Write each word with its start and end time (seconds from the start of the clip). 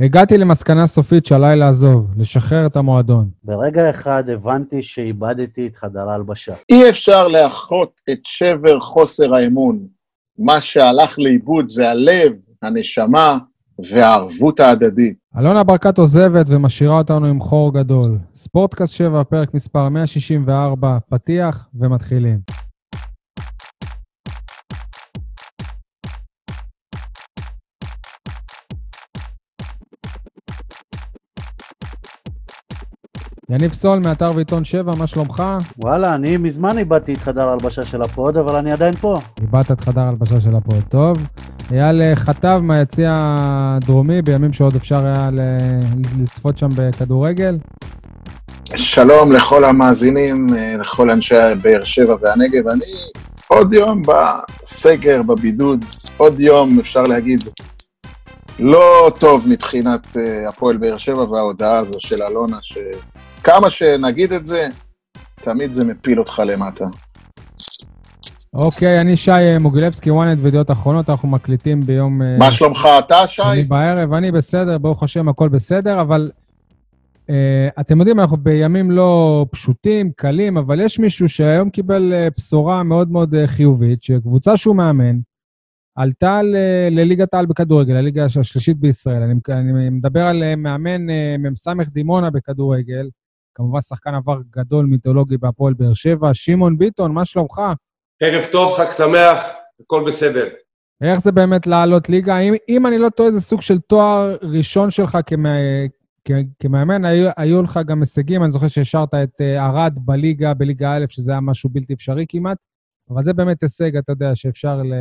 הגעתי 0.00 0.38
למסקנה 0.38 0.86
סופית 0.86 1.26
שעליי 1.26 1.56
לעזוב, 1.56 2.06
לשחרר 2.16 2.66
את 2.66 2.76
המועדון. 2.76 3.28
ברגע 3.44 3.90
אחד 3.90 4.24
הבנתי 4.28 4.82
שאיבדתי 4.82 5.66
את 5.66 5.76
חדר 5.76 6.08
ההלבשה. 6.10 6.54
אי 6.68 6.90
אפשר 6.90 7.28
לאחות 7.28 8.00
את 8.12 8.18
שבר 8.24 8.80
חוסר 8.80 9.34
האמון. 9.34 9.78
מה 10.38 10.60
שהלך 10.60 11.18
לאיבוד 11.18 11.68
זה 11.68 11.90
הלב, 11.90 12.32
הנשמה 12.62 13.38
והערבות 13.90 14.60
ההדדית. 14.60 15.16
אלונה 15.38 15.64
ברקת 15.64 15.98
עוזבת 15.98 16.46
ומשאירה 16.48 16.98
אותנו 16.98 17.26
עם 17.26 17.40
חור 17.40 17.74
גדול. 17.74 18.18
ספורטקאסט 18.34 18.94
7, 18.94 19.24
פרק 19.24 19.54
מספר 19.54 19.88
164, 19.88 20.98
פתיח 21.08 21.68
ומתחילים. 21.74 22.38
יניב 33.50 33.72
סול, 33.72 33.98
מאתר 33.98 34.32
ועיתון 34.34 34.64
7, 34.64 34.92
מה 34.98 35.06
שלומך? 35.06 35.42
וואלה, 35.78 36.14
אני 36.14 36.36
מזמן 36.36 36.78
איבדתי 36.78 37.12
את 37.12 37.18
חדר 37.18 37.48
ההלבשה 37.48 37.84
של 37.84 38.02
הפוד, 38.02 38.36
אבל 38.36 38.56
אני 38.56 38.72
עדיין 38.72 38.92
פה. 38.92 39.20
איבדת 39.40 39.72
את 39.72 39.80
חדר 39.80 40.00
ההלבשה 40.00 40.40
של 40.40 40.56
הפוד, 40.56 40.82
טוב. 40.88 41.16
אייל 41.72 42.02
אה, 42.02 42.16
חטב 42.16 42.60
מהיציע 42.62 43.14
הדרומי, 43.18 44.22
בימים 44.22 44.52
שעוד 44.52 44.76
אפשר 44.76 45.06
היה 45.06 45.30
לצפות 46.22 46.58
שם 46.58 46.68
בכדורגל. 46.76 47.58
שלום 48.76 49.32
לכל 49.32 49.64
המאזינים, 49.64 50.46
אה, 50.56 50.76
לכל 50.78 51.10
אנשי 51.10 51.34
באר 51.62 51.84
שבע 51.84 52.16
והנגב. 52.20 52.68
אני 52.68 52.84
עוד 53.48 53.72
יום 53.72 54.02
בסגר, 54.02 55.22
בבידוד, 55.22 55.84
עוד 56.16 56.40
יום, 56.40 56.78
אפשר 56.80 57.02
להגיד, 57.02 57.44
לא 58.58 59.12
טוב 59.18 59.44
מבחינת 59.48 60.16
אה, 60.16 60.48
הפועל 60.48 60.76
באר 60.76 60.98
שבע 60.98 61.22
וההודעה 61.22 61.78
הזו 61.78 62.00
של 62.00 62.22
אלונה, 62.22 62.58
ש... 62.62 62.78
כמה 63.44 63.70
שנגיד 63.70 64.32
את 64.32 64.46
זה, 64.46 64.68
תמיד 65.34 65.72
זה 65.72 65.84
מפיל 65.84 66.18
אותך 66.18 66.42
למטה. 66.46 66.84
אוקיי, 68.54 69.00
אני 69.00 69.16
שי 69.16 69.30
אה, 69.30 69.58
מוגילבסקי, 69.58 70.10
וואנט 70.10 70.38
וידיעות 70.42 70.70
אחרונות, 70.70 71.10
אנחנו 71.10 71.28
מקליטים 71.28 71.80
ביום... 71.80 72.22
אה, 72.22 72.36
מה 72.38 72.52
שלומך 72.52 72.88
אתה, 72.98 73.26
שי? 73.26 73.42
אני 73.42 73.64
בערב, 73.64 74.12
אני 74.12 74.32
בסדר, 74.32 74.78
ברוך 74.78 75.02
השם, 75.02 75.28
הכל 75.28 75.48
בסדר, 75.48 76.00
אבל 76.00 76.30
uh, 77.30 77.30
אתם 77.80 77.98
יודעים, 77.98 78.20
אנחנו 78.20 78.36
בימים 78.36 78.90
לא 78.90 79.46
פשוטים, 79.50 80.10
קלים, 80.16 80.56
אבל 80.56 80.80
יש 80.80 80.98
מישהו 80.98 81.28
שהיום 81.28 81.70
קיבל 81.70 82.12
uh, 82.12 82.34
בשורה 82.36 82.82
מאוד 82.82 83.10
מאוד 83.10 83.34
uh, 83.34 83.46
חיובית, 83.46 84.02
שקבוצה 84.02 84.56
שהוא 84.56 84.76
מאמן, 84.76 85.18
עלתה 85.96 86.42
ל- 86.42 86.56
לליגת 86.90 87.34
העל 87.34 87.46
בכדורגל, 87.46 87.96
הליגה 87.96 88.24
השלישית 88.24 88.76
בישראל. 88.76 89.22
אני, 89.22 89.34
אני 89.48 89.90
מדבר 89.90 90.26
על 90.26 90.54
מאמן 90.56 91.10
uh, 91.10 91.50
מ"ס 91.50 91.88
דימונה 91.88 92.30
בכדורגל, 92.30 93.08
כמובן 93.54 93.80
שחקן 93.80 94.14
עבר 94.14 94.38
גדול 94.50 94.86
מיתולוגי 94.86 95.36
בהפועל 95.36 95.74
באר 95.74 95.94
שבע. 95.94 96.30
שמעון 96.34 96.78
ביטון, 96.78 97.12
מה 97.12 97.24
שלומך? 97.24 97.60
ערב 98.20 98.44
טוב, 98.52 98.76
חג 98.76 98.90
שמח, 98.90 99.38
הכל 99.80 100.04
בסדר. 100.06 100.48
איך 101.02 101.18
זה 101.18 101.32
באמת 101.32 101.66
לעלות 101.66 102.08
ליגה? 102.08 102.38
אם, 102.38 102.54
אם 102.68 102.86
אני 102.86 102.98
לא 102.98 103.08
טועה, 103.08 103.32
זה 103.32 103.40
סוג 103.40 103.62
של 103.62 103.78
תואר 103.78 104.36
ראשון 104.42 104.90
שלך 104.90 105.18
כמה, 105.26 105.48
כ, 106.24 106.30
כמאמן, 106.58 107.04
היו, 107.04 107.30
היו 107.36 107.62
לך 107.62 107.80
גם 107.86 108.00
הישגים, 108.00 108.42
אני 108.42 108.50
זוכר 108.50 108.68
שהשארת 108.68 109.14
את 109.14 109.40
אה, 109.40 109.64
ערד 109.64 109.98
בליגה, 110.04 110.54
בליגה 110.54 110.96
א', 110.96 111.04
שזה 111.08 111.32
היה 111.32 111.40
משהו 111.40 111.70
בלתי 111.70 111.94
אפשרי 111.94 112.24
כמעט, 112.28 112.58
אבל 113.10 113.22
זה 113.22 113.32
באמת 113.32 113.62
הישג, 113.62 113.96
אתה 113.96 114.12
יודע, 114.12 114.34
שאפשר 114.34 114.76
ל... 114.76 114.92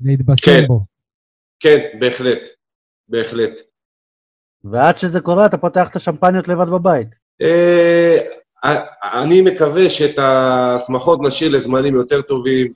להתבשם 0.00 0.50
כן. 0.60 0.66
בו. 0.66 0.80
כן, 1.60 1.98
בהחלט, 2.00 2.42
בהחלט. 3.08 3.52
ועד 4.72 4.98
שזה 4.98 5.20
קורה, 5.20 5.46
אתה 5.46 5.56
פותח 5.56 5.88
את 5.90 5.96
השמפניות 5.96 6.48
לבד 6.48 6.66
בבית. 6.66 7.08
אה, 7.42 8.18
אני 9.22 9.42
מקווה 9.42 9.90
שאת 9.90 10.18
השמחות 10.18 11.18
נשאיר 11.22 11.56
לזמנים 11.56 11.94
יותר 11.94 12.20
טובים, 12.20 12.72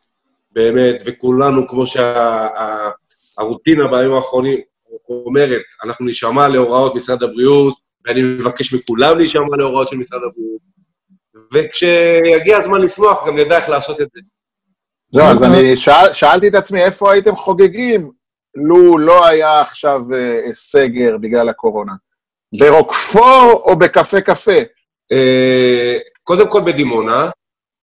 באמת, 0.53 1.03
וכולנו, 1.07 1.69
כמו 1.69 1.87
שהרוטינה 1.87 3.89
בימים 3.91 4.13
האחרונים 4.13 4.59
אומרת, 5.09 5.63
אנחנו 5.85 6.07
נשמע 6.07 6.49
להוראות 6.49 6.95
משרד 6.95 7.23
הבריאות, 7.23 7.75
ואני 8.07 8.23
מבקש 8.23 8.75
מכולם 8.75 9.19
להישמע 9.19 9.57
להוראות 9.59 9.89
של 9.89 9.97
משרד 9.97 10.21
הבריאות, 10.31 10.63
וכשיגיע 11.53 12.59
הזמן 12.63 12.81
לשמוח, 12.81 13.29
גם 13.29 13.39
נדע 13.39 13.57
איך 13.57 13.69
לעשות 13.69 14.01
את 14.01 14.07
זה. 14.15 14.21
לא, 15.15 15.25
אז 15.25 15.43
אני 15.43 15.77
שאל, 15.77 16.13
שאלתי 16.13 16.49
את 16.49 16.55
עצמי, 16.55 16.83
איפה 16.83 17.13
הייתם 17.13 17.37
חוגגים 17.37 18.11
לו 18.55 18.99
לא 18.99 19.27
היה 19.27 19.61
עכשיו 19.61 20.01
אה, 20.15 20.53
סגר 20.53 21.17
בגלל 21.21 21.49
הקורונה? 21.49 21.93
ברוקפור 22.59 23.63
או 23.67 23.79
בקפה 23.79 24.21
קפה? 24.21 24.59
אה, 25.13 25.97
קודם 26.23 26.51
כל 26.51 26.61
בדימונה. 26.67 27.31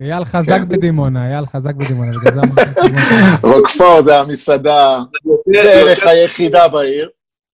אייל 0.01 0.25
חזק 0.25 0.59
כן. 0.59 0.67
בדימונה, 0.69 1.27
אייל 1.31 1.45
חזק 1.45 1.75
בדימונה, 1.75 2.11
בגלל 2.19 2.31
זה 2.31 2.41
אמרתי... 2.41 2.95
רוקפור 3.55 4.01
זה 4.01 4.19
המסעדה 4.19 4.99
בערך 5.45 6.03
היחידה 6.03 6.67
בעיר. 6.67 7.09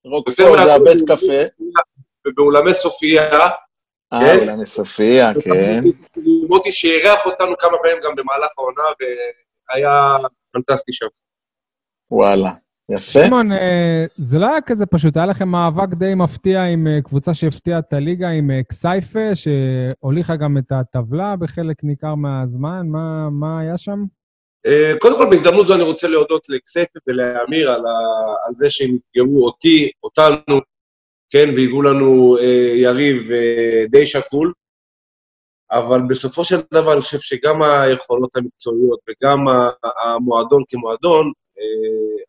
רוקפור 0.05 0.57
זה 0.65 0.73
הבית 0.73 1.01
קפה. 1.07 1.41
ובאולמי 2.27 2.73
סופיה. 2.73 3.49
אה, 4.13 4.19
כן? 4.21 4.39
אולמי 4.39 4.65
סופיה, 4.65 5.33
כן. 5.41 5.83
מוטי 6.49 6.71
שאירח 6.71 7.25
אותנו 7.25 7.57
כמה 7.59 7.77
פעמים 7.83 7.97
גם 8.03 8.15
במהלך 8.15 8.49
העונה, 8.57 8.83
והיה 8.99 10.17
פנטסטי 10.51 10.93
שם. 10.93 11.05
וואלה, 12.11 12.51
יפה. 12.89 13.01
שמעון, 13.25 13.51
אה, 13.51 14.05
זה 14.17 14.39
לא 14.39 14.47
היה 14.47 14.61
כזה 14.61 14.85
פשוט, 14.85 15.17
היה 15.17 15.25
לכם 15.25 15.47
מאבק 15.47 15.93
די 15.93 16.13
מפתיע 16.15 16.63
עם 16.63 16.87
אה, 16.87 17.01
קבוצה 17.01 17.33
שהפתיעה 17.33 17.79
את 17.79 17.93
הליגה, 17.93 18.29
עם 18.29 18.51
אה, 18.51 18.63
כסייפה, 18.69 19.35
שהוליכה 19.35 20.35
גם 20.35 20.57
את 20.57 20.71
הטבלה 20.71 21.35
בחלק 21.35 21.83
ניכר 21.83 22.15
מהזמן. 22.15 22.87
מה, 22.87 23.29
מה 23.29 23.59
היה 23.59 23.77
שם? 23.77 24.03
קודם 24.99 25.17
כל, 25.17 25.27
בהזדמנות 25.29 25.67
זו 25.67 25.75
אני 25.75 25.83
רוצה 25.83 26.07
להודות 26.07 26.49
לכסייפה 26.49 26.99
ולאמיר 27.07 27.71
על, 27.71 27.85
ה- 27.85 28.47
על 28.47 28.53
זה 28.55 28.69
שהם 28.69 28.89
אתגרו 28.95 29.45
אותי, 29.45 29.91
אותנו, 30.03 30.59
כן, 31.29 31.49
והיוו 31.55 31.81
לנו 31.81 32.37
אה, 32.37 32.73
יריב 32.75 33.31
אה, 33.31 33.85
די 33.89 34.05
שקול, 34.05 34.53
אבל 35.71 36.01
בסופו 36.09 36.43
של 36.45 36.55
דבר 36.73 36.93
אני 36.93 37.01
חושב 37.01 37.19
שגם 37.19 37.61
היכולות 37.63 38.37
המקצועיות 38.37 38.99
וגם 39.09 39.45
המועדון 40.03 40.63
כמועדון 40.69 41.31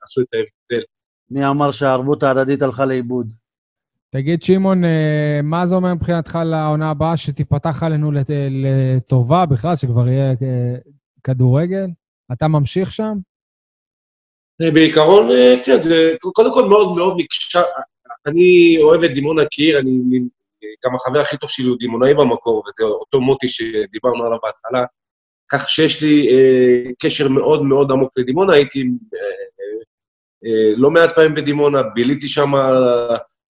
עשו 0.02 0.20
את 0.20 0.26
ההבדל. 0.34 0.84
מי 1.30 1.46
אמר 1.46 1.70
שהערבות 1.70 2.22
ההדדית 2.22 2.62
הלכה 2.62 2.84
לאיבוד? 2.84 3.32
תגיד, 4.10 4.42
שמעון, 4.42 4.84
אה, 4.84 5.40
מה 5.42 5.66
זה 5.66 5.74
אומר 5.74 5.94
מבחינתך 5.94 6.38
לעונה 6.44 6.90
הבאה, 6.90 7.16
שתיפתח 7.16 7.82
עלינו 7.82 8.12
לט- 8.12 8.30
לטובה 8.50 9.46
בכלל, 9.46 9.76
שכבר 9.76 10.08
יהיה 10.08 10.30
אה, 10.30 10.74
כדורגל? 11.24 11.86
אתה 12.32 12.48
ממשיך 12.48 12.92
שם? 12.92 13.18
אה, 14.62 14.70
בעיקרון, 14.74 15.30
אה, 15.30 15.54
כן, 15.64 15.80
זה 15.80 16.12
קודם 16.34 16.54
כל 16.54 16.68
מאוד 16.68 16.96
מאוד 16.96 17.14
נקשר, 17.20 17.62
אני 18.26 18.76
אוהב 18.82 19.02
את 19.02 19.10
דימונה 19.10 19.42
כעיר, 19.50 19.78
אני 19.78 19.90
גם 20.84 20.94
החבר 20.94 21.20
הכי 21.20 21.36
טוב 21.36 21.50
שלי 21.50 21.66
הוא 21.66 21.76
דימונאי 21.78 22.14
במקור, 22.14 22.62
וזה 22.66 22.84
אותו 22.84 23.20
מוטי 23.20 23.48
שדיברנו 23.48 24.24
עליו 24.26 24.38
בהתחלה, 24.42 24.84
כך 25.52 25.68
שיש 25.68 26.02
לי 26.02 26.28
אה, 26.28 26.90
קשר 27.02 27.28
מאוד 27.28 27.62
מאוד 27.62 27.92
עמוק 27.92 28.18
לדימונה, 28.18 28.52
הייתי 28.52 28.80
אה, 29.14 29.18
אה, 30.44 30.72
לא 30.76 30.90
מעט 30.90 31.12
פעמים 31.12 31.34
בדימונה, 31.34 31.82
ביליתי 31.82 32.28
שם 32.28 32.52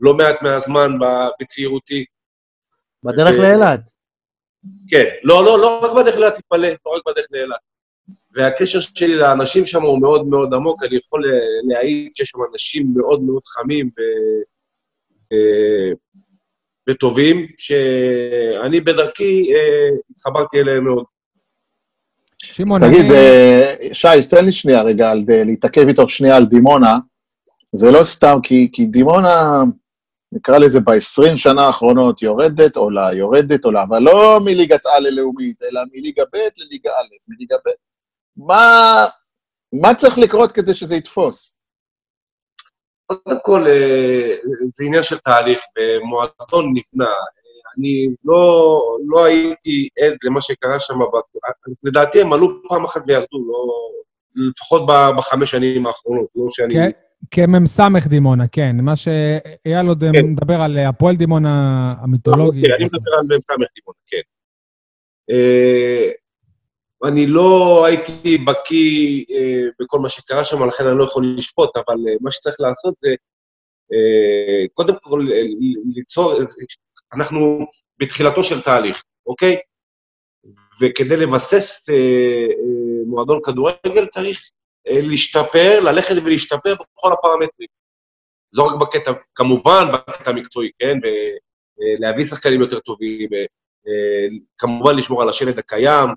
לא 0.00 0.14
מעט 0.14 0.42
מהזמן 0.42 0.90
בצעירותי. 1.40 2.04
בדרך 3.04 3.34
אה, 3.34 3.42
לאילת. 3.42 3.80
כן, 4.88 5.04
לא, 5.22 5.44
לא, 5.44 5.58
לא 5.58 5.78
רק 5.78 5.90
בדרך 5.96 6.16
לאילת, 6.16 6.34
תתפלא, 6.34 6.68
לא 6.86 6.96
רק 6.96 7.02
בדרך 7.06 7.26
לאילת. 7.30 7.58
והקשר 8.32 8.80
שלי 8.80 9.16
לאנשים 9.16 9.66
שם 9.66 9.82
הוא 9.82 10.00
מאוד 10.00 10.26
מאוד 10.26 10.54
עמוק, 10.54 10.82
אני 10.84 10.96
יכול 10.96 11.22
להעיד 11.68 12.12
שיש 12.14 12.28
שם 12.28 12.38
אנשים 12.52 12.86
מאוד 12.96 13.22
מאוד 13.22 13.42
חמים 13.46 13.90
ו... 13.98 14.02
אה, 15.32 15.92
וטובים, 16.88 17.46
שאני 17.58 18.80
בדרכי 18.80 19.52
אה, 19.54 19.96
התחברתי 20.10 20.60
אליהם 20.60 20.84
מאוד. 20.84 21.04
שמעון, 22.52 22.80
תגיד, 22.80 23.00
אני... 23.04 23.14
אה, 23.14 23.74
שי, 23.92 24.08
תן 24.30 24.44
לי 24.44 24.52
שנייה 24.52 24.82
רגע 24.82 25.10
על- 25.10 25.24
להתעכב 25.28 25.88
איתו 25.88 26.08
שנייה 26.08 26.36
על 26.36 26.44
דימונה. 26.44 26.98
זה 27.74 27.90
לא 27.90 28.04
סתם, 28.04 28.38
כי, 28.42 28.68
כי 28.72 28.86
דימונה, 28.86 29.62
נקרא 30.32 30.58
לזה 30.58 30.80
ב-20 30.80 31.36
שנה 31.36 31.62
האחרונות, 31.66 32.22
יורדת 32.22 32.76
עולה, 32.76 33.12
יורדת 33.14 33.64
עולה, 33.64 33.82
אבל 33.82 33.98
לא 34.02 34.38
מליגת 34.44 34.86
על 34.86 35.02
ללאומית, 35.02 35.62
אלא 35.62 35.80
מליגה 35.92 36.22
ב' 36.32 36.36
לליגה 36.36 36.90
א', 36.90 37.14
מליגה 37.28 37.56
ב'. 37.66 37.70
מה, 38.36 39.04
מה 39.82 39.94
צריך 39.94 40.18
לקרות 40.18 40.52
כדי 40.52 40.74
שזה 40.74 40.96
יתפוס? 40.96 41.58
קודם 43.06 43.38
כל, 43.42 43.66
אה, 43.66 44.36
זה 44.76 44.84
עניין 44.86 45.02
של 45.02 45.18
תהליך, 45.18 45.60
ומועדון 45.78 46.72
נבנה. 46.74 47.10
אני 47.78 48.08
לא, 48.24 48.80
לא 49.06 49.24
הייתי 49.24 49.88
עד 50.00 50.16
למה 50.24 50.40
שקרה 50.40 50.80
שם, 50.80 50.94
לדעתי 51.82 52.20
הם 52.20 52.32
עלו 52.32 52.62
פעם 52.68 52.84
אחת 52.84 53.00
וירדו, 53.06 53.38
לא, 53.48 53.90
לפחות 54.48 54.82
בחמש 55.18 55.50
שנים 55.50 55.86
האחרונות, 55.86 56.26
לא 56.36 56.46
שאני... 56.50 56.74
כן, 56.74 56.90
כמ"ס 57.30 57.80
דימונה, 58.08 58.48
כן. 58.48 58.76
מה 58.80 58.96
שאייל 58.96 59.86
עוד 59.88 60.04
כן. 60.14 60.26
מדבר 60.26 60.60
על 60.60 60.78
הפועל 60.78 61.16
דימונה 61.16 61.94
המיתולוגי. 62.00 62.60
אוקיי, 62.60 62.74
אני 62.74 62.84
מדבר 62.84 63.10
על 63.18 63.24
מ"ס 63.24 63.46
דימונה, 63.74 63.98
כן. 64.06 64.20
אה, 65.30 66.10
אני 67.04 67.26
לא 67.26 67.84
הייתי 67.86 68.38
בקיא 68.38 69.24
אה, 69.30 69.68
בכל 69.80 69.98
מה 69.98 70.08
שקרה 70.08 70.44
שם, 70.44 70.68
לכן 70.68 70.86
אני 70.86 70.98
לא 70.98 71.04
יכול 71.04 71.34
לשפוט, 71.36 71.76
אבל 71.76 71.96
אה, 72.08 72.14
מה 72.20 72.30
שצריך 72.30 72.56
לעשות 72.60 72.94
זה, 73.00 73.10
אה, 73.92 74.68
קודם 74.74 74.94
כל, 75.02 75.26
אה, 75.32 75.42
ליצור, 75.94 76.32
אנחנו 77.14 77.66
בתחילתו 77.98 78.44
של 78.44 78.62
תהליך, 78.62 79.02
אוקיי? 79.26 79.56
וכדי 80.80 81.16
לבסס 81.16 81.88
אה, 81.90 81.94
אה, 81.94 83.06
מועדון 83.06 83.40
כדורגל 83.44 84.06
צריך 84.06 84.40
אה, 84.88 85.00
להשתפר, 85.02 85.80
ללכת 85.80 86.14
ולהשתפר 86.24 86.74
בכל 86.74 87.12
הפרמטרים. 87.12 87.68
לא 88.52 88.62
רק 88.62 88.80
בקטע, 88.80 89.12
כמובן 89.34 89.84
בקטע 89.92 90.30
המקצועי, 90.30 90.70
כן? 90.78 90.98
ולהביא 91.78 92.24
שחקנים 92.24 92.60
יותר 92.60 92.78
טובים, 92.78 93.28
אה, 93.34 93.38
אה, 93.88 94.26
כמובן 94.58 94.96
לשמור 94.96 95.22
על 95.22 95.28
השלד 95.28 95.58
הקיים, 95.58 96.08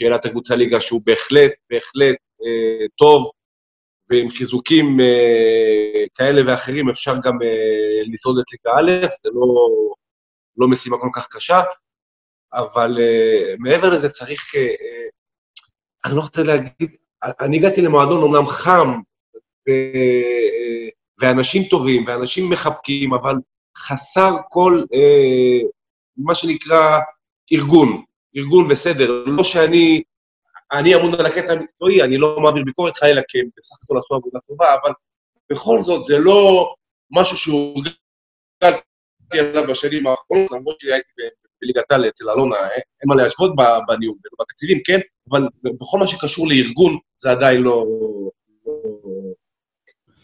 לה 0.00 0.16
את 0.16 0.24
הקבוצה 0.24 0.56
ליגה 0.56 0.80
שהוא 0.80 1.00
בהחלט, 1.04 1.52
בהחלט 1.70 2.16
אה, 2.44 2.86
טוב, 2.98 3.30
ועם 4.10 4.30
חיזוקים 4.30 5.00
אה, 5.00 6.04
כאלה 6.14 6.42
ואחרים 6.46 6.88
אפשר 6.88 7.14
גם 7.24 7.42
אה, 7.42 8.02
לשרוד 8.12 8.38
את 8.38 8.44
ליגה 8.52 8.78
א', 8.78 9.06
זה 9.24 9.30
לא, 9.34 9.68
לא 10.56 10.68
משימה 10.68 10.96
כל 10.98 11.08
כך 11.14 11.28
קשה, 11.30 11.60
אבל 12.52 12.98
אה, 13.00 13.54
מעבר 13.58 13.90
לזה 13.90 14.10
צריך, 14.10 14.54
אה, 14.56 14.60
אה, 14.60 15.08
אני 16.04 16.16
לא 16.16 16.20
רוצה 16.20 16.42
להגיד, 16.42 16.96
אני 17.40 17.56
הגעתי 17.56 17.80
למועדון 17.80 18.22
אומנם 18.22 18.46
חם, 18.46 19.00
ו- 19.68 20.88
ואנשים 21.20 21.62
טובים, 21.70 22.04
ואנשים 22.06 22.50
מחבקים, 22.52 23.14
אבל 23.14 23.34
חסר 23.76 24.36
כל, 24.50 24.84
אה, 24.94 25.68
מה 26.16 26.34
שנקרא, 26.34 26.98
ארגון, 27.52 28.04
ארגון 28.36 28.66
וסדר. 28.70 29.24
לא 29.26 29.44
שאני, 29.44 30.02
אני 30.72 30.94
אמון 30.94 31.14
על 31.14 31.26
הקטע 31.26 31.52
המקצועי, 31.52 32.02
אני 32.02 32.18
לא 32.18 32.40
מעביר 32.40 32.64
ביקורת 32.64 32.96
חלילה, 32.96 33.22
כי 33.28 33.38
הם 33.38 33.48
בסך 33.56 33.76
הכל 33.82 33.98
עשו 33.98 34.14
עבודה 34.14 34.38
טובה, 34.48 34.74
אבל 34.82 34.92
בכל 35.52 35.80
זאת 35.80 36.04
זה 36.04 36.18
לא 36.18 36.74
משהו 37.10 37.36
שהורגלתי 37.36 38.91
עליו 39.38 39.66
בשנים 39.66 40.06
האחרונות, 40.06 40.50
למרות 40.52 40.80
שהייתי 40.80 41.08
ב- 41.18 41.28
בליגת 41.62 41.90
העל 41.90 42.08
אצל 42.08 42.30
אלונה, 42.30 42.56
אה, 42.56 42.68
אין 42.74 43.06
מה 43.06 43.14
להשוות 43.14 43.50
ב- 43.56 43.78
בניהול, 43.92 44.16
בתקציבים, 44.40 44.78
כן, 44.86 45.00
אבל 45.30 45.42
בכל 45.64 45.98
מה 45.98 46.06
שקשור 46.06 46.48
לארגון, 46.48 46.98
זה 47.16 47.30
עדיין 47.30 47.62
לא... 47.62 47.86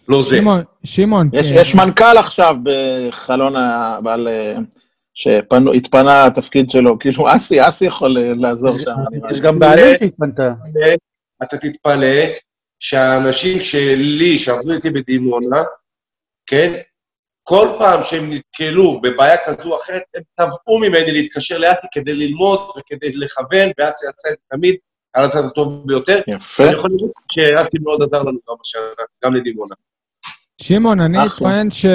לא, 0.08 0.22
זה. 0.22 0.36
שמעון, 0.36 0.60
שמעון, 0.84 1.30
יש, 1.32 1.48
כן. 1.52 1.54
יש 1.60 1.74
מנכ"ל 1.74 2.16
עכשיו 2.18 2.56
בחלון, 2.62 3.56
ה- 3.56 3.98
בעל, 4.02 4.28
אה, 4.28 4.56
שהתפנה 5.14 6.24
התפקיד 6.26 6.70
שלו, 6.70 6.98
כאילו 6.98 7.36
אסי, 7.36 7.68
אסי 7.68 7.84
יכול 7.86 8.16
אה, 8.18 8.32
לעזור 8.36 8.78
שם, 8.78 8.90
יש. 9.32 9.40
גם 9.40 9.58
בעלים 9.58 9.96
שהתפנתה. 9.98 10.52
אתה 11.42 11.56
תתפלא 11.58 12.24
שהאנשים 12.80 13.60
שלי, 13.60 14.38
שעבדו 14.38 14.72
איתי 14.72 14.90
בדימונה, 14.90 15.62
כן, 16.46 16.72
כל 17.48 17.68
פעם 17.78 18.02
שהם 18.02 18.30
נתקלו 18.30 19.00
בבעיה 19.00 19.36
כזו 19.44 19.72
או 19.72 19.80
אחרת, 19.82 20.02
הם 20.14 20.22
תבעו 20.34 20.78
ממני 20.78 21.12
להתקשר 21.12 21.58
לאסי 21.58 21.86
כדי 21.92 22.14
ללמוד 22.14 22.60
וכדי 22.78 23.12
לכוון, 23.12 23.68
ואסי 23.78 24.06
עשה 24.06 24.28
את 24.28 24.34
זה 24.38 24.56
תמיד 24.56 24.74
על 25.12 25.24
הצד 25.24 25.44
הטוב 25.44 25.86
ביותר. 25.86 26.20
יפה. 26.28 26.64
אני 26.64 26.72
יכול 26.72 26.90
להגיד 26.90 27.08
שאסי 27.32 27.78
מאוד 27.82 28.02
עזר 28.02 28.22
לנו 28.22 28.38
גם 28.48 28.54
השנה, 28.60 29.04
גם 29.24 29.34
לדימונה. 29.34 29.74
שמעון, 30.62 31.00
אני. 31.00 31.18
טוען 31.38 31.70
ש... 31.70 31.86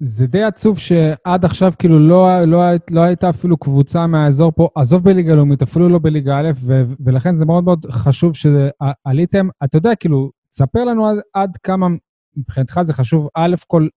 זה 0.00 0.26
די 0.26 0.42
עצוב 0.42 0.78
שעד 0.78 1.44
עכשיו 1.44 1.72
כאילו 1.78 1.98
לא, 1.98 2.42
לא, 2.46 2.60
לא 2.90 3.00
הייתה 3.00 3.30
אפילו 3.30 3.56
קבוצה 3.56 4.06
מהאזור 4.06 4.52
פה, 4.52 4.68
עזוב 4.74 5.04
בליגה 5.04 5.34
לאומית, 5.34 5.62
אפילו 5.62 5.88
לא 5.88 5.98
בליגה 6.02 6.38
א', 6.38 6.50
ו, 6.56 6.82
ולכן 7.04 7.34
זה 7.34 7.46
מאוד 7.46 7.64
מאוד 7.64 7.86
חשוב 7.90 8.32
שעליתם. 8.36 9.48
אתה 9.64 9.76
יודע, 9.76 9.94
כאילו, 9.94 10.30
תספר 10.50 10.84
לנו 10.84 11.06
עד, 11.08 11.18
עד 11.34 11.56
כמה 11.62 11.86
מבחינתך 12.36 12.80
זה 12.82 12.92
חשוב, 12.92 13.28
א' 13.34 13.54
כל 13.66 13.88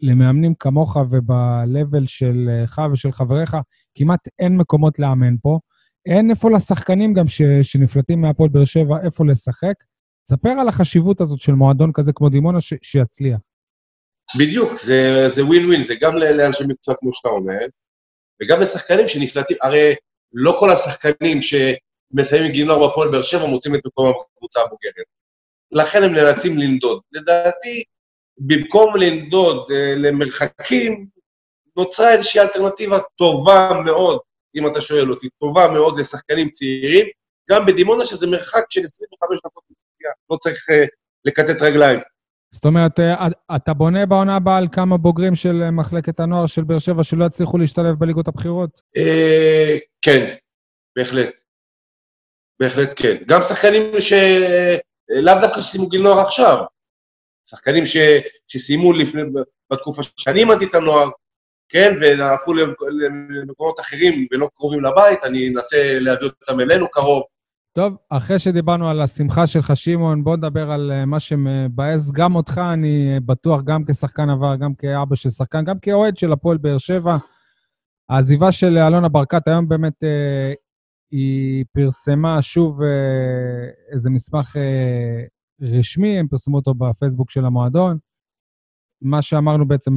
למאמנים 0.00 0.54
כמוך 0.54 0.96
וב-level 0.96 2.06
שלך 2.06 2.82
ושל 2.92 3.12
חבריך, 3.12 3.56
כמעט 3.94 4.28
אין 4.38 4.56
מקומות 4.56 4.98
לאמן 4.98 5.36
פה. 5.42 5.58
אין 6.06 6.30
איפה 6.30 6.50
לשחקנים 6.50 7.14
גם 7.14 7.26
ש, 7.26 7.42
שנפלטים 7.62 8.20
מהפועל 8.20 8.50
באר 8.50 8.64
שבע, 8.64 8.96
איפה 9.04 9.26
לשחק. 9.26 9.74
ספר 10.28 10.48
על 10.48 10.68
החשיבות 10.68 11.20
הזאת 11.20 11.40
של 11.40 11.52
מועדון 11.52 11.92
כזה 11.92 12.12
כמו 12.12 12.28
דימונה 12.28 12.60
ש, 12.60 12.74
שיצליח. 12.82 13.38
בדיוק, 14.38 14.72
זה, 15.28 15.44
ווין 15.46 15.66
ווין, 15.66 15.82
זה 15.82 15.94
גם 16.00 16.16
לאנשי 16.16 16.64
מקצוע, 16.68 16.94
כמו 16.98 17.12
שאתה 17.12 17.28
אומר, 17.28 17.58
וגם 18.42 18.60
לשחקנים 18.60 19.08
שנפלטים, 19.08 19.56
הרי 19.62 19.94
לא 20.32 20.56
כל 20.60 20.70
השחקנים 20.70 21.38
שמסיימים 21.42 22.52
גינור 22.52 22.88
בפועל 22.88 23.10
באר 23.10 23.22
שבע 23.22 23.46
מוצאים 23.46 23.74
את 23.74 23.80
מקומם 23.86 24.10
בקבוצה 24.10 24.60
הבוגרת. 24.60 25.06
לכן 25.72 26.02
הם 26.02 26.12
נאלצים 26.12 26.58
לנדוד. 26.58 27.00
לדעתי, 27.12 27.82
במקום 28.38 28.96
לנדוד 28.96 29.70
אה, 29.70 29.94
למרחקים, 29.96 31.06
נוצרה 31.76 32.12
איזושהי 32.12 32.40
אלטרנטיבה 32.40 32.98
טובה 33.16 33.70
מאוד, 33.84 34.18
אם 34.56 34.66
אתה 34.66 34.80
שואל 34.80 35.10
אותי, 35.10 35.28
טובה 35.40 35.68
מאוד 35.72 35.98
לשחקנים 35.98 36.50
צעירים, 36.50 37.06
גם 37.50 37.66
בדימונה, 37.66 38.06
שזה 38.06 38.26
מרחק 38.26 38.62
של 38.70 38.80
25 38.84 39.40
דקות 39.46 39.64
נסיעה, 39.70 40.12
לא 40.30 40.36
צריך 40.36 40.70
אה, 40.70 40.84
לכתת 41.24 41.62
רגליים. 41.62 42.00
זאת 42.52 42.64
אומרת, 42.64 43.00
אה, 43.00 43.28
אתה 43.56 43.74
בונה 43.74 44.06
בעונה 44.06 44.36
הבאה 44.36 44.56
על 44.56 44.68
כמה 44.72 44.96
בוגרים 44.96 45.34
של 45.34 45.62
אה, 45.62 45.70
מחלקת 45.70 46.20
הנוער 46.20 46.46
של 46.46 46.64
באר 46.64 46.78
שבע 46.78 47.04
שלא 47.04 47.24
יצליחו 47.24 47.58
להשתלב 47.58 47.94
בליגות 47.98 48.28
הבכירות? 48.28 48.80
אה, 48.96 49.76
כן, 50.02 50.34
בהחלט. 50.96 51.34
בהחלט 52.60 52.94
כן. 52.96 53.16
גם 53.26 53.42
שחקנים 53.42 54.00
שלאו 55.14 55.34
דווקא 55.40 55.62
שסיימו 55.62 55.88
גיל 55.88 56.02
נוער 56.02 56.20
עכשיו. 56.20 56.64
שחקנים 57.48 57.86
ש... 57.86 57.96
שסיימו 58.48 58.92
לפני, 58.92 59.22
בתקופה 59.72 60.02
שאני 60.16 60.40
אימנתי 60.40 60.64
את 60.64 60.74
הנוער, 60.74 61.10
כן, 61.68 61.94
והלכו 62.00 62.54
למקומות 62.54 63.80
אחרים 63.80 64.26
ולא 64.32 64.48
קרובים 64.54 64.84
לבית, 64.84 65.24
אני 65.24 65.48
אנסה 65.48 65.98
להביא 66.00 66.28
אותם 66.28 66.60
אלינו 66.60 66.88
קרוב. 66.90 67.22
טוב, 67.72 67.96
אחרי 68.10 68.38
שדיברנו 68.38 68.90
על 68.90 69.00
השמחה 69.00 69.46
שלך, 69.46 69.76
שמעון, 69.76 70.24
בוא 70.24 70.36
נדבר 70.36 70.70
על 70.70 70.92
אה, 70.92 71.04
מה 71.04 71.20
שמבאס 71.20 72.10
גם 72.10 72.34
אותך, 72.34 72.60
אני 72.72 73.20
בטוח, 73.20 73.60
גם 73.64 73.84
כשחקן 73.84 74.30
עבר, 74.30 74.56
גם 74.56 74.74
כאבא 74.74 75.16
של 75.16 75.30
שחקן, 75.30 75.64
גם 75.64 75.78
כאוהד 75.78 76.18
של 76.18 76.32
הפועל 76.32 76.56
באר 76.56 76.78
שבע. 76.78 77.16
העזיבה 78.08 78.52
של 78.52 78.78
אלונה 78.78 79.08
ברקת 79.08 79.48
היום 79.48 79.68
באמת, 79.68 80.04
אה, 80.04 80.52
היא 81.12 81.64
פרסמה 81.72 82.42
שוב 82.42 82.82
אה, 82.82 83.68
איזה 83.92 84.10
מסמך 84.10 84.56
אה, 84.56 85.24
רשמי, 85.60 86.18
הם 86.18 86.28
פרסמו 86.28 86.56
אותו 86.56 86.74
בפייסבוק 86.74 87.30
של 87.30 87.44
המועדון. 87.44 87.98
מה 89.02 89.22
שאמרנו 89.22 89.68
בעצם 89.68 89.92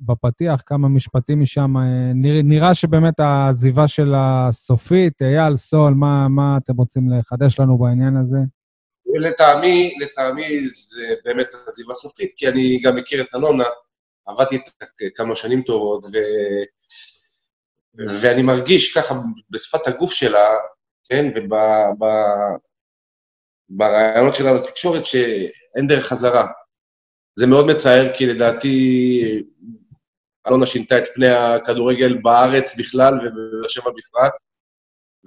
בפתיח, 0.00 0.62
כמה 0.66 0.88
משפטים 0.88 1.40
משם, 1.40 1.76
אה, 1.76 2.12
נראה, 2.44 2.74
שבאמת 2.74 3.20
העזיבה 3.20 3.88
של 3.88 4.14
הסופית, 4.16 5.22
אייל, 5.22 5.56
סול, 5.56 5.94
מה, 5.94 6.28
מה 6.28 6.58
אתם 6.64 6.76
רוצים 6.76 7.08
לחדש 7.10 7.60
לנו 7.60 7.78
בעניין 7.78 8.16
הזה? 8.16 8.38
לטעמי, 9.20 9.94
לטעמי 10.00 10.68
זה 10.68 11.14
באמת 11.24 11.48
עזיבה 11.68 11.94
סופית, 11.94 12.32
כי 12.36 12.48
אני 12.48 12.80
גם 12.84 12.96
מכיר 12.96 13.22
את 13.22 13.34
אלונה, 13.34 13.64
עבדתי 14.26 14.58
כמה 15.14 15.36
שנים 15.36 15.62
טובות, 15.62 16.04
ו... 16.04 16.18
ואני 17.94 18.42
מרגיש 18.42 18.98
ככה 18.98 19.14
בשפת 19.50 19.86
הגוף 19.86 20.12
שלה, 20.12 20.48
כן, 21.08 21.26
וברעיונות 23.70 24.34
שלה 24.34 24.52
לתקשורת, 24.52 25.06
שאין 25.06 25.86
דרך 25.88 26.06
חזרה. 26.06 26.46
זה 27.38 27.46
מאוד 27.46 27.66
מצער, 27.66 28.16
כי 28.16 28.26
לדעתי 28.26 29.44
אלונה 30.48 30.66
שינתה 30.66 30.98
את 30.98 31.04
פני 31.14 31.28
הכדורגל 31.28 32.18
בארץ 32.22 32.74
בכלל 32.76 33.14
ובבאר 33.14 33.68
שבע 33.68 33.90
בפרט, 33.90 34.32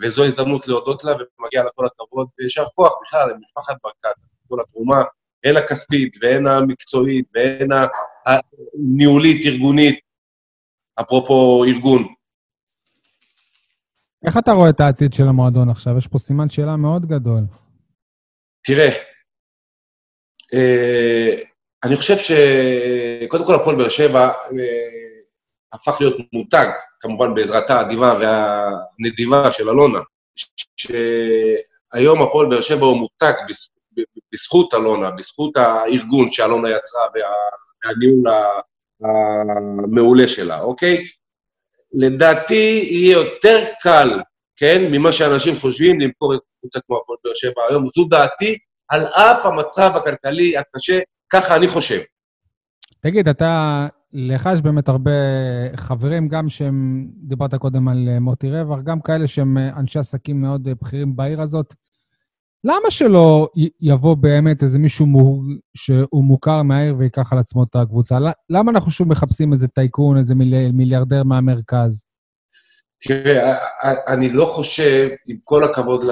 וזו 0.01 0.24
הזדמנות 0.25 0.67
להודות 0.67 1.03
לה, 1.03 1.12
ומגיע 1.12 1.63
לה 1.63 1.70
כל 1.75 1.86
הכבוד, 1.86 2.27
ויישר 2.39 2.65
כוח 2.75 2.93
בכלל 3.01 3.29
למשפחת 3.32 3.75
ברקת, 3.84 4.15
כל 4.48 4.62
התרומה, 4.62 5.03
הן 5.43 5.58
הכספית 5.58 6.17
והן 6.22 6.48
המקצועית 6.48 7.25
והן 7.34 7.70
הניהולית, 8.25 9.46
ארגונית, 9.46 10.00
אפרופו 11.01 11.63
ארגון. 11.67 12.13
איך 14.25 14.38
אתה 14.38 14.51
רואה 14.51 14.70
את 14.70 14.80
העתיד 14.80 15.13
של 15.13 15.24
המועדון 15.24 15.70
עכשיו? 15.70 15.98
יש 15.98 16.08
פה 16.08 16.18
סימן 16.18 16.50
שאלה 16.50 16.75
מאוד 16.75 17.06
גדול. 17.06 17.42
תראה, 18.63 18.89
אה, 20.53 21.36
אני 21.84 21.96
חושב 21.96 22.15
שקודם 22.18 23.46
כל 23.46 23.56
הפועל 23.56 23.75
באר 23.75 23.89
שבע 23.89 24.27
אה, 24.27 24.34
הפך 25.74 25.98
להיות 26.00 26.18
מותג, 26.34 26.68
כמובן 27.00 27.36
בעזרתה 27.36 27.80
האדיבה 27.80 28.13
והנדיבה 28.20 29.51
של 29.51 29.70
אלונה, 29.70 30.00
שהיום 30.75 32.22
הפועל 32.22 32.50
באר 32.50 32.62
שבע 32.62 32.86
הוא 32.86 32.98
מותג 32.98 33.34
בזכות 34.34 34.74
אלונה, 34.74 35.12
בזכות 35.12 35.58
הארגון 35.58 36.30
שאלונה 36.30 36.70
יצרה 36.70 37.01
וה- 37.15 37.89
והניהול 37.89 38.24
המעולה 39.84 40.27
שלה, 40.27 40.62
אוקיי? 40.62 41.03
לדעתי 41.93 42.88
יהיה 42.91 43.17
יותר 43.17 43.63
קל, 43.81 44.09
כן, 44.55 44.81
ממה 44.91 45.12
שאנשים 45.12 45.55
חושבים 45.55 46.00
למכור 46.00 46.33
את 46.33 46.39
קבוצה 46.59 46.79
כמו 46.88 46.97
הפועל 46.97 47.17
באר 47.23 47.33
שבע 47.35 47.62
היום. 47.69 47.89
זו 47.95 48.05
דעתי, 48.09 48.57
על 48.89 49.05
אף 49.05 49.45
המצב 49.45 49.91
הכלכלי 49.95 50.57
הקשה, 50.57 51.00
ככה 51.29 51.55
אני 51.55 51.67
חושב. 51.67 52.00
תגיד, 53.00 53.27
אתה, 53.27 53.88
לך 54.13 54.50
יש 54.53 54.62
באמת 54.62 54.89
הרבה 54.89 55.12
חברים, 55.75 56.27
גם 56.27 56.50
שהם, 56.50 57.07
דיברת 57.13 57.55
קודם 57.55 57.88
על 57.88 58.09
אה, 58.09 58.19
מוטי 58.19 58.50
רווח, 58.50 58.79
גם 58.83 59.01
כאלה 59.01 59.27
שהם 59.27 59.57
אה, 59.57 59.69
אנשי 59.79 60.00
עסקים 60.00 60.41
מאוד 60.41 60.67
אה, 60.67 60.73
בכירים 60.81 61.15
בעיר 61.15 61.41
הזאת. 61.41 61.73
למה 62.65 62.91
שלא 62.91 63.48
יבוא 63.82 64.15
באמת 64.15 64.63
איזה 64.63 64.79
מישהו 64.79 65.05
מו, 65.05 65.41
שהוא 65.77 66.24
מוכר 66.24 66.62
מהעיר 66.62 66.96
ויקח 66.98 67.34
על 67.34 67.39
עצמו 67.39 67.63
את 67.63 67.75
הקבוצה? 67.75 68.17
למה 68.50 68.72
אנחנו 68.72 68.91
שוב 68.91 69.08
מחפשים 69.08 69.53
איזה 69.53 69.67
טייקון, 69.67 70.17
איזה 70.17 70.36
מיל, 70.36 70.72
מיליארדר 70.72 71.24
מהמרכז? 71.24 72.05
תראה, 73.08 73.58
אני 74.08 74.29
לא 74.29 74.46
חושב, 74.46 75.10
עם 75.27 75.38
כל 75.43 75.63
הכבוד 75.63 76.03
ל... 76.03 76.12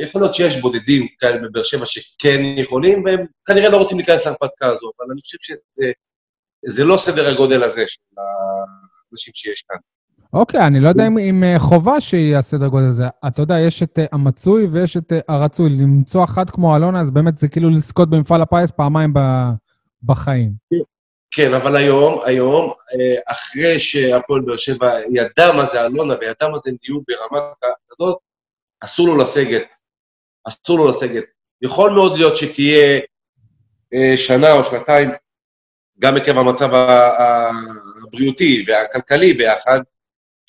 יכול 0.00 0.20
להיות 0.22 0.34
שיש 0.34 0.60
בודדים 0.60 1.06
כאלה 1.18 1.48
בבאר 1.48 1.62
שבע 1.62 1.86
שכן 1.86 2.40
יכולים, 2.56 3.04
והם 3.04 3.26
כנראה 3.44 3.68
לא 3.68 3.76
רוצים 3.76 3.98
להיכנס 3.98 4.26
להרפתקה 4.26 4.66
הזו, 4.66 4.90
אבל 4.98 5.12
אני 5.12 5.20
חושב 5.20 5.38
שזה 5.40 5.92
זה 6.66 6.84
לא 6.84 6.96
סדר 6.96 7.28
הגודל 7.28 7.62
הזה 7.62 7.84
של 7.86 8.00
האנשים 8.18 9.34
שיש 9.34 9.64
כאן. 9.68 9.78
אוקיי, 10.32 10.66
אני 10.66 10.80
לא 10.80 10.88
יודע 10.88 11.06
אם, 11.06 11.18
אם 11.18 11.44
אה, 11.44 11.58
חובה 11.58 12.00
שיהיה 12.00 12.38
הסדר 12.38 12.66
גודל 12.68 12.86
הזה. 12.86 13.04
אתה 13.28 13.42
יודע, 13.42 13.58
יש 13.58 13.82
את 13.82 13.98
אה, 13.98 14.06
המצוי 14.12 14.66
ויש 14.66 14.96
את 14.96 15.12
אה, 15.12 15.20
הרצוי. 15.28 15.70
למצוא 15.70 16.24
אחת 16.24 16.50
כמו 16.50 16.76
אלונה, 16.76 17.00
אז 17.00 17.10
באמת 17.10 17.38
זה 17.38 17.48
כאילו 17.48 17.70
לזכות 17.70 18.10
במפעל 18.10 18.42
הפיס 18.42 18.70
פעמיים 18.70 19.14
בחיים. 20.02 20.52
כן, 21.30 21.54
אבל 21.54 21.76
היום, 21.76 22.20
היום, 22.24 22.72
אחרי 23.26 23.80
שהפועל 23.80 24.40
באר 24.40 24.56
שבע 24.56 24.92
ידע 25.10 25.52
מה 25.56 25.66
זה 25.66 25.86
אלונה 25.86 26.14
וידע 26.20 26.48
מה 26.52 26.58
זה 26.58 26.70
ניהול 26.82 27.02
ברמה 27.08 27.46
כזאת, 27.90 28.18
אסור 28.80 29.06
לו 29.08 29.16
לסגת. 29.16 29.62
אסור 30.48 30.78
לו 30.78 30.88
לסגת. 30.88 31.24
יכול 31.62 31.90
מאוד 31.90 32.18
להיות 32.18 32.36
שתהיה 32.36 33.00
שנה 34.16 34.52
או 34.52 34.64
שנתיים, 34.64 35.10
גם 35.98 36.16
עקב 36.16 36.38
המצב 36.38 36.70
הבריאותי 36.74 38.64
והכלכלי 38.66 39.32
ביחד, 39.32 39.80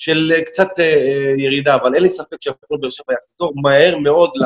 של 0.01 0.31
אה, 0.35 0.41
קצת 0.45 0.67
אה, 0.79 0.83
אה, 0.83 1.33
ירידה, 1.37 1.75
אבל 1.75 1.95
אין 1.95 2.03
לי 2.03 2.09
ספק 2.09 2.37
שהפועל 2.41 2.81
באר 2.81 2.89
שבע 2.89 3.13
יחזור 3.13 3.53
מהר 3.61 3.97
מאוד 3.97 4.29
ל... 4.35 4.43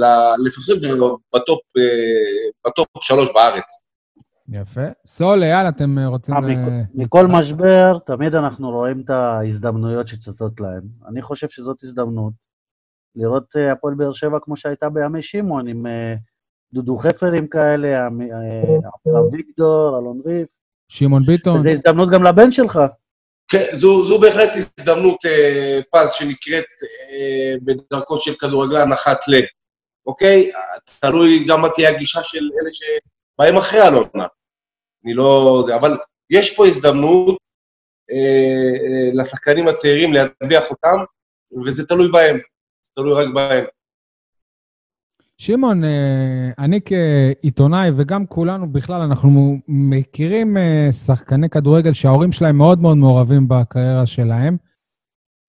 ל... 0.00 0.04
לפחות 0.46 0.76
ב 1.34 1.39
top, 1.39 1.60
אה, 1.78 2.50
ב 2.66 2.71
top 2.71 2.86
שלוש 3.00 3.32
בארץ. 3.34 3.84
יפה. 4.52 4.80
סול, 5.06 5.42
אייל, 5.42 5.68
אתם 5.68 5.98
רוצים... 5.98 6.34
מכ- 6.34 6.42
מכל 6.94 7.18
להצטרף? 7.22 7.40
משבר, 7.40 7.98
תמיד 8.06 8.34
אנחנו 8.34 8.70
רואים 8.70 9.00
את 9.04 9.10
ההזדמנויות 9.10 10.08
שצצות 10.08 10.60
להם. 10.60 10.82
אני 11.08 11.22
חושב 11.22 11.48
שזאת 11.48 11.76
הזדמנות 11.82 12.32
לראות 13.16 13.44
הפועל 13.72 13.94
באר 13.94 14.12
שבע 14.12 14.38
כמו 14.42 14.56
שהייתה 14.56 14.88
בימי 14.88 15.22
שמעון, 15.22 15.68
עם 15.68 15.86
אה, 15.86 16.14
דודו 16.72 16.98
חפרים 16.98 17.46
כאלה, 17.48 17.88
אה, 17.88 18.08
אביגדור, 19.28 19.98
אלון 19.98 20.20
ריף. 20.26 20.48
שמעון 20.88 21.22
ביטון. 21.22 21.60
וזו 21.60 21.68
הזדמנות 21.68 22.08
גם 22.10 22.22
לבן 22.22 22.50
שלך. 22.50 22.80
כן, 23.48 23.64
זו, 23.76 24.04
זו 24.08 24.18
בהחלט 24.18 24.50
הזדמנות 24.56 25.26
אה, 25.26 25.80
פז 25.92 26.12
שנקראת 26.12 26.64
אה, 27.10 27.54
בדרכו 27.62 28.18
של 28.18 28.34
כדורגלן 28.34 28.92
אחת 28.92 29.28
ל... 29.28 29.34
אוקיי? 30.06 30.50
תלוי 31.00 31.44
גם 31.48 31.60
מה 31.60 31.68
תהיה 31.68 31.90
הגישה 31.90 32.22
של 32.22 32.50
אלה 32.60 32.70
שבאים 32.72 33.56
אחרי 33.56 33.82
אלונה. 33.82 34.26
אני 35.04 35.14
לא... 35.14 35.62
זה, 35.66 35.76
אבל 35.76 35.90
יש 36.30 36.56
פה 36.56 36.66
הזדמנות 36.66 37.36
אה, 38.10 38.16
אה, 38.16 39.22
לשחקנים 39.22 39.68
הצעירים 39.68 40.12
להטביח 40.12 40.70
אותם, 40.70 40.96
וזה 41.66 41.86
תלוי 41.86 42.08
בהם. 42.12 42.36
זה 42.82 42.90
תלוי 42.94 43.24
רק 43.24 43.34
בהם. 43.34 43.64
שמעון, 45.40 45.84
אה, 45.84 46.50
אני 46.58 46.80
כעיתונאי 46.84 47.90
וגם 47.96 48.26
כולנו 48.26 48.72
בכלל, 48.72 49.00
אנחנו 49.00 49.58
מכירים 49.68 50.56
אה, 50.56 50.92
שחקני 50.92 51.48
כדורגל 51.48 51.92
שההורים 51.92 52.32
שלהם 52.32 52.56
מאוד 52.56 52.80
מאוד 52.80 52.96
מעורבים 52.96 53.48
בקריירה 53.48 54.06
שלהם. 54.06 54.56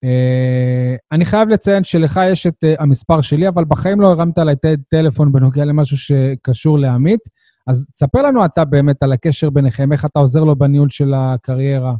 אה, 0.04 0.96
אני 1.12 1.24
חייב 1.24 1.48
לציין 1.48 1.84
שלך 1.84 2.20
יש 2.32 2.46
את 2.46 2.64
המספר 2.78 3.20
שלי, 3.20 3.48
אבל 3.48 3.64
בחיים 3.64 4.00
לא 4.00 4.06
הרמת 4.06 4.38
עליי 4.38 4.56
ט- 4.56 4.88
טלפון 4.90 5.32
בנוגע 5.32 5.64
למשהו 5.64 5.96
שקשור 5.98 6.78
לעמית. 6.78 7.20
אז 7.66 7.86
תספר 7.92 8.22
לנו 8.22 8.44
אתה 8.44 8.64
באמת 8.64 9.02
על 9.02 9.12
הקשר 9.12 9.50
ביניכם, 9.50 9.92
איך 9.92 10.04
אתה 10.04 10.20
עוזר 10.20 10.44
לו 10.44 10.56
בניהול 10.56 10.90
של 10.90 11.14
הקריירה. 11.14 11.94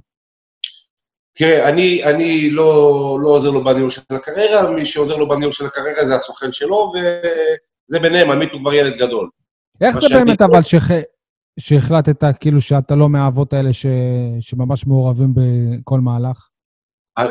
תראה, 1.34 1.68
אני, 1.68 2.04
אני 2.04 2.50
לא, 2.50 3.18
לא 3.22 3.28
עוזר 3.28 3.50
לו 3.50 3.64
בניהול 3.64 3.90
של 3.90 4.00
הקריירה, 4.10 4.70
מי 4.70 4.86
שעוזר 4.86 5.16
לו 5.16 5.28
בניהול 5.28 5.52
של 5.52 5.66
הקריירה 5.66 6.06
זה 6.06 6.16
הסוכן 6.16 6.52
שלו, 6.52 6.92
וזה 7.90 8.00
ביניהם, 8.00 8.30
עמית 8.30 8.52
הוא 8.52 8.60
כבר 8.60 8.74
ילד 8.74 8.96
גדול. 8.96 9.30
איך 9.80 10.00
זה 10.00 10.06
באמת 10.08 10.42
אבל 10.42 10.62
שהח... 10.62 10.90
שהחלטת 11.60 12.24
כאילו 12.40 12.60
שאתה 12.60 12.94
לא 12.94 13.08
מהאבות 13.08 13.52
האלה 13.52 13.72
ש... 13.72 13.86
שממש 14.40 14.86
מעורבים 14.86 15.34
בכל 15.34 16.00
מהלך? 16.00 16.48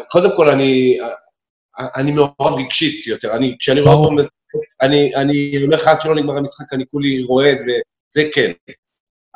קודם 0.10 0.30
כל, 0.36 0.50
אני, 0.50 0.98
אני 1.80 2.12
מעורב 2.12 2.54
רגשית 2.58 3.08
יותר. 3.08 3.36
אני, 3.36 3.56
כשאני 3.60 3.82
רואה. 3.82 3.94
אותו, 3.94 4.16
אני, 4.82 5.16
אני 5.16 5.64
אומר 5.64 5.76
לך, 5.76 5.88
עד 5.88 6.02
שלא 6.02 6.16
נגמר 6.16 6.38
המשחק, 6.38 6.74
אני 6.74 6.84
כולי 6.92 7.24
רועד, 7.24 7.58
וזה 7.58 8.30
כן. 8.34 8.52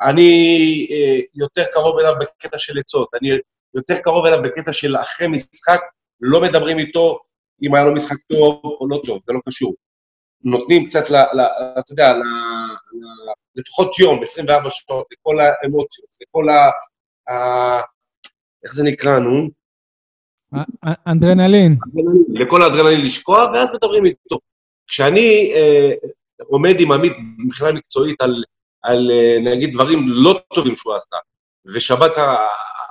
אני 0.00 0.86
אה, 0.90 1.20
יותר 1.34 1.62
קרוב 1.72 1.98
אליו 1.98 2.14
בקטע 2.20 2.58
של 2.58 2.78
עצות. 2.78 3.08
אני 3.20 3.28
יותר 3.74 3.94
קרוב 3.98 4.26
אליו 4.26 4.42
בקטע 4.42 4.72
של 4.72 4.96
אחרי 4.96 5.28
משחק, 5.28 5.80
לא 6.20 6.42
מדברים 6.42 6.78
איתו 6.78 7.18
אם 7.62 7.74
היה 7.74 7.84
לו 7.84 7.94
משחק 7.94 8.16
טוב 8.32 8.60
או 8.64 8.88
לא 8.88 9.00
טוב, 9.06 9.20
זה 9.26 9.32
לא 9.32 9.40
קשור. 9.48 9.74
נותנים 10.44 10.86
קצת, 10.86 11.10
ל, 11.10 11.16
ל, 11.16 11.40
אתה 11.78 11.92
יודע, 11.92 12.12
ל, 12.12 12.20
ל, 12.20 13.32
לפחות 13.56 13.98
יום, 13.98 14.22
24 14.22 14.70
שעות, 14.70 15.06
לכל 15.12 15.36
האמוציות, 15.40 16.08
לכל 16.22 16.48
ה... 16.48 16.70
ה 17.32 17.94
איך 18.64 18.74
זה 18.74 18.82
נקרא, 18.82 19.18
נו? 19.18 19.50
אנדרנלין. 21.06 21.76
לכל 22.28 22.62
האדרנלין 22.62 23.00
לשקוע, 23.00 23.44
ואז 23.54 23.68
מדברים 23.74 24.06
איתו. 24.06 24.38
כשאני 24.86 25.52
אה, 25.54 25.90
עומד 26.46 26.74
עם 26.78 26.92
עמית 26.92 27.12
מבחינה 27.38 27.72
מקצועית 27.72 28.20
על, 28.20 28.44
על 28.82 29.10
אה, 29.10 29.36
נגיד 29.40 29.72
דברים 29.72 29.98
לא 30.06 30.40
טובים 30.54 30.76
שהוא 30.76 30.94
עשה, 30.94 31.16
ושבת 31.74 32.12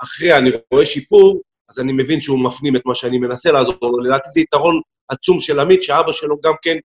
אחרי 0.02 0.38
אני 0.38 0.50
רואה 0.72 0.86
שיפור, 0.86 1.42
אז 1.68 1.80
אני 1.80 1.92
מבין 1.92 2.20
שהוא 2.20 2.44
מפנים 2.44 2.76
את 2.76 2.86
מה 2.86 2.94
שאני 2.94 3.18
מנסה 3.18 3.52
לעזור 3.52 3.74
לו. 3.82 4.00
לדעתי 4.00 4.28
זה 4.30 4.40
יתרון 4.40 4.80
עצום 5.08 5.40
של 5.40 5.60
עמית, 5.60 5.82
שאבא 5.82 6.12
שלו 6.12 6.36
גם 6.44 6.52
כן 6.62 6.76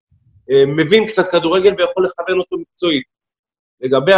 מבין 0.67 1.07
קצת 1.07 1.31
כדורגל 1.31 1.73
ויכול 1.77 2.05
לכוון 2.05 2.39
אותו 2.39 2.57
מקצועית. 2.57 3.03
לגבי 3.81 4.11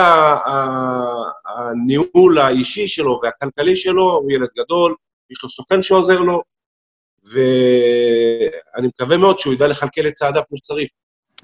הניהול 1.45 2.37
האישי 2.37 2.87
שלו 2.87 3.19
והכלכלי 3.23 3.75
שלו, 3.75 4.11
הוא 4.11 4.31
ילד 4.31 4.47
גדול, 4.57 4.95
יש 5.29 5.43
לו 5.43 5.49
סוכן 5.49 5.83
שעוזר 5.83 6.19
לו, 6.19 6.41
ואני 7.23 8.87
מקווה 8.87 9.17
מאוד 9.17 9.39
שהוא 9.39 9.53
ידע 9.53 9.67
לכלכל 9.67 10.07
את 10.07 10.13
צעדיו 10.13 10.41
כמו 10.47 10.57
שצריך. 10.57 10.89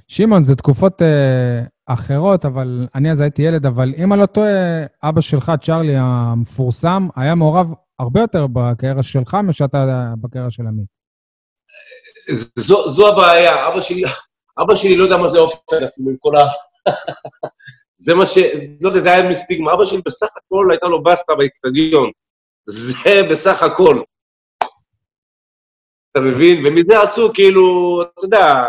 שמעון, 0.07 0.43
זה 0.43 0.55
תקופות 0.55 1.01
אה, 1.01 1.61
אחרות, 1.85 2.45
אבל 2.45 2.87
אני 2.95 3.11
אז 3.11 3.19
הייתי 3.21 3.41
ילד, 3.41 3.65
אבל 3.65 3.93
אם 3.97 4.13
אני 4.13 4.21
לא 4.21 4.25
טועה, 4.25 4.85
אבא 5.03 5.21
שלך, 5.21 5.51
צ'ארלי 5.63 5.95
המפורסם, 5.95 7.07
היה 7.15 7.35
מעורב 7.35 7.67
הרבה 7.99 8.21
יותר 8.21 8.47
בקריירה 8.47 9.03
שלך 9.03 9.37
משאתה 9.43 10.13
בקריירה 10.21 10.51
של 10.51 10.63
עמית. 10.67 10.97
זו, 12.55 12.89
זו 12.89 13.13
הבעיה, 13.13 13.67
אבא 13.67 13.81
שלי, 13.81 14.03
אבא 14.61 14.75
שלי 14.75 14.97
לא 14.97 15.03
יודע 15.03 15.17
מה 15.17 15.29
זה 15.29 15.39
אופסייד 15.39 15.83
אפילו, 15.83 16.09
עם 16.09 16.15
כל 16.19 16.35
ה... 16.35 16.45
זה 18.05 18.15
מה 18.15 18.25
ש... 18.25 18.37
לא 18.81 18.89
יודע, 18.89 18.99
זה 18.99 19.11
היה 19.11 19.29
מסטיגמה. 19.29 19.73
אבא 19.73 19.85
שלי 19.85 20.01
בסך 20.05 20.27
הכל 20.37 20.67
הייתה 20.71 20.87
לו 20.87 21.03
בסטה 21.03 21.35
באצטדיון. 21.35 22.11
זה 22.69 23.23
בסך 23.29 23.63
הכל. 23.63 24.01
אתה 26.11 26.19
מבין? 26.25 26.65
ומזה 26.65 27.01
עשו 27.01 27.33
כאילו, 27.33 27.63
אתה 28.01 28.25
יודע, 28.25 28.65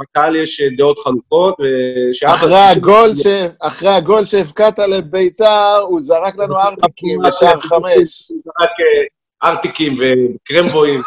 בקהל 0.00 0.36
יש 0.36 0.60
דעות 0.76 0.98
חלוקות, 0.98 1.56
ושאבא... 1.60 2.34
אחרי 2.34 2.58
הגול 2.58 3.14
ש... 3.16 3.26
אחרי 3.60 3.90
הגול 3.90 4.24
שהבקעת 4.24 4.78
לביתר, 4.78 5.78
הוא 5.88 6.00
זרק 6.00 6.36
לנו 6.36 6.56
ארטיקים 6.58 7.22
לשער 7.26 7.60
חמש. 7.60 8.32
רק 8.62 8.70
אה, 8.80 9.50
ארטיקים 9.50 9.96
וקרמבואים. 9.98 11.00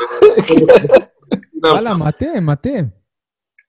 ו- 1.63 1.67
וואלה, 1.67 1.93
מתאים, 1.93 2.45
מתאים. 2.45 2.85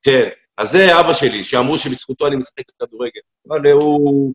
כן, 0.02 0.28
אז 0.60 0.70
זה 0.70 1.00
אבא 1.00 1.12
שלי, 1.12 1.44
שאמרו 1.44 1.78
שבזכותו 1.78 2.26
אני 2.26 2.36
משחק 2.36 2.64
בכדורגל. 2.68 3.20
אבל 3.48 3.72
הוא, 3.72 4.32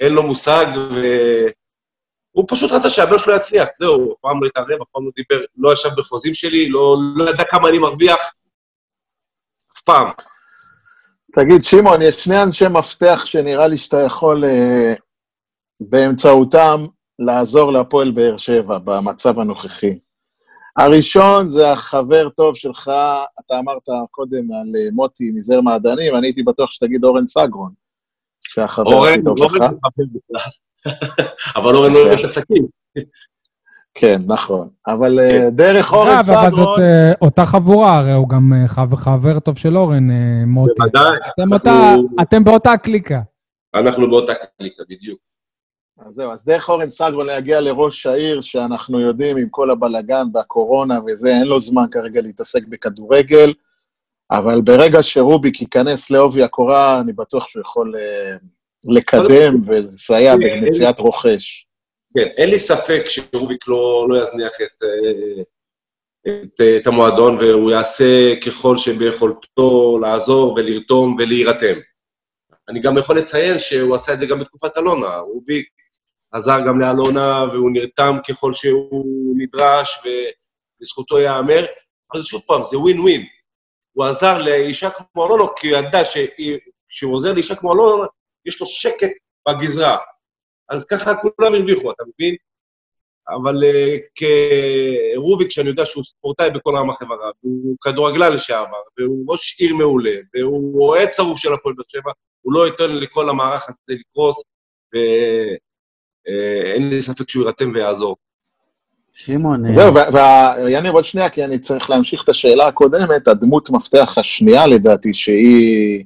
אין 0.00 0.12
לו 0.12 0.22
מושג, 0.22 0.66
והוא 0.74 2.46
פשוט 2.48 2.72
רצה 2.72 2.90
שהבן 2.90 3.18
שלו 3.18 3.36
יצליח, 3.36 3.68
זהו, 3.78 4.12
אף 4.12 4.18
פעם 4.20 4.42
לא 4.42 4.46
התערב, 4.46 4.82
אף 4.82 4.88
פעם 4.92 5.04
לא 5.04 5.10
דיבר, 5.16 5.44
לא 5.56 5.72
ישב 5.72 5.88
בחוזים 5.96 6.34
שלי, 6.34 6.68
לא, 6.68 6.96
לא 7.16 7.30
ידע 7.30 7.44
כמה 7.50 7.68
אני 7.68 7.78
מרוויח, 7.78 8.18
אף 9.72 9.80
פעם. 9.84 10.08
תגיד, 11.32 11.64
שמעון, 11.64 12.02
יש 12.02 12.24
שני 12.24 12.42
אנשי 12.42 12.64
מפתח 12.68 13.22
שנראה 13.26 13.66
לי 13.66 13.78
שאתה 13.78 14.02
יכול 14.06 14.44
אה, 14.44 14.94
באמצעותם 15.80 16.86
לעזור 17.18 17.72
להפועל 17.72 18.10
באר 18.10 18.36
שבע 18.36 18.78
במצב 18.84 19.38
הנוכחי. 19.38 19.98
הראשון 20.78 21.46
זה 21.48 21.72
החבר 21.72 22.28
טוב 22.28 22.56
שלך, 22.56 22.90
אתה 23.40 23.58
אמרת 23.58 23.82
קודם 24.10 24.52
על 24.52 24.72
אה, 24.76 24.88
מוטי 24.92 25.30
מזר 25.34 25.60
מעדני, 25.60 26.10
ואני 26.10 26.26
הייתי 26.26 26.42
בטוח 26.42 26.70
שתגיד 26.70 27.04
אורן 27.04 27.26
סגרון, 27.26 27.72
שהחבר 28.40 28.92
אורן, 28.94 29.12
הכי 29.12 29.22
טוב 29.22 29.40
אורן 29.40 29.54
שלך. 29.58 29.70
בכלל. 29.70 30.50
אבל 31.62 31.74
אורן 31.76 31.92
לא 31.92 31.98
אוהב 31.98 32.18
את 32.18 32.24
הצקים. 32.24 32.66
כן, 33.94 34.18
נכון. 34.26 34.68
אבל 34.86 35.18
אה, 35.20 35.50
דרך 35.50 35.92
אורן 35.92 36.08
אגב, 36.08 36.30
אבל 36.30 36.50
זאת 36.50 36.54
סגרון, 36.54 36.80
אה, 36.80 37.12
אותה 37.22 37.46
חבורה, 37.46 37.98
הרי 37.98 38.12
הוא 38.12 38.28
גם 38.28 38.52
אה, 38.52 38.68
חבר- 38.68 38.96
חבר 38.96 39.38
טוב 39.40 39.58
של 39.58 39.76
אורן, 39.76 40.10
אה, 40.10 40.16
מוטי. 40.46 40.72
בוודאי, 40.78 41.02
אתם 41.34 41.52
אותה- 41.52 41.90
אנחנו- 41.92 42.08
אתם 42.22 42.44
באותה 42.44 42.76
קליקה. 42.76 43.20
אנחנו 43.74 44.10
באותה 44.10 44.32
קליקה, 44.58 44.82
בדיוק. 44.90 45.18
אז 46.06 46.14
זהו, 46.14 46.32
אז 46.32 46.44
דרך 46.44 46.68
אורן 46.68 46.90
סגרון 46.90 47.26
להגיע 47.26 47.60
לראש 47.60 48.06
העיר, 48.06 48.40
שאנחנו 48.40 49.00
יודעים 49.00 49.36
עם 49.36 49.48
כל 49.50 49.70
הבלגן 49.70 50.24
והקורונה 50.34 50.98
וזה, 51.06 51.28
אין 51.28 51.46
לו 51.46 51.58
זמן 51.58 51.84
כרגע 51.90 52.20
להתעסק 52.20 52.64
בכדורגל, 52.68 53.52
אבל 54.30 54.60
ברגע 54.60 55.02
שרוביק 55.02 55.60
ייכנס 55.60 56.10
לעובי 56.10 56.42
הקורה, 56.42 57.00
אני 57.00 57.12
בטוח 57.12 57.48
שהוא 57.48 57.60
יכול 57.60 57.94
אה, 57.96 58.36
לקדם 58.94 59.60
ולסייע 59.64 60.34
כן, 60.34 60.40
במציאת 60.40 60.98
רוכש. 60.98 61.66
כן, 62.18 62.26
אין 62.36 62.50
לי 62.50 62.58
ספק 62.58 63.02
שרוביק 63.06 63.68
לא, 63.68 64.06
לא 64.08 64.22
יזניח 64.22 64.52
את, 64.62 64.84
אה, 64.84 65.42
את, 66.28 66.60
את 66.80 66.86
המועדון, 66.86 67.38
והוא 67.38 67.70
יעשה 67.70 68.34
ככל 68.46 68.76
שביכולתו 68.76 69.98
לעזור 70.00 70.52
ולרתום 70.52 71.16
ולהירתם. 71.18 71.78
אני 72.68 72.80
גם 72.80 72.98
יכול 72.98 73.18
לציין 73.18 73.58
שהוא 73.58 73.94
עשה 73.96 74.12
את 74.12 74.20
זה 74.20 74.26
גם 74.26 74.38
בתקופת 74.38 74.78
אלונה. 74.78 75.16
רוביק 75.16 75.68
עזר 76.32 76.66
גם 76.66 76.80
לאלונה, 76.80 77.44
והוא 77.52 77.70
נרתם 77.70 78.16
ככל 78.28 78.52
שהוא 78.54 79.34
נדרש, 79.36 79.98
ולזכותו 80.04 81.18
ייאמר. 81.18 81.64
אבל 82.12 82.22
שוב 82.22 82.42
פעם, 82.46 82.62
זה 82.62 82.78
ווין 82.78 83.00
ווין. 83.00 83.26
הוא 83.92 84.04
עזר 84.04 84.42
לאישה 84.42 84.90
כמו 84.90 85.26
אלונה, 85.26 85.44
כי 85.56 85.70
הוא 85.70 85.78
ידע 85.78 86.04
שכשהוא 86.04 87.14
עוזר 87.14 87.32
לאישה 87.32 87.54
כמו 87.54 87.72
אלונה, 87.72 88.06
יש 88.46 88.60
לו 88.60 88.66
שקט 88.66 89.10
בגזרה. 89.48 89.98
אז 90.68 90.84
ככה 90.84 91.12
כולם 91.14 91.54
הרוויחו, 91.54 91.92
אתה 91.92 92.02
מבין? 92.14 92.36
אבל 93.28 93.62
uh, 93.62 94.24
כרוביק, 95.14 95.50
שאני 95.50 95.68
יודע 95.68 95.86
שהוא 95.86 96.04
ספורטאי 96.04 96.50
בכל 96.50 96.76
רמ"ח 96.76 97.02
איבריו, 97.02 97.32
הוא 97.40 97.76
כדורגלן 97.80 98.32
לשעבר, 98.32 98.80
והוא 98.98 99.24
ראש 99.28 99.60
עיר 99.60 99.74
מעולה, 99.74 100.14
והוא 100.34 100.88
אוהד 100.88 101.08
צרוף 101.08 101.38
של 101.38 101.54
הפועל 101.54 101.74
באר 101.74 101.84
שבע, 101.88 102.12
הוא 102.40 102.52
לא 102.52 102.66
ייתן 102.66 102.92
לכל 102.92 103.28
המערך 103.28 103.68
הזה 103.68 104.00
לקרוס, 104.00 104.42
ואין 106.28 106.90
לי 106.90 107.02
ספק 107.02 107.28
שהוא 107.28 107.42
יירתם 107.42 107.70
ויעזור. 107.74 108.16
שמעון, 109.12 109.66
אה, 109.66 109.72
זהו, 109.72 109.94
ויניב 110.64 110.94
עוד 110.94 111.04
שנייה, 111.04 111.30
כי 111.30 111.44
אני 111.44 111.58
צריך 111.58 111.90
להמשיך 111.90 112.24
את 112.24 112.28
השאלה 112.28 112.66
הקודמת, 112.66 113.28
הדמות 113.28 113.70
מפתח 113.70 114.14
השנייה 114.18 114.66
לדעתי, 114.66 115.14
שהיא 115.14 116.04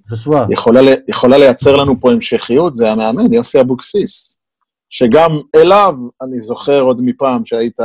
יכולה, 0.51 0.81
יכולה 1.09 1.39
לייצר 1.39 1.77
לנו 1.77 2.01
פה 2.01 2.13
המשכיות, 2.13 2.75
זה 2.75 2.91
המאמן, 2.91 3.33
יוסי 3.33 3.61
אבוקסיס. 3.61 4.39
שגם 4.91 5.31
אליו, 5.57 5.95
אני 6.23 6.41
זוכר 6.41 6.81
עוד 6.81 7.01
מפעם 7.05 7.45
שהיית 7.45 7.81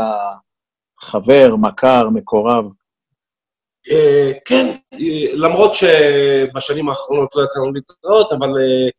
חבר, 0.99 1.55
מכר, 1.55 2.09
מקורב. 2.09 2.65
אה, 3.91 4.31
כן, 4.45 4.75
אה, 4.93 5.33
למרות 5.33 5.73
שבשנים 5.73 6.89
האחרונות 6.89 7.35
לא 7.35 7.43
יצא 7.43 7.59
לנו 7.59 7.73
להתראות, 7.73 8.31
אבל 8.31 8.47
אה, 8.47 8.63
אה, 8.63 8.89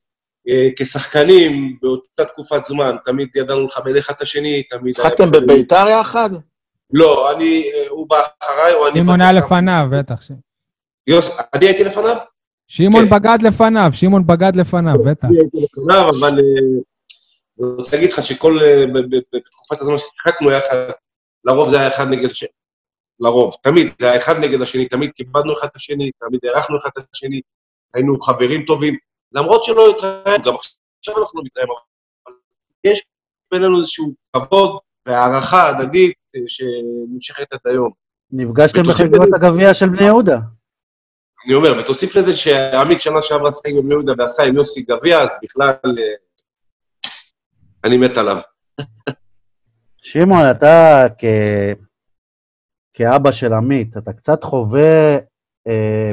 כשחקנים 0.77 1.77
באותה 1.83 2.25
תקופת 2.25 2.67
זמן, 2.67 2.97
תמיד 3.05 3.29
ידענו 3.37 3.65
לכבד 3.65 3.97
אחד 3.97 4.15
את 4.17 4.23
השני, 4.23 4.63
תמיד... 4.63 4.95
שחקתם 4.95 5.31
בביתר 5.31 5.89
יחד? 6.01 6.31
לא, 6.93 7.33
אני, 7.37 7.71
אה, 7.75 7.89
הוא 7.89 8.09
בא 8.09 8.17
אחריי, 8.43 8.75
או 8.75 8.89
אני... 8.89 8.99
שמעון 8.99 9.21
היה. 9.21 9.33
לפניו, 9.33 9.87
בטח. 9.93 10.23
ש- 10.23 10.31
יוס, 11.07 11.31
אני 11.55 11.67
הייתי 11.67 11.85
לפניו? 11.85 12.17
שמעון 12.69 13.05
כן. 13.05 13.11
בגד 13.11 13.39
לפניו, 13.43 13.91
שמעון 13.93 14.27
בגד 14.27 14.57
לפניו, 14.57 14.95
בטח. 15.05 15.25
אני 15.25 15.39
הייתי 15.39 15.59
לפניו, 15.63 16.09
אבל 16.21 16.39
אה, 16.39 16.45
אני 17.61 17.73
רוצה 17.77 17.97
להגיד 17.97 18.13
לך 18.13 18.23
שכל... 18.23 18.59
אה, 18.63 18.85
ב- 18.87 18.99
ב- 18.99 19.17
ב- 19.17 19.37
בתקופת 19.37 19.81
הזמן 19.81 19.99
ששיחקנו 19.99 20.51
יחד, 20.51 20.77
לרוב 21.45 21.69
זה 21.71 21.79
היה 21.81 21.89
אחד 21.89 22.09
נגד 22.09 22.25
השני. 22.25 22.49
לרוב, 23.21 23.55
תמיד, 23.63 23.93
זה 23.99 24.11
היה 24.11 24.17
אחד 24.17 24.39
נגד 24.39 24.63
השני, 24.63 24.89
תמיד 24.89 25.11
כיבדנו 25.13 25.53
אחד 25.53 25.69
את 25.71 25.77
השני, 25.77 26.11
תמיד 26.21 26.41
הערכנו 26.45 26.79
אחד 26.79 26.91
את 26.99 27.05
השני, 27.15 27.41
היינו 27.95 28.21
חברים 28.21 28.65
טובים, 28.65 28.97
למרות 29.33 29.65
שלא 29.65 29.91
התראינו, 29.91 30.45
גם 30.45 30.55
עכשיו 30.99 31.23
אנחנו 31.23 31.43
מתראים, 31.45 31.69
אבל 32.27 32.35
יש 32.85 33.05
בינינו 33.51 33.79
איזשהו 33.79 34.15
כבוד 34.37 34.79
והערכה 35.07 35.69
הדדית 35.69 36.17
אה, 36.37 36.41
שנמשכת 36.49 37.53
עד 37.53 37.61
היום. 37.65 37.91
נפגשתם 38.31 38.83
בחגיגות 38.83 39.29
הגביע 39.35 39.75
של 39.75 39.89
בני 39.89 40.05
יהודה. 40.05 40.39
אני 41.47 41.55
אומר, 41.55 41.69
ותוסיף 41.79 42.17
לזה 42.17 42.37
שעמית 42.37 43.01
שנה 43.01 43.23
שעברה 43.23 43.53
שיחק 43.53 43.71
בבני 43.79 43.95
יהודה 43.95 44.13
ועשה 44.19 44.43
עם 44.43 44.57
יוסי 44.57 44.83
גביע, 44.83 45.19
אז 45.19 45.29
בכלל, 45.43 45.75
אה, 45.85 46.15
אני 47.85 47.97
מת 47.97 48.17
עליו. 48.17 48.37
שמעון, 50.03 50.51
אתה 50.51 51.07
כ... 51.19 51.25
כאבא 52.93 53.33
של 53.33 53.53
עמית, 53.53 53.97
אתה 53.97 54.13
קצת 54.13 54.45
חווה 54.45 55.17
אה, 55.69 56.13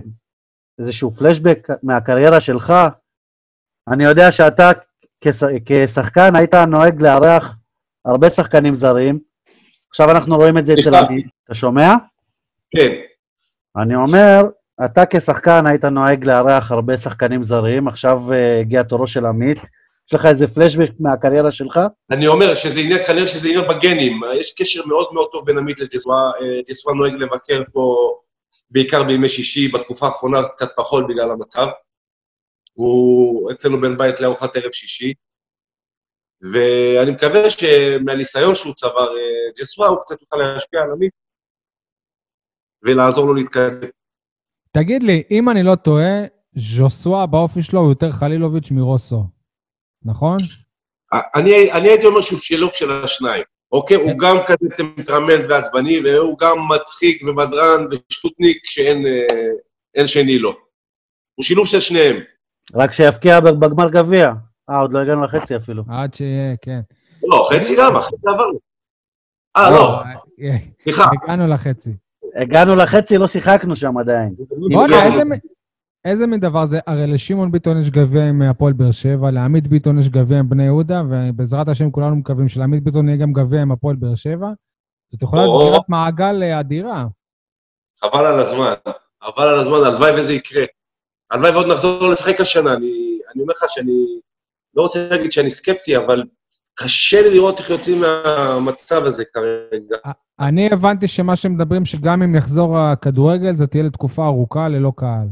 איזשהו 0.79 1.11
פלשבק 1.11 1.67
מהקריירה 1.83 2.39
שלך. 2.39 2.73
אני 3.93 4.05
יודע 4.05 4.31
שאתה 4.31 4.71
כש... 5.21 5.43
כשחקן 5.65 6.35
היית 6.35 6.55
נוהג 6.55 7.01
לארח 7.01 7.55
הרבה 8.05 8.29
שחקנים 8.29 8.75
זרים. 8.75 9.19
עכשיו 9.89 10.11
אנחנו 10.11 10.35
רואים 10.35 10.57
את 10.57 10.65
זה 10.65 10.73
אצל. 10.79 10.95
עמית. 10.95 11.25
אתה 11.45 11.53
שומע? 11.53 11.93
כן, 12.71 12.91
אני 13.77 13.95
אומר, 13.95 14.41
אתה 14.85 15.03
כשחקן 15.09 15.67
היית 15.67 15.85
נוהג 15.85 16.25
לארח 16.25 16.71
הרבה 16.71 16.97
שחקנים 16.97 17.43
זרים, 17.43 17.87
עכשיו 17.87 18.33
אה, 18.33 18.59
הגיע 18.59 18.83
תורו 18.83 19.07
של 19.07 19.25
עמית. 19.25 19.57
יש 20.07 20.13
לך 20.13 20.25
איזה 20.25 20.47
פלשבק 20.47 20.91
מהקריירה 20.99 21.51
שלך? 21.51 21.79
אני 22.11 22.27
אומר 22.27 22.55
שזה 22.55 22.79
עניין, 22.79 23.03
כנראה 23.03 23.27
שזה 23.27 23.49
עניין 23.49 23.67
בגנים. 23.67 24.21
יש 24.33 24.53
קשר 24.53 24.81
מאוד 24.87 25.07
מאוד 25.13 25.27
טוב 25.31 25.45
בין 25.45 25.57
עמית 25.57 25.79
לג'סווה. 25.79 26.31
אה, 26.41 26.61
ג'סווה 26.69 26.93
נוהג 26.93 27.13
לבקר 27.13 27.61
פה 27.73 28.13
בעיקר 28.71 29.03
בימי 29.03 29.29
שישי, 29.29 29.67
בתקופה 29.67 30.05
האחרונה 30.05 30.43
קצת 30.43 30.69
פחות 30.75 31.07
בגלל 31.07 31.31
המצב. 31.31 31.67
הוא 32.75 33.51
אצלנו 33.51 33.81
בן 33.81 33.97
בית 33.97 34.19
לארוחת 34.19 34.55
ערב 34.55 34.71
שישי. 34.71 35.13
ואני 36.53 37.11
מקווה 37.11 37.49
שמהניסיון 37.49 38.55
שהוא 38.55 38.73
צבר, 38.73 39.07
אה, 39.07 39.51
ג'סווה, 39.59 39.87
הוא 39.87 39.97
קצת 40.01 40.21
יוכל 40.21 40.37
להשפיע 40.37 40.81
על 40.81 40.91
עמית 40.91 41.13
ולעזור 42.83 43.25
לו 43.25 43.33
להתקדם. 43.33 43.87
תגיד 44.71 45.03
לי, 45.03 45.23
אם 45.31 45.49
אני 45.49 45.63
לא 45.63 45.75
טועה, 45.75 46.25
ז'וסווה 46.55 47.25
באופי 47.25 47.63
שלו 47.63 47.79
הוא 47.79 47.89
יותר 47.89 48.11
חלילוביץ' 48.11 48.71
מרוסו, 48.71 49.23
נכון? 50.05 50.37
אני, 51.35 51.71
אני 51.71 51.87
הייתי 51.87 52.05
אומר 52.05 52.21
שהוא 52.21 52.39
שילוב 52.39 52.71
של 52.73 52.91
השניים, 52.91 53.43
אוקיי? 53.71 53.97
הוא 53.97 54.19
גם 54.19 54.35
כזה 54.45 54.77
טמפרמנט 54.77 55.45
ועצבני, 55.49 55.99
והוא 56.03 56.37
גם 56.39 56.57
מצחיק 56.75 57.23
ובדרן 57.23 57.85
ושטותניק 57.91 58.65
שאין 58.65 59.05
אה, 59.97 60.07
שני 60.07 60.39
לו. 60.39 60.51
הוא 61.35 61.43
שילוב 61.43 61.67
של 61.67 61.79
שניהם. 61.79 62.34
רק 62.73 62.91
שיפקיע 62.91 63.39
בגמר 63.39 63.89
גביע. 63.89 64.33
אה, 64.69 64.79
עוד 64.79 64.93
לא 64.93 64.99
הגענו 64.99 65.23
לחצי 65.23 65.55
אפילו. 65.55 65.83
עד 65.89 66.13
שיהיה, 66.13 66.55
כן. 66.61 66.79
לא, 67.23 67.49
חצי 67.53 67.75
למה? 67.75 68.01
חצי 68.01 68.15
עברנו. 68.27 68.59
אה, 69.57 69.71
לא, 69.71 70.01
אה, 70.41 70.57
סליחה. 70.83 71.03
הגענו 71.23 71.47
לחצי. 71.47 71.95
הגענו 72.35 72.75
לחצי, 72.75 73.17
לא 73.17 73.27
שיחקנו 73.27 73.75
שם 73.75 73.97
עדיין. 73.97 74.35
בוא'נה, 74.71 74.95
איזה 76.05 76.27
מין 76.27 76.39
דבר 76.39 76.65
זה? 76.65 76.79
הרי 76.87 77.07
לשמעון 77.07 77.51
ביטון 77.51 77.77
יש 77.81 77.89
גביע 77.89 78.25
עם 78.25 78.41
הפועל 78.41 78.73
באר 78.73 78.91
שבע, 78.91 79.31
לעמית 79.31 79.67
ביטון 79.67 79.99
יש 79.99 80.09
גביע 80.09 80.39
עם 80.39 80.49
בני 80.49 80.63
יהודה, 80.63 81.01
ובעזרת 81.09 81.67
השם 81.67 81.91
כולנו 81.91 82.15
מקווים 82.15 82.49
שלעמית 82.49 82.83
ביטון 82.83 83.07
יהיה 83.07 83.17
גם 83.17 83.33
גביע 83.33 83.61
עם 83.61 83.71
הפועל 83.71 83.95
באר 83.95 84.15
שבע. 84.15 84.47
זאת 85.11 85.21
יכולה 85.21 85.43
או. 85.45 85.61
סגירת 85.61 85.89
מעגל 85.89 86.43
אה, 86.43 86.59
אדירה. 86.59 87.05
חבל 88.01 88.25
על 88.25 88.39
הזמן. 88.39 88.73
חבל 89.23 89.43
על 89.43 89.59
הזמן, 89.59 89.77
הלוואי 89.85 90.11
וזה 90.13 90.33
יקרה. 90.33 90.63
הלוואי 91.31 91.51
ועוד 91.51 91.67
נחזור 91.67 92.09
לשחק 92.11 92.41
השנה. 92.41 92.73
אני, 92.73 93.19
אני 93.33 93.41
אומר 93.41 93.53
לך 93.53 93.63
שאני 93.67 94.05
לא 94.75 94.81
רוצה 94.81 95.07
להגיד 95.11 95.31
שאני 95.31 95.49
סקפטי, 95.49 95.97
אבל 95.97 96.23
קשה 96.75 97.21
לי 97.21 97.29
לראות 97.33 97.59
איך 97.59 97.69
יוצאים 97.69 98.01
מהמצב 98.01 99.05
הזה 99.05 99.23
כרגע. 99.33 99.97
אני 100.39 100.69
הבנתי 100.71 101.07
שמה 101.07 101.35
שמדברים, 101.35 101.85
שגם 101.85 102.23
אם 102.23 102.35
יחזור 102.35 102.77
הכדורגל, 102.77 103.55
זה 103.55 103.67
תהיה 103.67 103.83
לתקופה 103.83 104.25
ארוכה 104.25 104.67
ללא 104.67 104.91
קהל. 104.95 105.27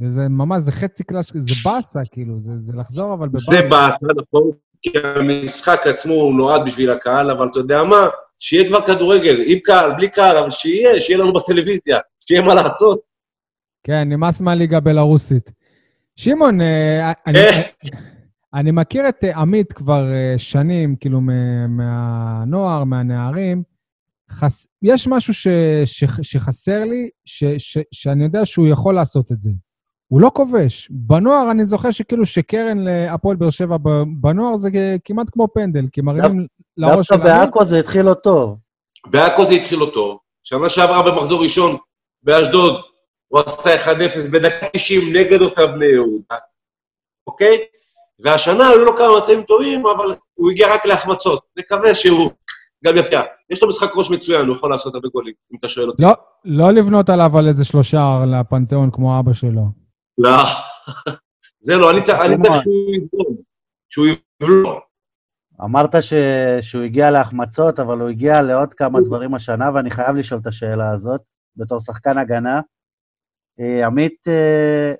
וזה 0.00 0.28
ממש, 0.28 0.62
זה 0.62 0.72
חצי 0.72 1.04
קלאש, 1.04 1.32
זה 1.34 1.54
באסה, 1.64 2.00
כאילו, 2.12 2.34
זה, 2.44 2.50
זה 2.56 2.72
לחזור 2.76 3.14
אבל 3.14 3.28
זה 3.32 3.38
בבאסה. 3.38 3.68
בהתחלה 3.68 4.12
נכון, 4.22 4.50
כי 4.82 4.90
המשחק 4.98 5.86
עצמו 5.86 6.12
הוא 6.12 6.34
נועד 6.34 6.64
בשביל 6.66 6.90
הקהל, 6.90 7.30
אבל 7.30 7.48
אתה 7.48 7.58
יודע 7.58 7.84
מה? 7.84 8.08
שיהיה 8.38 8.68
כבר 8.68 8.80
כדורגל, 8.80 9.42
עם 9.46 9.58
קהל, 9.58 9.92
בלי 9.96 10.08
קהל, 10.08 10.36
אבל 10.36 10.50
שיהיה, 10.50 11.00
שיהיה 11.00 11.18
לנו 11.18 11.32
בטלוויזיה, 11.32 11.98
שיהיה 12.28 12.42
מה 12.42 12.54
לעשות. 12.54 13.07
כן, 13.88 14.08
נמאס 14.08 14.40
מהליגה 14.40 14.76
הבלארוסית. 14.76 15.50
שמעון, 16.16 16.60
אה, 16.60 17.12
אני, 17.26 17.38
אה. 17.38 17.62
אני 18.54 18.70
מכיר 18.70 19.08
את 19.08 19.24
אה, 19.24 19.38
עמית 19.38 19.72
כבר 19.72 20.04
שנים, 20.36 20.96
כאילו, 20.96 21.20
מה- 21.20 21.66
מהנוער, 21.66 22.84
מהנערים. 22.84 23.62
חס... 24.30 24.66
יש 24.82 25.08
משהו 25.08 25.34
ש... 25.34 25.46
ש... 25.84 26.04
שחסר 26.22 26.84
לי, 26.84 27.08
ש... 27.24 27.44
ש... 27.58 27.78
שאני 27.92 28.24
יודע 28.24 28.44
שהוא 28.44 28.66
יכול 28.68 28.94
לעשות 28.94 29.32
את 29.32 29.42
זה. 29.42 29.50
הוא 30.08 30.20
לא 30.20 30.30
כובש. 30.34 30.88
בנוער 30.90 31.50
אני 31.50 31.66
זוכר 31.66 31.90
שכאילו 31.90 32.26
שקרן 32.26 32.78
להפועל 32.78 33.36
באר 33.36 33.50
שבע 33.50 33.76
ב- 33.82 34.02
בנוער 34.20 34.56
זה 34.56 34.68
כמעט 35.04 35.26
כמו 35.32 35.48
פנדל, 35.54 35.86
כי 35.92 36.00
מרימים 36.00 36.46
לראש 36.76 37.06
של 37.06 37.14
דווקא. 37.16 37.44
בעכו 37.44 37.64
זה 37.66 37.78
התחיל 37.78 38.02
לא 38.02 38.14
טוב. 38.14 38.58
בעכו 39.06 39.46
זה 39.46 39.54
התחיל 39.54 39.78
לו 39.78 39.90
טוב. 39.90 40.18
שנה 40.42 40.68
שעברה 40.68 41.10
במחזור 41.10 41.42
ראשון 41.42 41.76
באשדוד, 42.22 42.74
הוא 43.28 43.40
עשה 43.46 43.94
1-0 43.94 44.30
בדקה 44.32 44.66
90 44.72 45.16
נגד 45.16 45.40
אותה 45.40 45.66
בני 45.66 45.86
יהודה, 45.86 46.36
אוקיי? 47.26 47.58
והשנה 48.18 48.68
היו 48.68 48.84
לו 48.84 48.96
כמה 48.96 49.18
מצבים 49.18 49.42
טובים, 49.42 49.86
אבל 49.86 50.14
הוא 50.34 50.50
הגיע 50.50 50.74
רק 50.74 50.86
להחמצות. 50.86 51.42
נקווה 51.58 51.94
שהוא 51.94 52.30
גם 52.84 52.96
יפתיע. 52.96 53.22
יש 53.50 53.62
לו 53.62 53.68
משחק 53.68 53.96
ראש 53.96 54.10
מצוין, 54.10 54.46
הוא 54.46 54.56
יכול 54.56 54.70
לעשות 54.70 54.94
הרבה 54.94 55.08
גולים, 55.08 55.34
אם 55.52 55.58
אתה 55.58 55.68
שואל 55.68 55.88
אותי. 55.88 56.02
לא, 56.02 56.12
לא 56.44 56.70
לבנות 56.70 57.10
עליו 57.10 57.38
על 57.38 57.48
איזה 57.48 57.64
שלושה 57.64 58.18
לפנתיאון 58.26 58.90
כמו 58.90 59.20
אבא 59.20 59.32
שלו. 59.32 59.62
לא. 60.18 60.36
זה 61.66 61.76
לא, 61.76 61.90
אני 61.90 62.02
צריך 62.02 62.18
אני 62.20 62.36
צריך 62.36 62.48
שמעון. 62.48 62.62
שהוא 62.64 62.86
יבלום. 62.96 63.36
שהוא 63.88 64.06
יבלום. 64.42 64.78
אמרת 65.64 66.02
ש... 66.02 66.12
שהוא 66.60 66.82
הגיע 66.82 67.10
להחמצות, 67.10 67.80
אבל 67.80 67.98
הוא 67.98 68.08
הגיע 68.08 68.42
לעוד 68.42 68.74
כמה 68.74 69.00
דברים 69.00 69.34
השנה, 69.34 69.70
ואני 69.74 69.90
חייב 69.90 70.16
לשאול 70.16 70.40
את 70.40 70.46
השאלה 70.46 70.90
הזאת, 70.90 71.20
בתור 71.56 71.80
שחקן 71.80 72.18
הגנה. 72.18 72.60
אה, 73.60 73.86
עמית 73.86 74.28
אה, 74.28 74.92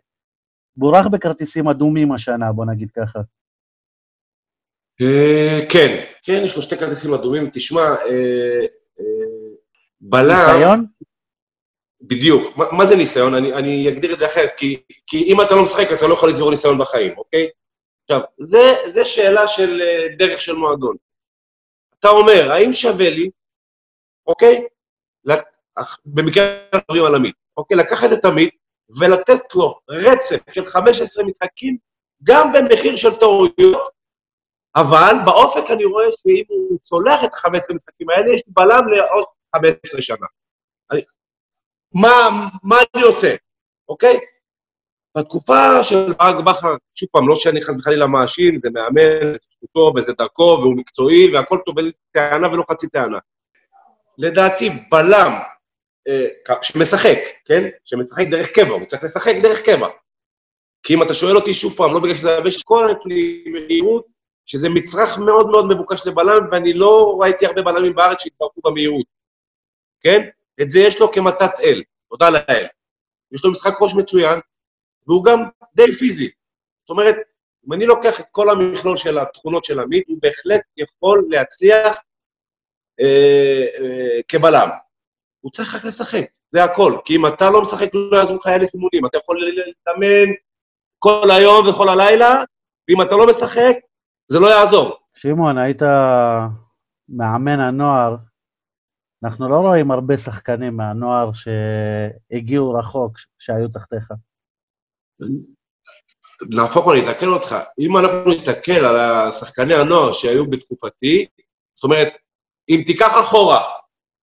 בורח 0.76 1.06
בכרטיסים 1.06 1.68
אדומים 1.68 2.12
השנה, 2.12 2.52
בוא 2.52 2.66
נגיד 2.66 2.90
ככה. 2.90 3.18
אה, 5.02 5.58
כן, 5.72 6.04
כן, 6.22 6.40
יש 6.44 6.56
לו 6.56 6.62
שתי 6.62 6.76
כרטיסים 6.76 7.14
אדומים. 7.14 7.50
תשמע, 7.52 7.94
בלם... 10.00 10.36
ניסיון? 10.46 10.86
בדיוק. 12.00 12.56
מה, 12.56 12.64
מה 12.72 12.86
זה 12.86 12.96
ניסיון? 12.96 13.34
אני, 13.34 13.52
אני 13.52 13.88
אגדיר 13.88 14.14
את 14.14 14.18
זה 14.18 14.26
אחרת, 14.26 14.50
כי, 14.56 14.82
כי 15.06 15.22
אם 15.22 15.40
אתה 15.40 15.54
לא 15.54 15.64
משחק, 15.64 15.86
אתה 15.92 16.06
לא 16.08 16.14
יכול 16.14 16.30
לצבור 16.30 16.50
ניסיון 16.50 16.78
בחיים, 16.78 17.18
אוקיי? 17.18 17.48
עכשיו, 18.04 18.20
זה, 18.38 18.74
זה 18.94 19.00
שאלה 19.04 19.48
של 19.48 19.80
דרך 20.18 20.40
של 20.40 20.54
מועדון. 20.54 20.96
אתה 21.98 22.08
אומר, 22.08 22.52
האם 22.52 22.72
שווה 22.72 23.10
לי, 23.10 23.30
אוקיי? 24.26 24.66
במקרה 26.06 26.44
אנחנו 26.72 26.82
מדברים 26.82 27.04
על 27.04 27.14
עמית, 27.14 27.34
אוקיי? 27.58 27.76
לקחת 27.76 28.12
את 28.12 28.24
עמית 28.24 28.54
ולתת 29.00 29.54
לו 29.54 29.78
רצף 29.90 30.50
של 30.50 30.66
15 30.66 31.24
משחקים, 31.24 31.76
גם 32.22 32.52
במחיר 32.52 32.96
של 32.96 33.14
טעויות, 33.14 33.90
אבל 34.76 35.14
באופק 35.24 35.70
אני 35.70 35.84
רואה 35.84 36.04
שאם 36.12 36.44
הוא 36.48 36.78
צולח 36.82 37.24
את 37.24 37.34
ה-15 37.34 37.74
משחקים 37.74 38.10
האלה, 38.10 38.34
יש 38.34 38.42
בלם 38.46 38.88
לעוד 38.88 39.24
15 39.56 40.02
שנה. 40.02 40.26
אני, 40.90 41.00
מה, 41.94 42.48
מה 42.62 42.76
אני 42.94 43.02
עושה, 43.02 43.34
אוקיי? 43.88 44.20
בתקופה 45.16 45.84
של 45.84 46.12
ברק 46.18 46.44
בכר, 46.44 46.76
שוב 46.94 47.08
פעם, 47.12 47.28
לא 47.28 47.36
שאני 47.36 47.62
חס 47.62 47.78
וחלילה 47.78 48.06
מאשים, 48.06 48.58
זה 48.58 48.70
מאמן, 48.70 49.32
זה 49.32 49.38
זכותו 49.56 49.92
וזה 49.96 50.12
דרכו, 50.12 50.58
והוא 50.60 50.76
מקצועי, 50.76 51.34
והכל 51.34 51.58
טוב, 51.66 51.78
אין 51.78 51.90
טענה 52.12 52.48
ולא 52.48 52.64
חצי 52.70 52.88
טענה. 52.88 53.18
לדעתי, 54.18 54.70
בלם 54.90 55.32
שמשחק, 56.62 57.18
כן? 57.44 57.68
שמשחק 57.84 58.26
דרך 58.30 58.52
קבע, 58.52 58.70
הוא 58.70 58.86
צריך 58.86 59.04
לשחק 59.04 59.34
דרך 59.42 59.62
קבע. 59.62 59.88
כי 60.82 60.94
אם 60.94 61.02
אתה 61.02 61.14
שואל 61.14 61.36
אותי 61.36 61.54
שוב 61.54 61.76
פעם, 61.76 61.92
לא 61.92 62.00
בגלל 62.00 62.14
שזה 62.14 62.34
הרבה 62.34 62.48
יש 62.48 62.62
כל 62.62 62.88
הנתונים 62.88 63.52
במהירות, 63.54 64.06
שזה 64.46 64.68
מצרך 64.68 65.18
מאוד 65.18 65.50
מאוד 65.50 65.66
מבוקש 65.68 66.06
לבלם, 66.06 66.42
ואני 66.52 66.72
לא 66.72 67.18
ראיתי 67.20 67.46
הרבה 67.46 67.62
בלמים 67.62 67.94
בארץ 67.94 68.22
שהתברכו 68.22 68.60
במהירות, 68.64 69.06
כן? 70.00 70.20
את 70.62 70.70
זה 70.70 70.78
יש 70.78 71.00
לו 71.00 71.12
כמתת 71.12 71.60
אל, 71.60 71.82
תודה 72.10 72.30
לאל. 72.30 72.66
יש 73.32 73.44
לו 73.44 73.50
משחק 73.50 73.74
ראש 73.80 73.94
מצוין, 73.94 74.40
והוא 75.06 75.24
גם 75.24 75.38
די 75.74 75.92
פיזי. 75.92 76.30
זאת 76.80 76.90
אומרת, 76.90 77.16
אם 77.66 77.72
אני 77.72 77.86
לוקח 77.86 78.20
את 78.20 78.26
כל 78.30 78.50
המכלול 78.50 78.96
של 78.96 79.18
התכונות 79.18 79.64
של 79.64 79.80
עמית, 79.80 80.04
הוא 80.08 80.18
בהחלט 80.22 80.60
יכול 80.76 81.24
להצליח 81.30 82.00
אה, 83.00 83.66
אה, 83.78 84.20
כבלם. 84.28 84.68
הוא 85.40 85.52
צריך 85.52 85.74
רק 85.74 85.84
לשחק, 85.84 86.24
זה 86.50 86.64
הכל. 86.64 86.98
כי 87.04 87.16
אם 87.16 87.26
אתה 87.26 87.50
לא 87.50 87.62
משחק, 87.62 87.94
לא 87.94 88.16
יעזרו 88.16 88.36
לך 88.36 88.46
אלף 88.46 88.74
אימונים. 88.74 89.06
אתה 89.06 89.18
יכול 89.18 89.36
להתאמן 89.40 90.32
כל 90.98 91.28
היום 91.38 91.68
וכל 91.68 91.88
הלילה, 91.88 92.42
ואם 92.88 93.02
אתה 93.02 93.14
לא 93.14 93.26
משחק, 93.26 93.74
זה 94.28 94.40
לא 94.40 94.46
יעזור. 94.46 94.96
שמעון, 95.14 95.58
היית 95.58 95.82
מאמן 97.08 97.60
הנוער. 97.60 98.16
אנחנו 99.24 99.48
לא 99.48 99.56
רואים 99.56 99.90
הרבה 99.90 100.18
שחקנים 100.18 100.76
מהנוער 100.76 101.30
שהגיעו 101.32 102.74
רחוק, 102.74 103.12
שהיו 103.38 103.68
תחתיך. 103.68 104.12
נהפוך 106.50 106.84
הוא, 106.84 106.92
אני 106.92 107.10
אתקן 107.10 107.28
אותך. 107.28 107.56
אם 107.80 107.96
אנחנו 107.96 108.34
נסתכל 108.34 108.72
על 108.72 109.30
שחקני 109.30 109.74
הנוער 109.74 110.12
שהיו 110.12 110.50
בתקופתי, 110.50 111.26
זאת 111.74 111.84
אומרת, 111.84 112.12
אם 112.68 112.82
תיקח 112.86 113.12
אחורה, 113.20 113.60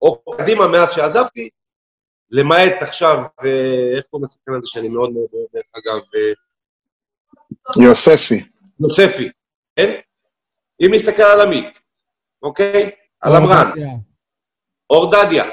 או 0.05 0.21
קדימה 0.37 0.67
מאז 0.67 0.93
שעזבתי, 0.93 1.49
למעט 2.31 2.81
עכשיו, 2.81 3.17
איך 3.95 4.05
קוראים 4.09 4.25
לשחקן 4.25 4.51
הזה 4.51 4.67
שאני 4.67 4.89
מאוד 4.89 5.09
מאוד 5.09 5.27
אוהב, 5.33 5.47
דרך 5.53 5.71
אגב, 5.75 5.99
אה, 6.15 6.33
יוספי. 7.83 8.43
יוספי, 8.79 9.29
כן? 9.75 9.99
אם 10.81 10.89
נסתכל 10.93 11.23
על 11.23 11.41
עמית, 11.41 11.79
אוקיי? 12.41 12.91
על 13.21 13.35
עמרן, 13.35 13.71
אור 14.89 15.11
דדיה, 15.11 15.45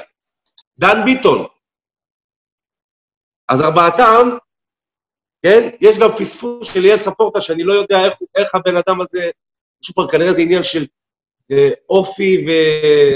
דן 0.77 0.97
ביטון. 1.05 1.45
אז 3.49 3.61
ארבעתם, 3.61 4.37
כן? 5.41 5.69
יש 5.81 5.97
גם 6.01 6.09
פספוס 6.19 6.73
של 6.73 6.79
ליאל 6.79 6.97
ספורטה, 6.97 7.41
שאני 7.41 7.63
לא 7.63 7.73
יודע 7.73 7.95
איך, 8.05 8.13
איך 8.35 8.55
הבן 8.55 8.75
אדם 8.75 9.01
הזה, 9.01 9.29
שוב 9.81 10.11
כנראה 10.11 10.33
זה 10.33 10.41
עניין 10.41 10.63
של 10.63 10.85
אופי 11.89 12.45
ו... 12.47 12.49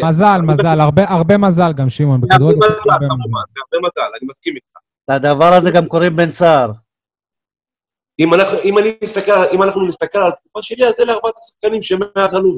מזל, 0.06 0.42
מזל, 0.44 0.80
הרבה, 0.80 1.04
הרבה 1.10 1.38
מזל 1.38 1.74
גם, 1.74 1.90
שמעון. 1.90 2.22
זה 2.22 2.28
הרבה 2.32 2.46
בכדורגל 2.46 2.68
הרבה 2.92 3.06
מזל. 3.06 3.08
כמובן, 3.10 3.42
זה 3.54 3.60
הרבה 3.66 3.88
מזל, 3.88 4.12
אני 4.20 4.30
מסכים 4.30 4.56
איתך. 4.56 4.74
לדבר 5.10 5.54
הזה 5.54 5.72
גם 5.72 5.88
קוראים 5.88 6.16
בן 6.16 6.32
סער. 6.32 6.72
אם 8.20 8.34
אנחנו, 8.34 8.58
אם, 8.64 8.78
אני 8.78 8.98
מסתכל, 9.04 9.32
אם 9.54 9.64
אנחנו 9.64 9.88
נסתכל 9.88 10.18
על 10.20 10.28
התקופה 10.28 10.62
שלי, 10.62 10.88
אז 10.88 10.94
אלה 11.00 11.14
ארבעת 11.14 11.34
השחקנים 11.38 11.82
שמאז 11.82 12.34
עלו, 12.34 12.58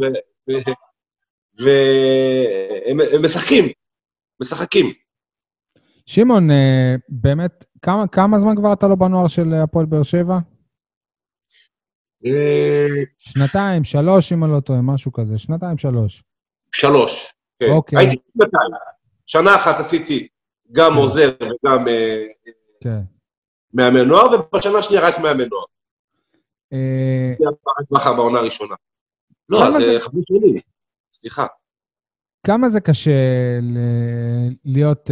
והם 1.59 2.99
הם 3.13 3.25
משחקים, 3.25 3.65
משחקים. 4.41 4.93
שמעון, 6.05 6.51
אה, 6.51 6.95
באמת, 7.09 7.65
כמה, 7.81 8.07
כמה 8.07 8.39
זמן 8.39 8.55
כבר 8.55 8.73
אתה 8.73 8.87
לא 8.87 8.95
בנוער 8.95 9.27
של 9.27 9.53
הפועל 9.53 9.85
באר 9.85 10.03
שבע? 10.03 10.37
אה, 12.25 13.03
שנתיים, 13.19 13.83
שלוש, 13.83 14.33
אם 14.33 14.43
אני 14.43 14.51
לא 14.51 14.59
טועה, 14.59 14.81
משהו 14.81 15.13
כזה. 15.13 15.37
שנתיים, 15.37 15.77
שלוש. 15.77 16.23
שלוש. 16.71 17.33
כן. 17.59 17.71
אוקיי. 17.71 17.99
הייתי 17.99 18.15
שנתיים. 18.33 18.71
שנה 19.25 19.55
אחת 19.55 19.79
עשיתי 19.79 20.27
גם 20.71 20.95
עוזר 20.95 21.29
וגם 21.41 21.87
אה, 21.87 22.25
כן. 22.83 23.01
מאמן 23.73 24.07
נוער, 24.07 24.25
ובשנה 24.33 24.77
השנייה 24.77 25.07
רק 25.07 25.19
מאמן 25.19 25.49
נוער. 25.49 25.65
אה, 26.73 28.13
בעונה 28.15 28.39
הראשונה. 28.39 28.75
לא, 29.49 29.71
זה 29.71 29.99
חמש 29.99 30.23
שנים. 30.27 30.59
סליחה. 31.13 31.45
כמה 32.45 32.69
זה 32.69 32.81
קשה 32.81 33.11
להיות 34.65 35.09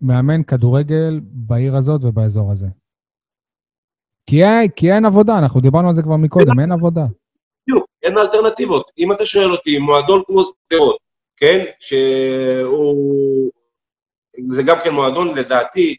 מאמן 0.00 0.42
כדורגל 0.42 1.20
בעיר 1.22 1.76
הזאת 1.76 2.04
ובאזור 2.04 2.52
הזה? 2.52 2.66
כי, 4.30 4.44
אין- 4.92 5.04
עבודה, 5.04 5.38
אנחנו 5.38 5.60
דיברנו 5.60 5.88
על 5.88 5.94
זה 5.94 6.02
כבר 6.02 6.16
מקודם, 6.16 6.60
אין 6.60 6.72
עבודה. 6.72 7.00
בדיוק, 7.68 7.86
אין 8.02 8.18
אלטרנטיבות. 8.18 8.90
אם 8.98 9.12
אתה 9.12 9.26
שואל 9.26 9.50
אותי, 9.50 9.78
מועדון 9.78 10.22
כמו 10.26 10.42
שדרות, 10.44 10.96
כן? 11.36 11.64
שהוא... 11.80 13.50
זה 14.50 14.62
גם 14.62 14.76
כן 14.84 14.90
מועדון, 14.90 15.34
לדעתי, 15.38 15.96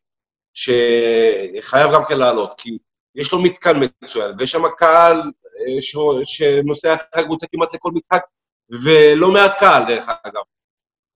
שחייב 0.54 1.92
גם 1.94 2.02
כן 2.08 2.18
לעלות, 2.18 2.62
כי 2.62 2.78
יש 3.16 3.32
לו 3.34 3.42
מתקן 3.42 3.80
מצוין, 4.04 4.36
ויש 4.40 4.52
שם 4.52 4.62
קהל 4.78 5.18
אה, 5.18 5.82
ש- 5.82 5.96
שנוסע 6.38 6.94
אחרי 6.94 7.22
הקבוצה 7.24 7.46
כמעט 7.52 7.74
לכל 7.74 7.90
משחק, 7.94 8.22
ולא 8.84 9.32
מעט 9.32 9.60
קהל, 9.60 9.84
דרך 9.88 10.06
אגב. 10.24 10.42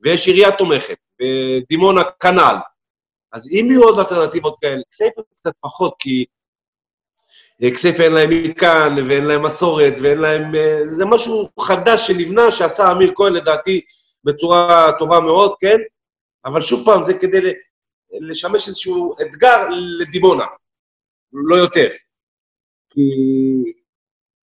ויש 0.01 0.27
עירייה 0.27 0.57
תומכת, 0.57 0.97
ודימונה 1.21 2.01
כנ"ל. 2.03 2.55
אז 3.33 3.49
אם 3.51 3.67
יהיו 3.69 3.83
עוד 3.83 3.99
אלטרנטיבות 3.99 4.55
כאלה, 4.61 4.81
כסייפה 4.91 5.21
קצת 5.35 5.51
פחות, 5.61 5.93
כי 5.99 6.25
כסייפה 7.69 8.03
אין 8.03 8.13
להם 8.13 8.29
מתקן, 8.29 8.95
ואין 9.07 9.25
להם 9.25 9.45
מסורת, 9.45 9.93
ואין 10.01 10.17
להם... 10.17 10.55
אה, 10.55 10.79
זה 10.85 11.05
משהו 11.05 11.49
חדש 11.59 12.07
שנבנה, 12.07 12.51
שעשה 12.51 12.91
אמיר 12.91 13.11
כהן, 13.15 13.33
לדעתי, 13.33 13.81
בצורה 14.23 14.91
טובה 14.99 15.19
מאוד, 15.19 15.55
כן? 15.59 15.77
אבל 16.45 16.61
שוב 16.61 16.85
פעם, 16.85 17.03
זה 17.03 17.13
כדי 17.13 17.53
לשמש 18.11 18.67
איזשהו 18.67 19.15
אתגר 19.21 19.67
לדימונה, 19.99 20.45
לא 21.33 21.55
יותר. 21.55 21.89
כי 22.89 23.01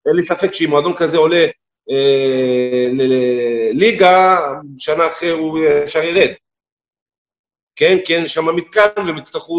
אין 0.07 0.17
לי 0.17 0.23
ספק 0.23 0.55
שאם 0.55 0.71
מועדון 0.71 0.97
כזה 0.97 1.19
עולה 1.19 1.47
אה, 1.91 2.89
לליגה, 2.93 4.39
שנה 4.79 5.07
אחרי 5.07 5.31
הוא 5.31 5.59
ישר 5.59 6.03
ירד. 6.03 6.35
כן, 7.79 7.99
כי 8.05 8.17
אין 8.17 8.27
שם 8.27 8.57
מתקן 8.57 9.07
והם 9.07 9.19
יצטרכו 9.19 9.55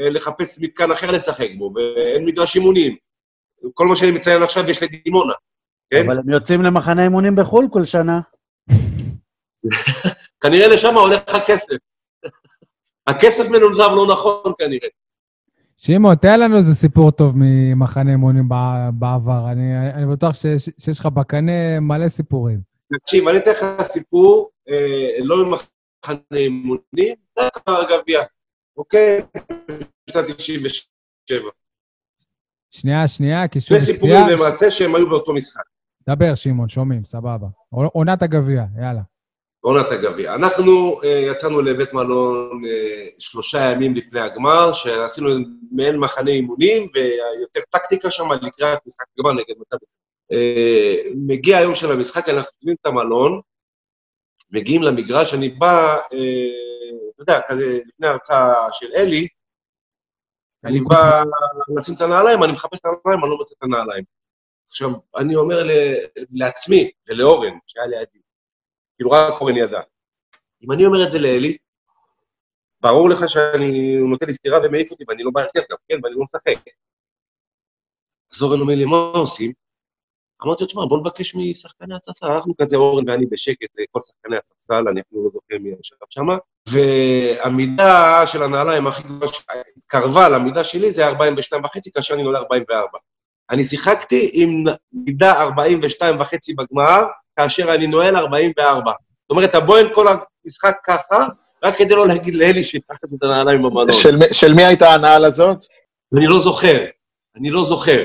אה, 0.00 0.10
לחפש 0.10 0.58
מתקן 0.60 0.92
אחר 0.92 1.10
לשחק 1.10 1.48
בו, 1.58 1.72
ואין 1.74 2.24
מגרש 2.24 2.56
אימונים. 2.56 2.96
כל 3.74 3.86
מה 3.86 3.96
שאני 3.96 4.10
מציין 4.10 4.42
עכשיו 4.42 4.70
יש 4.70 4.82
לדימונה, 4.82 5.32
כן? 5.90 6.02
אבל 6.06 6.18
הם 6.18 6.30
יוצאים 6.30 6.62
למחנה 6.62 7.02
אימונים 7.02 7.36
בחו"ל 7.36 7.68
כל 7.72 7.84
שנה. 7.84 8.20
כנראה 10.42 10.68
לשם 10.68 10.94
הולך 10.94 11.22
הכסף. 11.28 11.76
הכסף 13.06 13.50
מנונזב 13.50 13.90
לא 13.96 14.06
נכון 14.12 14.52
כנראה. 14.58 14.88
שמעון, 15.76 16.14
תן 16.14 16.40
לנו 16.40 16.56
איזה 16.56 16.74
סיפור 16.74 17.10
טוב 17.10 17.34
ממחנה 17.36 18.10
אימונים 18.10 18.48
בעבר. 18.92 19.50
אני, 19.52 19.90
אני 19.94 20.06
בטוח 20.06 20.34
שיש, 20.34 20.70
שיש 20.78 20.98
לך 20.98 21.06
בקנה 21.06 21.80
מלא 21.80 22.08
סיפורים. 22.08 22.60
תקשיב, 22.92 23.28
אני 23.28 23.38
אתן 23.38 23.50
לך 23.50 23.82
סיפור, 23.82 24.50
אה, 24.68 25.24
לא 25.24 25.46
ממחנה 25.46 25.68
אימונים, 26.34 27.14
דווקא 27.38 27.70
הגביע, 27.70 28.20
אוקיי? 28.76 29.22
בשנת 30.08 30.36
97. 30.36 31.50
שנייה, 32.70 33.08
שנייה, 33.08 33.48
כי 33.48 33.60
שוב... 33.60 33.78
שני 33.78 33.86
סיפורים 33.86 34.28
למעשה 34.30 34.70
שהם 34.70 34.94
היו 34.94 35.08
באותו 35.08 35.34
משחק. 35.34 35.62
דבר, 36.08 36.34
שמעון, 36.34 36.68
שומעים, 36.68 37.04
סבבה. 37.04 37.46
עונת 37.70 38.22
הגביע, 38.22 38.62
יאללה. 38.82 39.00
עונת 39.60 39.92
הגביע. 39.92 40.34
אנחנו 40.34 41.00
uh, 41.00 41.06
יצאנו 41.06 41.60
לבית 41.60 41.92
מלון 41.92 42.62
uh, 42.64 43.14
שלושה 43.18 43.58
ימים 43.58 43.94
לפני 43.94 44.20
הגמר, 44.20 44.72
שעשינו 44.72 45.28
מעין 45.72 45.96
מחנה 45.96 46.30
אימונים, 46.30 46.88
ויותר 46.94 47.60
טקטיקה 47.70 48.10
שם 48.10 48.32
לקראת 48.32 48.78
משחק 48.86 49.06
גמר 49.18 49.32
נגד 49.32 49.54
מכבי. 49.60 49.86
Uh, 50.32 51.14
מגיע 51.26 51.58
היום 51.58 51.74
של 51.74 51.92
המשחק, 51.92 52.28
אנחנו 52.28 52.50
חושבים 52.56 52.74
את 52.80 52.86
המלון, 52.86 53.40
מגיעים 54.52 54.82
למגרש, 54.82 55.34
אני 55.34 55.48
בא, 55.48 55.96
uh, 55.96 57.12
אתה 57.14 57.22
יודע, 57.22 57.40
כזה 57.48 57.78
לפני 57.86 58.06
ההרצאה 58.06 58.72
של 58.72 58.86
אלי, 58.94 59.28
אני 60.64 60.80
בא 60.80 61.22
לשים 61.78 61.94
את 61.94 62.00
הנעליים, 62.00 62.42
אני 62.42 62.52
מחפש 62.52 62.78
את 62.78 62.84
הנעליים, 62.84 63.24
אני 63.24 63.30
לא 63.30 63.36
מוצא 63.36 63.54
את 63.58 63.62
הנעליים. 63.62 64.04
עכשיו, 64.68 64.90
אני 65.16 65.36
אומר 65.36 65.56
לעצמי 66.30 66.90
ולאורן, 67.08 67.58
שהיה 67.66 67.86
לידי, 67.86 68.18
כאילו 68.96 69.10
רק 69.10 69.40
אורן 69.40 69.56
ידע. 69.56 69.80
אם 70.62 70.72
אני 70.72 70.86
אומר 70.86 71.04
את 71.06 71.10
זה 71.10 71.18
לאלי, 71.18 71.56
ברור 72.80 73.10
לך 73.10 73.18
שאני, 73.28 73.96
נותן 74.10 74.26
לי 74.26 74.34
סטירה 74.34 74.58
ומעיף 74.64 74.90
אותי, 74.90 75.04
ואני 75.08 75.22
לא 75.22 75.30
בהרכב 75.34 75.60
גם, 75.70 75.76
כן, 75.88 75.98
ואני 76.02 76.14
לא 76.14 76.24
משחק. 76.24 76.64
אז 78.34 78.42
אורן 78.42 78.60
אומר 78.60 78.74
לי, 78.74 78.84
מה 78.84 78.96
עושים? 78.96 79.52
אמרתי 80.46 80.62
לו, 80.62 80.66
תשמע, 80.66 80.84
בוא 80.84 80.98
נבקש 80.98 81.34
משחקני 81.34 81.94
הספסל, 81.94 82.26
אנחנו 82.26 82.54
כזה, 82.60 82.76
אורן 82.76 83.10
ואני 83.10 83.26
בשקט, 83.26 83.66
כל 83.90 84.00
שחקני 84.06 84.36
הספסל, 84.36 84.88
אני 84.88 85.00
אפילו 85.00 85.24
לא 85.24 85.30
זוכר 85.32 85.62
מי 85.62 85.68
ישב 85.80 85.96
שם, 86.10 86.26
והמידה 86.68 88.26
של 88.26 88.42
הנעליים 88.42 88.86
הכי 88.86 89.02
גבוהה 89.02 89.32
שהתקרבה 89.32 90.28
למידה 90.28 90.64
שלי 90.64 90.92
זה 90.92 91.06
42 91.06 91.64
וחצי, 91.64 91.92
כאשר 91.92 92.14
אני 92.14 92.22
נולד 92.22 92.36
44. 92.36 92.98
אני 93.50 93.64
שיחקתי 93.64 94.30
עם 94.32 94.64
מידה 94.92 95.42
42 95.42 96.20
וחצי 96.20 96.54
בגמר, 96.54 97.02
כאשר 97.36 97.74
אני 97.74 97.86
נועל 97.86 98.16
44. 98.16 98.90
זאת 98.90 99.30
אומרת, 99.30 99.50
אתה 99.50 99.60
בוהן 99.60 99.86
כל 99.94 100.06
המשחק 100.08 100.76
ככה, 100.84 101.26
רק 101.64 101.76
כדי 101.76 101.94
לא 101.94 102.08
להגיד 102.08 102.34
לאלי 102.34 102.64
שיפחת 102.64 103.04
את 103.04 103.22
הנעליים 103.22 103.62
במלון. 103.62 103.92
של, 103.92 104.16
של 104.32 104.54
מי 104.54 104.64
הייתה 104.64 104.94
הנעל 104.94 105.24
הזאת? 105.24 105.58
אני 106.16 106.26
לא 106.26 106.42
זוכר, 106.42 106.84
אני 107.36 107.50
לא 107.50 107.64
זוכר. 107.64 108.04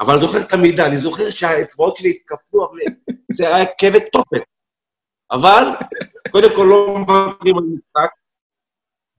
אבל 0.00 0.14
אני 0.14 0.28
זוכר 0.28 0.40
את 0.40 0.52
המידה, 0.52 0.86
אני 0.86 0.96
זוכר 0.96 1.30
שהאצבעות 1.30 1.96
שלי 1.96 2.10
התקפלו, 2.10 2.68
זה 3.32 3.54
היה 3.54 3.66
כבד 3.78 4.00
תופת. 4.12 4.42
אבל, 5.30 5.62
קודם 6.30 6.48
כל 6.56 6.66
לא 6.70 6.98
מבינים 6.98 7.58
על 7.58 7.64
משחק, 7.64 8.10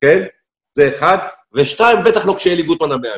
כן? 0.02 0.24
זה 0.74 0.90
אחד. 0.96 1.18
ושתיים, 1.54 1.98
בטח 2.06 2.26
לא 2.26 2.34
כשאלי 2.38 2.64
גוטמן 2.64 2.92
המאמן. 2.92 3.18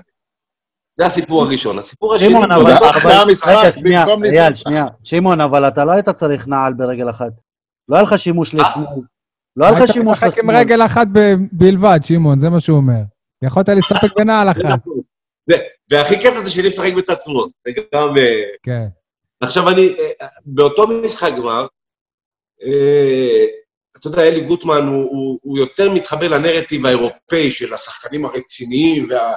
זה 0.96 1.06
הסיפור 1.06 1.44
הראשון. 1.44 1.80
הסיפור 1.80 2.16
השני... 2.16 2.30
שמעון, 2.30 2.52
אבל... 2.52 2.90
אחרי 2.90 3.14
המשחק, 3.14 3.74
במקום 3.84 4.24
לזה... 4.24 4.42
אייל, 4.42 4.56
שנייה. 4.56 4.86
שמעון, 5.04 5.42
אבל 5.42 5.68
אתה 5.68 5.86
לא 5.86 5.92
היית 5.92 6.10
צריך 6.10 6.48
נעל 6.48 6.74
ברגל 6.74 7.10
אחת. 7.10 7.32
לא 7.90 7.96
היה 7.96 8.04
לך 8.04 8.20
שימוש 8.20 8.54
לשמאל. 8.54 9.02
לא 9.56 9.66
היה 9.66 9.80
לך 9.80 9.92
שימוש 9.92 10.18
לשמאל. 10.18 10.30
היית 10.30 10.34
משחק 10.34 10.44
עם 10.44 10.50
רגל 10.50 10.86
אחת 10.86 11.08
בלבד, 11.52 12.00
שמעון, 12.04 12.40
זה 12.40 12.50
מה 12.50 12.60
שהוא 12.60 12.78
אומר. 12.78 13.02
יכולת 13.44 13.70
להסתפק 13.70 14.18
בנעל 14.18 14.52
אחת. 14.52 14.80
והכי 15.90 16.22
כיף 16.22 16.34
זה 16.44 16.52
שאני 16.52 16.70
משחק 16.70 16.94
בצד 16.98 17.22
שמאל. 17.22 17.48
זה 17.66 17.72
גם... 17.94 18.14
כן. 18.64 18.86
עכשיו 19.42 19.70
אני, 19.70 19.96
באותו 20.46 20.88
משחק 20.88 21.32
גמר, 21.38 21.66
אתה 23.98 24.08
יודע, 24.08 24.22
אלי 24.22 24.42
גוטמן 24.42 24.88
הוא, 24.88 25.04
הוא, 25.04 25.40
הוא 25.42 25.58
יותר 25.58 25.94
מתחבר 25.94 26.28
לנרטיב 26.28 26.86
האירופאי 26.86 27.52
של 27.52 27.74
השחקנים 27.74 28.26
הרציניים 28.26 29.08
וה... 29.10 29.34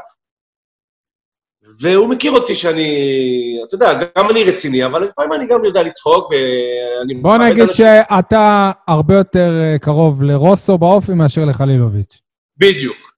והוא 1.81 2.09
מכיר 2.09 2.33
אותי 2.33 2.55
שאני, 2.55 3.59
אתה 3.69 3.75
יודע, 3.75 3.93
גם 4.17 4.31
אני 4.31 4.45
רציני, 4.45 4.87
אבל 4.87 5.05
לפעמים 5.05 5.33
אני 5.33 5.47
גם 5.49 5.65
יודע 5.65 5.83
לצחוק, 5.83 6.31
ואני... 6.31 7.15
בוא 7.15 7.37
נגיד 7.37 7.69
אנשים... 7.69 7.87
שאתה 7.87 8.73
הרבה 8.89 9.15
יותר 9.15 9.51
קרוב 9.81 10.23
לרוסו 10.23 10.79
באופי 10.79 11.13
מאשר 11.13 11.45
לחלילוביץ'. 11.45 12.19
בדיוק, 12.57 13.13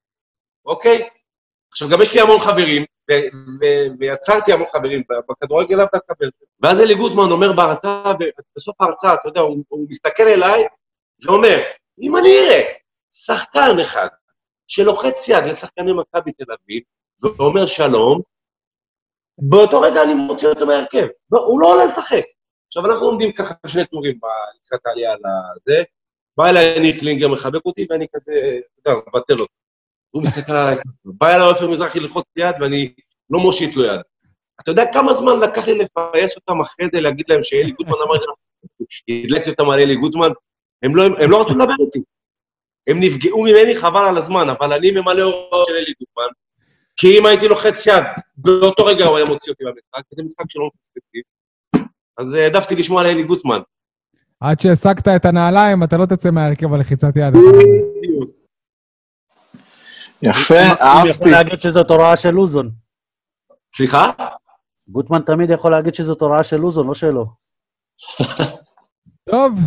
אוקיי? 0.65 1.09
עכשיו, 1.71 1.89
גם 1.89 2.01
יש 2.01 2.15
לי 2.15 2.21
המון 2.21 2.39
חברים, 2.39 2.85
ויצרתי 3.99 4.53
המון 4.53 4.67
חברים 4.67 5.03
בכדורגל, 5.29 5.75
לאו 5.75 5.85
דווקא 5.93 6.13
בזה. 6.19 6.31
ואז 6.61 6.79
אלי 6.79 6.95
גוטמן 6.95 7.31
אומר 7.31 7.53
בהרצאה, 7.53 8.13
בסוף 8.55 8.81
ההרצאה, 8.81 9.13
אתה 9.13 9.29
יודע, 9.29 9.41
הוא, 9.41 9.63
הוא 9.67 9.87
מסתכל 9.89 10.23
אליי 10.23 10.63
ואומר, 11.25 11.59
אם 12.01 12.17
אני 12.17 12.29
אראה 12.29 12.61
שחקן 13.11 13.79
אחד 13.81 14.07
שלוחץ 14.67 15.29
יד 15.29 15.43
לשחקני 15.45 15.93
מכבי 15.93 16.31
תל 16.31 16.51
אביב, 16.51 16.83
ואומר 17.37 17.67
שלום, 17.67 18.21
באותו 19.37 19.81
רגע 19.81 20.03
אני 20.03 20.13
מוציא 20.13 20.47
אותו 20.47 20.65
מהרכב. 20.65 21.07
הוא 21.29 21.61
לא 21.61 21.73
עולה 21.73 21.85
לשחק. 21.85 22.23
עכשיו, 22.67 22.85
אנחנו 22.85 23.05
עומדים 23.05 23.31
ככה 23.31 23.53
שני 23.67 23.85
טורים 23.85 24.19
לקראת 24.65 24.85
העלייה 24.85 25.13
לזה, 25.15 25.83
בא 26.37 26.45
אליי 26.45 26.79
ניר 26.79 26.99
קלינגר, 26.99 27.27
מחבק 27.27 27.65
אותי, 27.65 27.87
ואני 27.89 28.07
כזה, 28.13 28.31
אתה 28.81 28.91
יודע, 28.91 29.01
מבטל 29.07 29.33
אותו. 29.33 29.64
הוא 30.15 30.23
מסתכל 30.23 30.51
עליי, 30.51 30.75
בא 31.05 31.27
אליי 31.27 31.47
עופר 31.47 31.69
מזרחי 31.69 31.99
ללחוץ 31.99 32.25
יד, 32.37 32.55
ואני 32.61 32.93
לא 33.29 33.39
מושיט 33.39 33.75
לו 33.75 33.83
יד. 33.83 33.99
אתה 34.61 34.71
יודע 34.71 34.83
כמה 34.93 35.13
זמן 35.13 35.39
לקח 35.39 35.67
לי 35.67 35.77
לפייס 35.77 36.35
אותם 36.35 36.61
אחרי 36.61 36.87
זה, 36.93 37.01
להגיד 37.01 37.25
להם 37.29 37.43
שאלי 37.43 37.71
גוטמן 37.71 37.93
אמר 38.05 38.13
לי, 38.13 39.23
הדלקתי 39.25 39.49
אותם 39.49 39.69
על 39.69 39.79
אלי 39.79 39.95
גוטמן, 39.95 40.29
הם 40.83 40.95
לא, 40.95 41.03
הם 41.03 41.31
לא 41.31 41.41
רצו 41.41 41.53
לדבר 41.53 41.73
איתי. 41.85 41.99
הם 42.87 42.97
נפגעו 42.99 43.43
ממני 43.43 43.77
חבל 43.77 44.05
על 44.09 44.17
הזמן, 44.17 44.49
אבל 44.49 44.73
אני 44.73 44.91
ממלא 44.91 45.21
הוראות 45.21 45.67
של 45.67 45.73
אלי 45.73 45.93
גוטמן, 45.99 46.33
כי 46.95 47.19
אם 47.19 47.25
הייתי 47.25 47.47
לוחץ 47.47 47.85
יד, 47.85 48.03
באותו 48.37 48.85
רגע 48.85 49.05
הוא 49.05 49.17
היה 49.17 49.25
מוציא 49.25 49.51
אותי 49.51 49.63
מהמשחק, 49.63 50.11
וזה 50.13 50.23
משחק 50.23 50.45
שלא 50.49 50.69
מפספסתי. 50.75 51.21
אז 52.17 52.33
העדפתי 52.33 52.75
לשמוע 52.75 53.01
על 53.01 53.07
אלי 53.07 53.23
גוטמן. 53.23 53.59
עד 54.39 54.59
שהשגת 54.59 55.07
את 55.07 55.25
הנעליים, 55.25 55.83
אתה 55.83 55.97
לא 55.97 56.05
תצא 56.05 56.31
מהרכב 56.31 56.73
על 56.73 56.79
לחיצת 56.79 57.15
יד. 57.15 57.33
יפה, 60.21 60.59
אהבתי. 60.59 61.07
הוא 61.07 61.09
יכול 61.09 61.31
להגיד 61.31 61.61
שזאת 61.61 61.89
הוראה 61.89 62.17
של 62.17 62.31
לוזון. 62.31 62.71
סליחה? 63.75 64.11
גוטמן 64.87 65.21
תמיד 65.21 65.49
יכול 65.49 65.71
להגיד 65.71 65.95
שזאת 65.95 66.21
הוראה 66.21 66.43
של 66.43 66.57
לוזון, 66.57 66.87
לא 66.87 66.93
שלו. 66.93 67.23
טוב, 69.31 69.59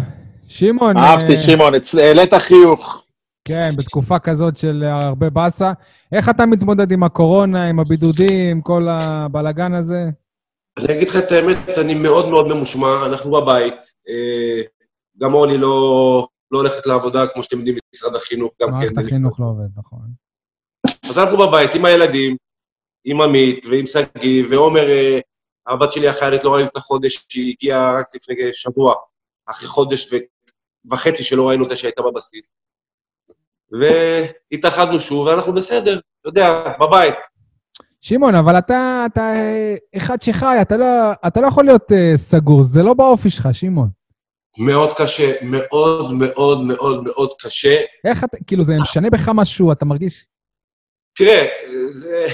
שמעון... 0.47 0.97
אהבתי, 0.97 1.37
שמעון, 1.37 1.73
העלית 1.99 2.35
חיוך. 2.35 3.05
כן, 3.45 3.71
בתקופה 3.77 4.19
כזאת 4.19 4.57
של 4.57 4.85
הרבה 4.85 5.31
באסה. 5.31 5.73
איך 6.13 6.29
אתה 6.29 6.47
מתמודד 6.47 6.93
עם 6.93 7.03
הקורונה, 7.03 7.69
עם 7.69 7.81
הבידודים, 7.81 8.61
כל 8.61 8.89
הבלגן 8.89 9.75
הזה? 9.75 10.05
אני 10.79 10.97
אגיד 10.97 11.09
לך 11.09 11.17
את 11.17 11.33
האמת, 11.33 11.79
אני 11.79 11.95
מאוד 11.95 12.29
מאוד 12.29 12.47
ממושמע, 12.47 13.07
אנחנו 13.07 13.31
בבית. 13.31 13.75
גם 15.19 15.35
אורלי 15.35 15.59
לא, 15.59 16.29
לא 16.51 16.59
הולכת 16.59 16.87
לעבודה, 16.87 17.27
כמו 17.27 17.43
שאתם 17.43 17.57
יודעים, 17.57 17.77
משרד 17.95 18.17
החינוך 18.17 18.53
גם 18.63 18.69
כן. 18.69 18.75
מערכת 18.75 18.99
החינוך 18.99 19.41
לא 19.41 19.47
עובד, 19.47 19.69
נכון. 19.77 20.28
אז 21.09 21.19
אנחנו 21.19 21.39
בבית 21.39 21.75
עם 21.75 21.85
הילדים, 21.85 22.37
עם 23.05 23.21
עמית 23.21 23.67
ועם 23.67 23.87
שגיא, 23.87 24.45
ועומר, 24.51 24.87
הבת 25.67 25.93
שלי 25.93 26.09
החיילת 26.09 26.45
לא 26.45 26.55
ראינו 26.55 26.69
את 26.69 26.77
החודש, 26.77 27.27
שהיא 27.29 27.55
הגיעה 27.59 27.99
רק 27.99 28.07
לפני 28.15 28.35
שבוע, 28.53 28.95
אחרי 29.47 29.69
חודש 29.69 30.09
וחצי 30.91 31.25
שלא 31.25 31.49
ראינו 31.49 31.65
אותה 31.65 31.77
שהייתה 31.77 32.03
בבסיס. 32.03 32.53
והתאחדנו 33.73 35.01
שוב, 35.01 35.27
ואנחנו 35.27 35.53
בסדר, 35.55 36.01
אתה 36.21 36.29
יודע, 36.29 36.73
בבית. 36.81 37.15
שמעון, 38.01 38.35
אבל 38.35 38.59
אתה, 38.59 39.07
אתה 39.13 39.33
אחד 39.97 40.23
שחי, 40.23 40.59
אתה 40.63 40.77
לא, 40.77 40.87
אתה 41.27 41.41
לא 41.41 41.47
יכול 41.47 41.65
להיות 41.65 41.91
uh, 41.93 42.17
סגור, 42.17 42.63
זה 42.63 42.83
לא 42.83 42.95
באופי 42.95 43.31
שלך, 43.31 43.49
שמעון. 43.53 43.89
מאוד 44.59 44.91
קשה, 44.97 45.33
מאוד 45.43 46.13
מאוד 46.13 46.61
מאוד 46.61 47.05
מאוד 47.05 47.31
קשה. 47.41 47.77
איך 48.05 48.25
אתה, 48.25 48.37
כאילו, 48.47 48.65
זה 48.65 48.77
משנה 48.81 49.11
בך 49.11 49.29
משהו, 49.35 49.73
אתה 49.73 49.85
מרגיש? 49.85 50.27
תראה, 51.19 51.47
זה, 51.91 52.27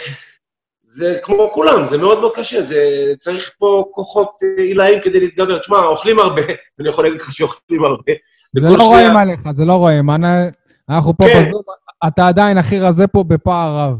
זה 0.82 1.18
כמו 1.22 1.50
כולם, 1.52 1.84
זה 1.86 1.98
מאוד 1.98 2.20
מאוד 2.20 2.32
קשה, 2.36 2.62
זה 2.62 2.78
צריך 3.18 3.54
פה 3.58 3.84
כוחות 3.90 4.38
אה, 4.42 4.62
עילאיים 4.62 5.00
כדי 5.02 5.20
להתגבר. 5.20 5.58
תשמע, 5.58 5.76
אוכלים 5.78 6.18
הרבה, 6.18 6.42
אני 6.80 6.88
יכול 6.88 7.04
להגיד 7.04 7.20
לך 7.20 7.32
שאוכלים 7.32 7.84
הרבה. 7.84 8.12
זה 8.50 8.60
וכל 8.60 8.72
לא 8.72 8.78
שנייה- 8.84 8.90
רואים 8.90 9.16
עליך, 9.16 9.40
זה 9.52 9.64
לא 9.64 9.72
רואים. 9.72 10.10
אנ- 10.10 10.50
אנחנו 10.90 11.16
פה 11.16 11.24
כן. 11.32 11.42
בזום, 11.48 11.62
אתה 12.08 12.28
עדיין 12.28 12.58
הכי 12.58 12.78
רזה 12.78 13.06
פה 13.06 13.24
בפער 13.28 13.76
רב. 13.78 13.96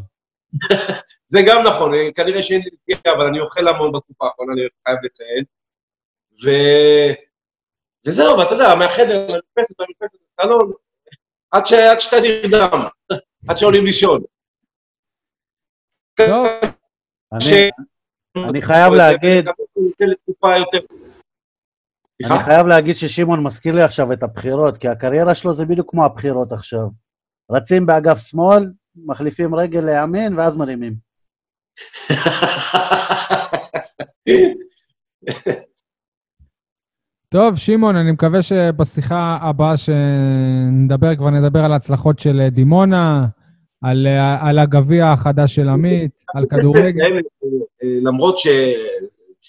זה 1.32 1.40
גם 1.46 1.62
נכון, 1.66 1.94
אה, 1.94 2.08
כנראה 2.16 2.42
שאין 2.42 2.60
לי 2.64 2.70
נטייה, 2.94 3.14
אבל 3.16 3.26
אני 3.26 3.40
אוכל 3.40 3.68
המון 3.68 3.92
בתקופה 3.92 4.26
האחרונה, 4.26 4.52
אני 4.52 4.62
חייב 4.86 4.98
לציין. 5.02 5.44
ו... 6.44 6.48
וזהו, 8.06 8.38
ואתה 8.38 8.54
יודע, 8.54 8.74
מהחדר 8.74 9.18
למרפסת, 9.26 9.74
מהמרפסת 9.78 10.18
לסלון, 10.40 10.72
עד, 11.50 11.66
ש... 11.66 11.72
עד 11.72 12.00
שאתה 12.00 12.16
נרדם, 12.20 12.82
עד 13.48 13.56
שעולים 13.56 13.84
לישון. 13.84 14.22
טוב, 16.16 16.46
אני, 17.32 17.70
אני 18.48 18.62
חייב 18.62 18.92
להגיד? 18.92 19.48
אני 22.24 22.44
חייב 22.44 22.66
להגיד 22.66 22.96
ששמעון 22.96 23.42
מזכיר 23.42 23.74
לי 23.74 23.82
עכשיו 23.82 24.12
את 24.12 24.22
הבחירות, 24.22 24.78
כי 24.78 24.88
הקריירה 24.88 25.34
שלו 25.34 25.54
זה 25.54 25.64
בדיוק 25.64 25.90
כמו 25.90 26.04
הבחירות 26.04 26.52
עכשיו. 26.52 26.88
רצים 27.50 27.86
באגף 27.86 28.18
שמאל, 28.18 28.72
מחליפים 28.96 29.54
רגל 29.54 29.80
לימין, 29.80 30.38
ואז 30.38 30.56
מרימים. 30.56 30.94
טוב, 37.28 37.56
שמעון, 37.56 37.96
אני 37.96 38.12
מקווה 38.12 38.42
שבשיחה 38.42 39.38
הבאה 39.40 39.76
שנדבר, 39.76 41.16
כבר 41.16 41.30
נדבר 41.30 41.64
על 41.64 41.72
ההצלחות 41.72 42.18
של 42.18 42.40
אה, 42.40 42.50
דימונה, 42.50 43.26
על, 43.84 44.06
אה, 44.06 44.48
על 44.48 44.58
הגביע 44.58 45.06
החדש 45.06 45.54
של 45.54 45.68
עמית, 45.68 46.24
על 46.34 46.46
כדורגל. 46.46 47.06
למרות 47.82 48.38
ש... 48.38 48.46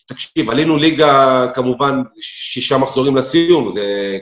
תקשיב, 0.08 0.50
עלינו 0.50 0.78
ליגה 0.78 1.46
כמובן 1.54 2.02
שישה 2.22 2.78
מחזורים 2.78 3.16
לסיום, 3.16 3.70
זה... 3.70 4.18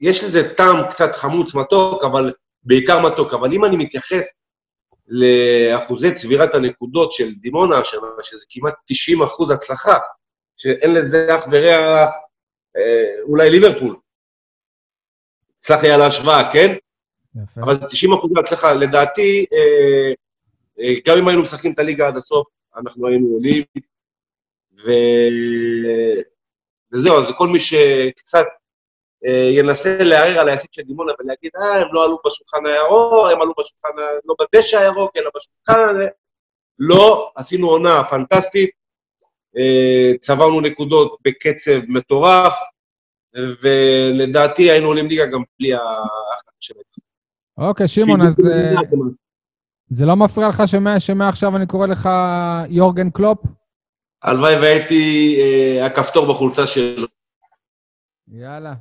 יש 0.00 0.24
לזה 0.24 0.54
טעם 0.54 0.76
קצת 0.90 1.14
חמוץ 1.14 1.54
מתוק, 1.54 2.04
אבל 2.04 2.32
בעיקר 2.62 3.00
מתוק. 3.06 3.34
אבל 3.34 3.52
אם 3.52 3.64
אני 3.64 3.76
מתייחס 3.76 4.26
לאחוזי 5.08 6.14
צבירת 6.14 6.54
הנקודות 6.54 7.12
של 7.12 7.34
דימונה 7.34 7.78
השנה, 7.78 8.06
שזה 8.22 8.44
כמעט 8.50 8.74
90 8.86 9.22
אחוז 9.22 9.50
הצלחה, 9.50 9.98
שאין 10.56 10.94
לזה 10.94 11.26
אח 11.38 11.44
ורע, 11.50 12.06
אה, 12.76 13.22
אולי 13.22 13.50
ליברפול. 13.50 13.96
סלח 15.58 15.82
לי 15.82 15.90
על 15.90 16.00
ההשוואה, 16.00 16.52
כן? 16.52 16.74
יפה. 17.42 17.60
אבל 17.60 17.76
90 17.90 18.12
אחוז 18.12 18.30
הצלחה. 18.38 18.72
לדעתי, 18.72 19.46
אה, 19.52 20.12
אה, 20.80 20.94
גם 21.06 21.18
אם 21.18 21.28
היינו 21.28 21.42
משחקים 21.42 21.72
את 21.72 21.78
הליגה 21.78 22.08
עד 22.08 22.16
הסוף, 22.16 22.46
אנחנו 22.76 23.08
היינו 23.08 23.26
עולים. 23.26 23.62
ו... 24.84 24.90
וזהו, 26.92 27.16
אז 27.16 27.32
כל 27.36 27.48
מי 27.48 27.60
שקצת 27.60 28.44
אה, 29.26 29.50
ינסה 29.52 29.98
לערער 30.00 30.38
על 30.40 30.48
היחיד 30.48 30.72
של 30.72 30.82
דימונה 30.82 31.12
ולהגיד, 31.18 31.50
אה, 31.56 31.80
הם 31.80 31.88
לא 31.92 32.04
עלו 32.04 32.18
בשולחן 32.26 32.66
הירוק, 32.66 33.26
הם 33.32 33.42
עלו 33.42 33.52
בשולחן, 33.58 33.88
לא 34.24 34.34
בדשא 34.40 34.78
הירוק, 34.78 35.16
אלא 35.16 35.30
בשולחן... 35.36 35.96
לא, 36.78 37.32
עשינו 37.36 37.70
עונה 37.70 38.04
פנטסטית, 38.04 38.70
צברנו 40.20 40.60
נקודות 40.60 41.18
בקצב 41.24 41.80
מטורף, 41.88 42.54
ולדעתי 43.62 44.70
היינו 44.70 44.86
עולים 44.86 45.08
ליגה 45.08 45.26
גם 45.26 45.42
בלי 45.58 45.74
ההחלטה 45.74 46.52
שלהם. 46.60 46.82
אוקיי, 47.58 47.88
שמעון, 47.88 48.20
אז 48.22 48.46
אה, 48.50 48.74
זה 49.88 50.06
לא 50.06 50.16
מפריע 50.16 50.48
לך 50.48 50.62
שמע- 50.66 51.00
שמעכשיו 51.00 51.56
אני 51.56 51.66
קורא 51.66 51.86
לך 51.86 52.08
יורגן 52.68 53.10
קלופ? 53.10 53.38
הלוואי 54.22 54.54
והייתי 54.56 55.36
אה, 55.40 55.86
הכפתור 55.86 56.26
בחולצה 56.28 56.66
שלו. 56.66 57.06
יאללה. 58.28 58.74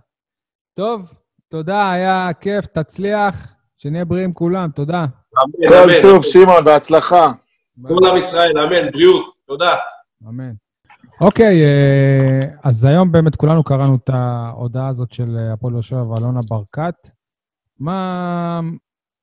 טוב, 0.74 1.02
תודה, 1.50 1.92
היה 1.92 2.30
כיף, 2.42 2.66
תצליח, 2.66 3.36
שנהיה 3.78 4.06
בריאים 4.06 4.34
כולם, 4.34 4.70
תודה. 4.76 5.00
אמן, 5.00 5.78
אמן. 5.84 5.94
טוב, 6.02 6.24
שמעון, 6.24 6.66
בהצלחה. 6.66 7.32
כל 7.88 8.10
עם 8.10 8.18
ישראל, 8.18 8.58
אמן, 8.58 8.92
בריאות, 8.92 9.36
תודה. 9.48 9.76
אמן. 10.28 10.52
אוקיי, 11.22 11.64
אה, 11.66 12.40
אז 12.64 12.86
היום 12.86 13.12
באמת 13.12 13.36
כולנו 13.36 13.64
קראנו 13.64 13.96
את 13.96 14.10
ההודעה 14.14 14.88
הזאת 14.88 15.12
של 15.14 15.24
הפועל 15.54 15.82
שבע 15.82 15.98
ואלונה 16.12 16.40
ברקת. 16.50 17.10
מה, 17.80 18.62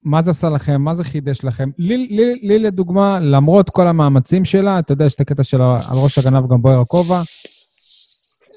מה 0.02 0.22
זה 0.22 0.30
עשה 0.30 0.50
לכם? 0.50 0.82
מה 0.82 0.94
זה 0.94 1.04
חידש 1.04 1.44
לכם? 1.44 1.70
לי, 1.78 1.96
לי, 1.96 2.34
לי 2.42 2.58
לדוגמה, 2.58 3.20
למרות 3.20 3.70
כל 3.70 3.86
המאמצים 3.86 4.44
שלה, 4.44 4.78
אתה 4.78 4.92
יודע, 4.92 5.04
יש 5.04 5.14
את 5.14 5.20
הקטע 5.20 5.44
של 5.44 5.60
על 5.62 5.98
ראש 6.02 6.18
הגנב 6.18 6.50
גם 6.50 6.62
בוער 6.62 6.80
הכובע, 6.80 7.20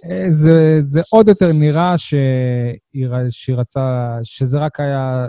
אה, 0.10 0.31
זה, 0.31 0.77
זה 0.81 1.01
עוד 1.12 1.27
יותר 1.27 1.45
נראה 1.60 1.97
שהיא, 1.97 3.08
שהיא 3.29 3.55
רצה, 3.55 4.17
שזה 4.23 4.58
רק 4.58 4.79
היה 4.79 5.27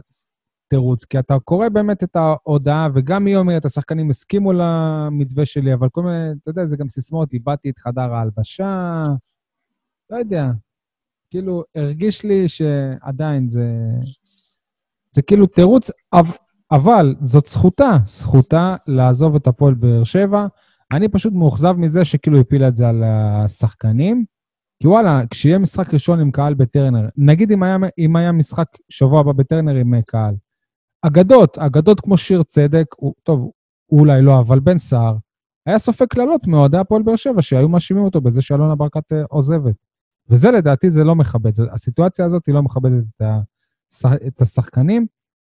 תירוץ, 0.69 1.05
כי 1.05 1.19
אתה 1.19 1.39
קורא 1.45 1.69
באמת 1.69 2.03
את 2.03 2.17
ההודעה, 2.17 2.89
וגם 2.95 3.27
היא 3.27 3.37
אומרת, 3.37 3.65
השחקנים 3.65 4.11
הסכימו 4.11 4.53
למתווה 4.53 5.47
שלי, 5.47 5.75
אבל 5.75 5.89
כל 5.89 6.03
מיני, 6.03 6.33
אתה 6.43 6.51
יודע, 6.51 6.65
זה 6.65 6.77
גם 6.77 6.89
סיסמאות, 6.89 7.33
איבדתי 7.33 7.71
את 7.71 7.79
חדר 7.79 8.15
ההלבשה, 8.15 9.03
לא 10.11 10.17
יודע. 10.17 10.51
כאילו, 11.31 11.65
הרגיש 11.75 12.25
לי 12.25 12.49
שעדיין 12.49 13.49
זה... 13.49 13.67
זה 15.17 15.23
כאילו 15.23 15.47
תירוץ, 15.47 15.91
אב- 16.13 16.37
אבל 16.71 17.15
זאת 17.21 17.47
זכותה, 17.47 17.97
זכותה 18.07 18.77
לעזוב 18.89 19.35
את 19.35 19.47
הפועל 19.47 19.75
באר 19.75 20.05
שבע. 20.05 20.47
אני 20.93 21.09
פשוט 21.09 21.33
מאוכזב 21.33 21.73
מזה 21.73 22.05
שכאילו 22.05 22.41
הפילה 22.41 22.69
את 22.69 22.75
זה 22.75 22.89
על 22.89 23.03
השחקנים. 23.05 24.25
כי 24.83 24.89
וואלה, 24.89 25.21
כשיהיה 25.31 25.59
משחק 25.59 25.95
ראשון 25.95 26.21
עם 26.21 26.31
קהל 26.31 26.55
בטרנר, 26.55 27.09
נגיד 27.17 27.53
אם 27.53 27.63
היה, 27.63 27.77
אם 27.99 28.17
היה 28.17 28.33
משחק 28.33 28.67
שבוע 28.89 29.21
הבא 29.21 29.33
בטרנר 29.33 29.75
עם 29.75 30.03
קהל, 30.03 30.35
אגדות, 31.03 31.59
אגדות 31.59 32.01
כמו 32.01 32.17
שיר 32.17 32.43
צדק, 32.43 32.87
הוא, 32.97 33.15
טוב, 33.23 33.51
אולי 33.93 34.23
לא, 34.23 34.41
אבל 34.41 34.61
בן 34.61 34.79
סער, 34.79 35.17
היה 35.67 35.79
סופג 35.79 36.07
קללות 36.07 36.47
מאוהדי 36.47 36.79
הפועל 36.79 37.03
באר 37.03 37.17
שבע, 37.17 37.43
שהיו 37.43 37.69
מאשימים 37.69 38.05
אותו 38.05 38.21
בזה 38.21 38.43
שאלונה 38.43 38.75
ברקת 38.75 39.13
אה, 39.13 39.23
עוזבת. 39.29 39.75
וזה 40.31 40.51
לדעתי 40.51 40.91
זה 40.91 41.05
לא 41.05 41.15
מכבד. 41.15 41.53
הסיטואציה 41.73 42.25
הזאת 42.25 42.47
היא 42.47 42.55
לא 42.55 42.63
מכבדת 42.63 43.05
את, 43.17 43.23
השח, 43.23 43.56
את 44.27 44.41
השחקנים. 44.41 45.03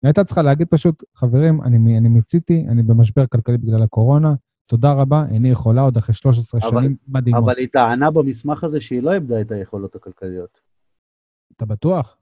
היא 0.03 0.09
הייתה 0.09 0.25
צריכה 0.25 0.43
להגיד 0.43 0.69
פשוט, 0.69 1.05
חברים, 1.15 1.63
אני, 1.63 1.99
אני 1.99 2.09
מיציתי, 2.09 2.65
אני 2.69 2.83
במשבר 2.83 3.27
כלכלי 3.27 3.59
בגלל 3.59 3.83
הקורונה, 3.83 4.35
תודה 4.67 4.93
רבה, 4.93 5.25
איני 5.31 5.49
יכולה 5.51 5.81
עוד 5.83 5.97
אחרי 5.97 6.15
13 6.15 6.61
אבל- 6.61 6.71
שנים 6.71 6.97
מדהימות. 7.09 7.45
אבל 7.45 7.55
היא 7.59 7.69
טענה 7.73 8.11
במסמך 8.11 8.65
הזה 8.65 8.81
שהיא 8.81 9.03
לא 9.03 9.13
איבדה 9.13 9.41
את 9.41 9.51
היכולות 9.53 9.95
הכלכליות. 9.95 10.61
אתה 11.57 11.67
בטוח? 11.67 12.17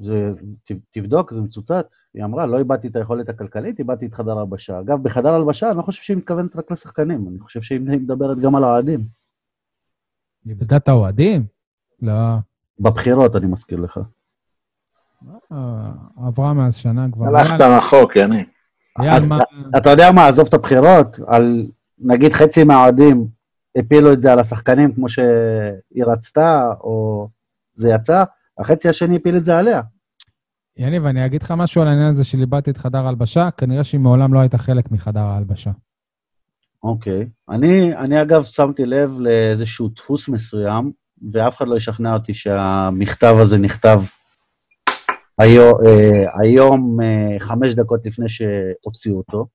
זה, 0.00 0.32
ת- 0.64 0.72
תבדוק, 0.92 1.34
זה 1.34 1.40
מצוטט. 1.40 1.86
היא 2.14 2.24
אמרה, 2.24 2.46
לא 2.46 2.58
איבדתי 2.58 2.88
את 2.88 2.96
היכולת 2.96 3.28
הכלכלית, 3.28 3.78
איבדתי 3.78 4.06
את 4.06 4.14
חדר 4.14 4.38
ההלבשה. 4.38 4.80
אגב, 4.80 5.02
בחדר 5.02 5.28
ההלבשה 5.28 5.68
אני 5.70 5.76
לא 5.76 5.82
חושב 5.82 6.02
שהיא 6.02 6.16
מתכוונת 6.16 6.56
רק 6.56 6.70
לשחקנים, 6.70 7.28
אני 7.28 7.38
חושב 7.38 7.62
שהיא 7.62 7.80
מדברת 7.80 8.38
גם 8.38 8.56
על 8.56 8.64
האוהדים. 8.64 9.00
איבדה 10.48 10.76
את 10.76 10.88
האוהדים? 10.88 11.44
לא. 12.02 12.12
בבחירות, 12.80 13.36
אני 13.36 13.46
מזכיר 13.46 13.80
לך. 13.80 14.00
אה, 15.52 15.90
עברה 16.26 16.52
מאז 16.52 16.76
שנה 16.76 17.06
כבר. 17.12 17.26
הלכת 17.26 17.60
רחוק, 17.60 18.16
יני. 18.16 18.44
יאללה, 18.98 19.16
אז 19.16 19.26
מה... 19.26 19.38
אתה 19.76 19.90
יודע 19.90 20.12
מה, 20.12 20.26
עזוב 20.26 20.46
את 20.46 20.54
הבחירות, 20.54 21.18
על 21.26 21.66
נגיד 21.98 22.32
חצי 22.32 22.64
מהאוהדים 22.64 23.26
הפילו 23.76 24.12
את 24.12 24.20
זה 24.20 24.32
על 24.32 24.38
השחקנים 24.38 24.94
כמו 24.94 25.08
שהיא 25.08 26.04
רצתה, 26.06 26.72
או 26.80 27.22
זה 27.74 27.88
יצא, 27.88 28.24
החצי 28.58 28.88
השני 28.88 29.16
הפיל 29.16 29.36
את 29.36 29.44
זה 29.44 29.58
עליה. 29.58 29.80
יניב, 30.76 31.06
אני 31.06 31.26
אגיד 31.26 31.42
לך 31.42 31.50
משהו 31.50 31.82
על 31.82 31.88
העניין 31.88 32.08
הזה 32.08 32.24
של 32.24 32.40
איבדתי 32.40 32.70
את 32.70 32.76
חדר 32.76 33.06
ההלבשה, 33.06 33.50
כנראה 33.50 33.84
שהיא 33.84 34.00
מעולם 34.00 34.34
לא 34.34 34.40
הייתה 34.40 34.58
חלק 34.58 34.90
מחדר 34.90 35.20
ההלבשה. 35.20 35.70
אוקיי. 36.82 37.28
אני, 37.48 37.96
אני 37.96 38.22
אגב 38.22 38.44
שמתי 38.44 38.86
לב 38.86 39.20
לאיזשהו 39.20 39.88
דפוס 39.88 40.28
מסוים, 40.28 40.92
ואף 41.32 41.56
אחד 41.56 41.68
לא 41.68 41.76
ישכנע 41.76 42.14
אותי 42.14 42.34
שהמכתב 42.34 43.36
הזה 43.40 43.58
נכתב 43.58 44.02
היום, 45.38 45.74
אה, 45.88 46.40
היום 46.42 47.00
אה, 47.00 47.36
חמש 47.40 47.74
דקות 47.74 48.06
לפני 48.06 48.26
שהוציאו 48.28 49.16
אותו. 49.16 49.46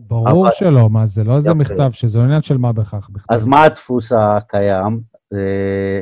ברור 0.00 0.46
אבל- 0.46 0.54
שלא, 0.54 0.90
מה 0.90 1.06
זה 1.06 1.24
לא 1.24 1.36
איזה. 1.36 1.54
מכתב, 1.54 1.90
שזה 1.92 2.18
לא 2.18 2.24
עניין 2.24 2.42
של 2.42 2.56
מה 2.56 2.72
בכך 2.72 3.10
בכתב. 3.10 3.34
אז 3.34 3.44
מה 3.44 3.62
הדפוס 3.62 4.12
הקיים? 4.12 5.00
אה, 5.32 6.00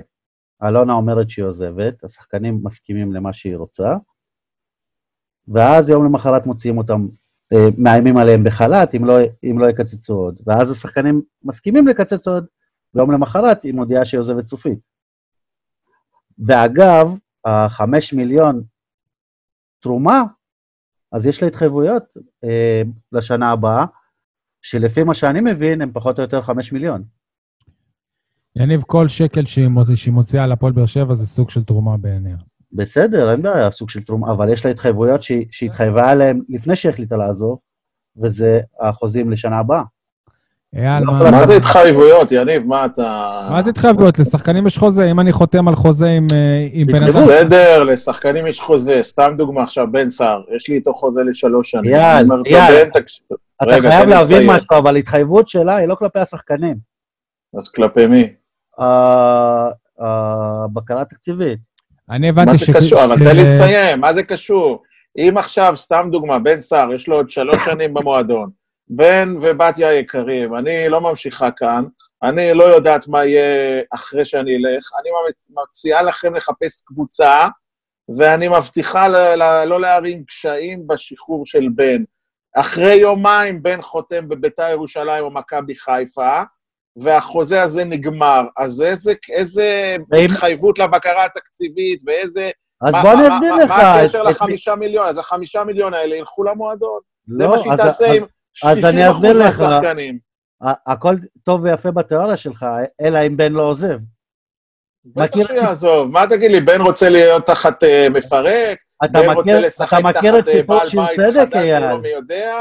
אלונה 0.68 0.92
אומרת 0.92 1.30
שהיא 1.30 1.44
עוזבת, 1.44 2.04
השחקנים 2.04 2.60
מסכימים 2.62 3.12
למה 3.12 3.32
שהיא 3.32 3.56
רוצה, 3.56 3.94
ואז 5.48 5.88
יום 5.90 6.04
למחרת 6.04 6.46
מוציאים 6.46 6.78
אותם, 6.78 7.08
מאיימים 7.78 8.16
עליהם 8.16 8.44
בחל"ת, 8.44 8.94
אם 8.94 9.04
לא, 9.04 9.14
אם 9.50 9.58
לא 9.58 9.66
יקצצו 9.70 10.14
עוד. 10.14 10.38
ואז 10.46 10.70
השחקנים 10.70 11.22
מסכימים 11.42 11.88
לקצץ 11.88 12.26
עוד, 12.28 12.46
ויום 12.94 13.10
למחרת 13.12 13.62
היא 13.62 13.74
מודיעה 13.74 14.04
שהיא 14.04 14.20
עוזבת 14.20 14.46
סופית. 14.46 14.78
ואגב, 16.46 17.14
החמש 17.44 18.12
מיליון 18.12 18.62
תרומה, 19.80 20.22
אז 21.12 21.26
יש 21.26 21.42
לה 21.42 21.48
התחייבויות 21.48 22.02
אה, 22.44 22.82
לשנה 23.12 23.50
הבאה, 23.50 23.84
שלפי 24.62 25.02
מה 25.02 25.14
שאני 25.14 25.40
מבין, 25.40 25.82
הם 25.82 25.92
פחות 25.92 26.18
או 26.18 26.22
יותר 26.22 26.42
5 26.42 26.72
מיליון. 26.72 27.02
יניב, 28.56 28.82
כל 28.82 29.08
שקל 29.08 29.44
שהיא 29.46 29.68
מוציא- 29.68 29.96
שהיא 29.96 30.14
מוציאה 30.14 30.44
על 30.44 30.52
הפועל 30.52 30.72
באר 30.72 30.86
שבע 30.86 31.14
זה 31.14 31.26
סוג 31.26 31.50
של 31.50 31.64
תרומה 31.64 31.96
בעיניה. 31.96 32.36
בסדר, 32.72 33.30
אין 33.32 33.42
בעיה, 33.42 33.70
סוג 33.70 33.90
של 33.90 34.02
תרומה, 34.02 34.32
אבל 34.32 34.52
יש 34.52 34.64
לה 34.64 34.70
התחייבויות 34.70 35.22
שהיא 35.22 35.46
התחייבה 35.70 36.10
עליהן 36.10 36.40
לפני 36.48 36.76
שהחליטה 36.76 37.16
לעזוב, 37.16 37.58
וזה 38.22 38.60
החוזים 38.80 39.30
לשנה 39.30 39.58
הבאה. 39.58 39.82
אייל, 40.76 41.04
מה... 41.04 41.30
מה 41.30 41.46
זה 41.46 41.56
התחייבויות, 41.56 42.32
יניב? 42.32 42.66
מה 42.66 42.84
אתה... 42.84 43.48
מה 43.52 43.62
זה 43.62 43.70
התחייבויות? 43.70 44.18
לשחקנים 44.18 44.66
יש 44.66 44.78
חוזה. 44.78 45.10
אם 45.10 45.20
אני 45.20 45.32
חותם 45.32 45.68
על 45.68 45.74
חוזה 45.74 46.06
עם 46.08 46.26
אה, 46.32 46.66
עם 46.72 46.86
בן 46.86 46.94
אדם... 46.94 47.06
בסדר, 47.06 47.82
לשחקנים 47.84 48.46
יש 48.46 48.60
חוזה. 48.60 48.98
סתם 49.02 49.34
דוגמה 49.36 49.62
עכשיו, 49.62 49.86
בן 49.92 50.08
סער, 50.08 50.42
יש 50.56 50.68
לי 50.68 50.74
איתו 50.74 50.94
חוזה 50.94 51.20
לשלוש 51.22 51.70
שנים. 51.70 51.94
אייל, 51.94 52.28
אייל. 52.46 52.88
אתה 52.88 53.00
רגע, 53.66 53.90
חייב 53.90 54.08
להבין. 54.08 54.46
משהו, 54.50 54.78
אבל 54.78 54.96
התחייבות 54.96 55.48
שלה 55.48 55.76
היא 55.76 55.88
לא 55.88 55.94
כלפי 55.94 56.18
השחקנים. 56.18 56.76
אז 57.56 57.68
כלפי 57.68 58.06
מי? 58.06 58.28
הבקרה 59.98 61.02
התקציבית. 61.02 61.58
אני 62.10 62.28
הבנתי 62.28 62.50
מה 62.50 62.56
זה 62.56 62.64
ש- 62.66 62.70
קשור? 62.70 63.04
אבל 63.04 63.16
ש- 63.18 63.22
תן 63.22 63.36
לי 63.36 63.44
לסיים, 63.44 64.00
מה 64.00 64.12
זה 64.12 64.22
קשור? 64.22 64.82
אם 65.18 65.34
עכשיו, 65.38 65.72
סתם 65.76 66.08
דוגמה, 66.12 66.38
בן 66.38 66.60
סער, 66.60 66.92
יש 66.92 67.08
לו 67.08 67.16
עוד 67.16 67.30
שלוש 67.30 67.64
שנים 67.64 67.94
במועדון, 67.94 68.50
בן 68.88 69.34
ובתיה 69.42 69.92
יקרים, 69.94 70.56
אני 70.56 70.88
לא 70.88 71.00
ממשיכה 71.00 71.50
כאן, 71.50 71.84
אני 72.22 72.54
לא 72.54 72.64
יודעת 72.64 73.08
מה 73.08 73.24
יהיה 73.24 73.82
אחרי 73.94 74.24
שאני 74.24 74.56
אלך, 74.56 74.88
אני 75.00 75.10
מצ- 75.28 75.50
מציעה 75.68 76.02
לכם 76.02 76.34
לחפש 76.34 76.82
קבוצה, 76.86 77.48
ואני 78.18 78.48
מבטיחה 78.48 79.08
ל- 79.08 79.42
ל- 79.42 79.64
לא 79.64 79.80
להרים 79.80 80.24
קשיים 80.24 80.86
בשחרור 80.86 81.46
של 81.46 81.68
בן. 81.74 82.02
אחרי 82.56 82.94
יומיים 82.94 83.62
בן 83.62 83.82
חותם 83.82 84.28
בביתר 84.28 84.68
ירושלים 84.70 85.24
או 85.24 85.30
מכבי 85.30 85.74
חיפה, 85.76 86.42
והחוזה 86.96 87.62
הזה 87.62 87.84
נגמר. 87.84 88.42
אז 88.58 88.82
איזה, 88.82 89.12
איזה 89.30 89.96
התחייבות 90.24 90.78
לבקרה 90.78 91.24
התקציבית, 91.24 92.02
ואיזה... 92.06 92.50
אז 92.82 92.92
מה- 92.94 93.02
בוא 93.02 93.12
אני 93.12 93.22
אסביר 93.34 93.54
לך. 93.54 93.68
מה 93.68 93.94
הקשר 94.02 94.22
לחמישה 94.22 94.74
מיליון? 94.74 95.06
אז 95.06 95.18
החמישה 95.18 95.64
מיליון 95.64 95.94
האלה 95.94 96.16
ילכו 96.16 96.44
למועדון. 96.44 97.00
זה 97.28 97.44
לא, 97.44 97.50
מה 97.50 97.58
שהיא 97.58 97.72
תעשה 97.76 98.06
עם 98.12 98.24
אז 98.64 98.78
60% 98.78 98.84
אני 98.88 99.10
אסביר 99.12 99.38
לך. 99.38 99.60
מהשחקנים. 99.60 100.18
הכל 100.86 101.14
טוב 101.42 101.62
ויפה 101.62 101.90
בתיאוריה 101.90 102.36
שלך, 102.36 102.66
אלא 103.00 103.18
אם 103.26 103.36
בן 103.36 103.52
לא 103.52 103.62
עוזב. 103.62 103.98
בטח 105.04 105.24
מכיר- 105.36 105.46
שהוא 105.46 105.56
יעזוב. 105.56 106.10
מה 106.10 106.24
תגיד 106.30 106.50
לי, 106.52 106.60
בן 106.60 106.80
רוצה 106.80 107.08
להיות 107.08 107.46
תחת 107.46 107.84
אה, 107.84 108.06
מפרק? 108.10 108.78
אתה 109.04 109.12
בן 109.12 109.28
רוצה 109.30 109.40
מכיר, 109.40 109.60
לשחק 109.66 109.98
אתה 110.00 110.18
מכיר 110.18 110.38
את 110.38 110.44
תחת 110.44 110.48
אה, 110.54 110.60
סיפור 110.60 110.76
בעל 110.78 110.88
שיר 110.88 111.00
בית 111.02 111.16
צדק, 111.16 111.48
חדש? 111.52 111.82
לא 111.82 111.98
מי 111.98 112.08
יודע? 112.08 112.54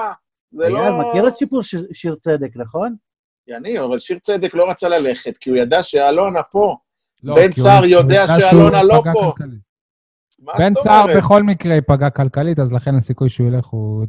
זה 0.52 0.70
לא... 0.70 0.80
אייל, 0.80 0.92
מכיר 0.94 1.28
את 1.28 1.36
סיפור 1.36 1.62
שיר- 1.94 2.16
צדק, 2.22 2.50
נכון? 2.56 2.96
יניב, 3.48 3.82
אבל 3.82 4.00
שיר 4.00 4.20
צדק 4.20 4.54
לא 4.54 4.70
רצה 4.70 4.89
ללכת, 4.89 5.38
כי 5.38 5.50
הוא 5.50 5.58
ידע 5.58 5.84
שאלונה 5.84 6.44
פה. 6.44 6.76
לא, 7.24 7.36
בן 7.36 7.52
כי 7.54 7.62
הוא- 7.62 7.70
סער 7.70 7.86
יודע 7.86 8.26
שאלונה 8.28 8.84
לא 8.84 9.04
פה. 9.14 9.34
בן 10.58 10.74
סער? 10.74 11.06
בכל 11.18 11.44
מקרה 11.44 11.74
ייפגע 11.76 12.10
כלכלית, 12.10 12.60
אז 12.60 12.74
לכן 12.74 12.96
הסיכוי 12.96 13.30
שהוא 13.30 13.48
ילך 13.48 13.66
הוא 13.66 14.06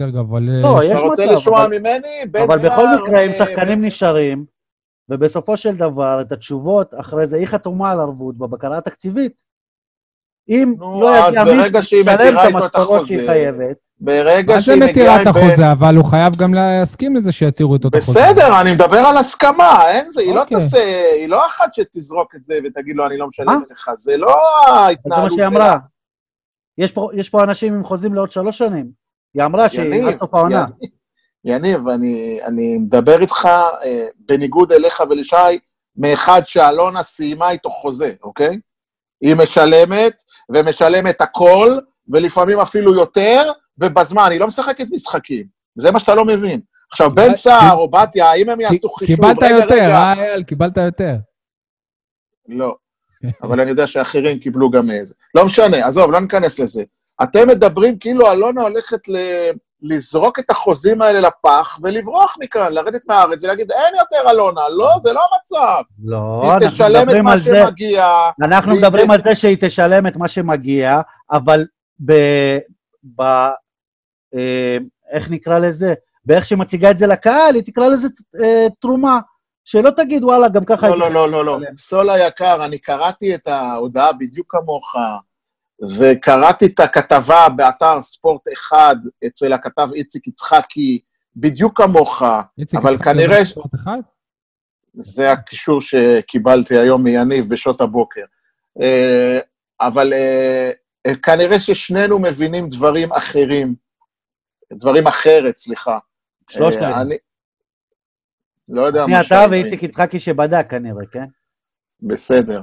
יותר 0.00 0.10
גבוה. 0.18 0.40
לא, 0.42 0.78
אתה 0.78 0.86
יש 0.86 1.00
רוצה 1.00 1.24
מצב, 1.26 1.32
לשמוע 1.32 1.64
אבל- 1.64 1.78
ממני? 1.78 2.08
בן 2.30 2.40
אבל. 2.42 2.56
בכל 2.58 2.86
מקרה, 3.02 3.20
אם 3.24 3.30
אה, 3.30 3.34
שחקנים 3.38 3.84
נשארים, 3.84 4.44
ובסופו 5.08 5.56
של 5.56 5.76
דבר, 5.76 6.20
את 6.20 6.32
התשובות 6.32 6.94
אחרי 7.00 7.26
זה, 7.26 7.36
היא 7.36 7.46
חתומה 7.46 7.90
על 7.90 8.00
ערבות 8.00 8.38
בבקרה 8.38 8.78
התקציבית. 8.78 9.32
אם 10.48 10.74
לא 11.00 11.10
יגיע 11.28 11.44
מישהו 11.44 11.82
שהיא 11.82 12.04
שישלם 12.04 12.28
את 12.48 12.54
המשכורות 12.54 13.06
שהיא 13.06 13.26
חייבת, 13.26 13.76
ברגע 14.00 14.52
מה 14.54 14.58
זה 14.60 14.64
שהיא 14.64 14.76
מתירה 14.82 14.92
מגיעה 15.16 15.22
את. 15.22 15.26
החוזה? 15.26 15.72
אבל 15.72 15.96
הוא 15.96 16.04
חייב 16.04 16.32
גם 16.38 16.54
להסכים 16.54 17.16
לזה 17.16 17.32
שיתירו 17.32 17.76
את 17.76 17.84
החוזה. 17.84 17.96
בסדר, 18.20 18.60
אני 18.60 18.72
מדבר 18.72 18.96
על 18.98 19.16
הסכמה, 19.16 19.88
אין 19.90 20.08
זה, 20.08 20.20
היא 20.20 20.34
לא 20.34 20.40
אוקיי. 20.42 20.56
תעשה, 20.56 20.78
היא 21.14 21.28
לא 21.28 21.46
אחת 21.46 21.74
שתזרוק 21.74 22.34
את 22.34 22.44
זה 22.44 22.54
ותגיד 22.64 22.96
לו, 22.96 23.06
אני 23.06 23.16
לא 23.18 23.26
משלם? 23.28 23.62
לך, 23.72 23.90
זה 23.94 24.16
לא 24.16 24.26
זה 24.66 24.72
מה 24.72 24.78
ההתנהלות 24.78 25.30
שהיא 25.30 25.38
שלה. 25.38 25.46
אמרה. 25.48 25.78
יש 26.78 26.92
פה- 26.92 27.10
יש 27.14 27.30
פה 27.30 27.44
אנשים 27.44 27.74
עם 27.74 27.84
חוזים 27.84 28.14
לעוד 28.14 28.32
שלוש 28.32 28.58
שנים. 28.58 29.05
היא 29.36 29.44
אמרה 29.44 29.68
שהיא 29.68 30.08
עד 30.08 30.18
סוף 30.20 30.34
העונה. 30.34 30.64
יניב, 31.44 31.88
אני, 31.88 32.38
אני 32.44 32.78
מדבר 32.78 33.20
איתך, 33.20 33.48
אה, 33.84 34.06
בניגוד 34.18 34.72
אליך 34.72 35.02
ולשי, 35.10 35.36
מאחד 35.96 36.42
שאלונה 36.44 37.02
סיימה 37.02 37.50
איתו 37.50 37.70
חוזה, 37.70 38.14
אוקיי? 38.22 38.58
היא 39.20 39.34
משלמת, 39.34 40.14
ומשלמת 40.54 41.20
הכל, 41.20 41.78
ולפעמים 42.08 42.60
אפילו 42.60 42.94
יותר, 42.94 43.52
ובזמן, 43.78 44.28
היא 44.30 44.40
לא 44.40 44.46
משחקת 44.46 44.86
משחקים. 44.90 45.46
זה 45.78 45.90
מה 45.90 46.00
שאתה 46.00 46.14
לא 46.14 46.24
מבין. 46.24 46.60
עכשיו, 46.92 47.10
בן 47.14 47.22
קיבלת- 47.22 47.36
סער 47.36 47.76
או 47.76 47.90
בתיה, 47.90 48.30
האם 48.30 48.48
הם 48.50 48.60
יעשו 48.60 48.88
חישוב? 48.90 49.16
קיבלת 49.16 49.42
רגע, 49.42 49.54
יותר, 49.54 49.74
רגע. 49.74 49.96
אה, 49.96 50.12
אייל? 50.12 50.42
קיבלת 50.42 50.76
יותר. 50.76 51.14
לא. 52.48 52.76
אבל 53.42 53.60
אני 53.60 53.70
יודע 53.70 53.86
שאחרים 53.86 54.38
קיבלו 54.38 54.70
גם 54.70 54.90
איזה. 54.90 55.14
לא 55.34 55.46
משנה, 55.46 55.86
עזוב, 55.86 56.10
לא 56.12 56.20
ניכנס 56.20 56.58
לזה. 56.58 56.84
אתם 57.22 57.48
מדברים 57.48 57.98
כאילו 57.98 58.32
אלונה 58.32 58.62
הולכת 58.62 59.08
ל... 59.08 59.16
לזרוק 59.82 60.38
את 60.38 60.50
החוזים 60.50 61.02
האלה 61.02 61.20
לפח 61.20 61.78
ולברוח 61.82 62.36
מכאן, 62.40 62.72
לרדת 62.72 63.04
מהארץ 63.08 63.42
ולהגיד, 63.42 63.72
אין 63.72 63.94
יותר 63.94 64.30
אלונה. 64.30 64.60
לא, 64.68 64.90
זה 65.02 65.12
לא 65.12 65.20
המצב. 65.20 65.82
לא, 66.04 66.40
היא 66.42 66.52
אנחנו 66.52 66.68
תשלם 66.68 67.02
את 67.02 67.06
מדברים 67.06 67.24
מה 67.24 67.32
על 67.32 67.38
זה, 67.38 67.62
שמגיע. 67.64 68.30
אנחנו 68.42 68.76
מדברים 68.76 69.10
על 69.10 69.22
זה 69.22 69.34
שהיא 69.34 69.56
תשלם 69.60 70.06
את 70.06 70.16
מה 70.16 70.28
שמגיע, 70.28 71.00
אבל 71.30 71.66
ב... 72.04 72.12
ב... 73.16 73.22
אה, 74.34 74.76
איך 75.12 75.30
נקרא 75.30 75.58
לזה? 75.58 75.94
באיך 76.24 76.44
שמציגה 76.44 76.90
את 76.90 76.98
זה 76.98 77.06
לקהל, 77.06 77.54
היא 77.54 77.62
תקרא 77.66 77.88
לזה 77.88 78.08
אה, 78.42 78.66
תרומה. 78.80 79.20
שלא 79.64 79.90
תגיד, 79.90 80.24
וואלה, 80.24 80.48
גם 80.48 80.64
ככה... 80.64 80.88
לא, 80.88 80.98
לא, 80.98 81.10
לא, 81.10 81.30
לא, 81.30 81.60
לא. 81.60 81.66
סול 81.76 82.10
היקר, 82.10 82.64
אני 82.64 82.78
קראתי 82.78 83.34
את 83.34 83.46
ההודעה 83.46 84.12
בדיוק 84.12 84.46
כמוך, 84.50 84.94
וקראתי 85.98 86.66
את 86.66 86.80
הכתבה 86.80 87.48
באתר 87.56 88.02
ספורט 88.02 88.42
אחד 88.52 88.96
אצל 89.26 89.52
הכתב 89.52 89.88
איציק 89.94 90.26
יצחקי, 90.28 91.00
בדיוק 91.36 91.82
כמוך. 91.82 92.22
איציק, 92.58 92.80
אבל 92.80 92.92
יצחק 92.92 93.04
כנראה 93.04 93.24
יודע 93.24 93.44
ש- 93.44 93.50
ספורט 93.50 93.74
אחד? 93.74 93.98
זה 94.98 95.32
הקישור 95.32 95.80
שקיבלתי 95.80 96.78
היום 96.78 97.02
מיניב 97.04 97.48
בשעות 97.48 97.80
הבוקר. 97.80 98.24
אה, 98.82 99.38
אבל 99.80 100.12
אה, 100.12 100.70
אה, 101.06 101.16
כנראה 101.16 101.60
ששנינו 101.60 102.18
מבינים 102.18 102.68
דברים 102.68 103.12
אחרים, 103.12 103.74
דברים 104.72 105.06
אחרת, 105.06 105.56
סליחה. 105.56 105.98
שלושתנו. 106.50 107.00
אני 107.00 107.16
לא 108.68 108.82
יודע 108.82 109.06
מה 109.06 109.20
אתה 109.20 109.46
ואיציק 109.50 109.82
יצחקי 109.82 110.18
שבדק 110.18 110.66
כנראה, 110.70 111.06
כן? 111.12 111.24
בסדר. 112.02 112.62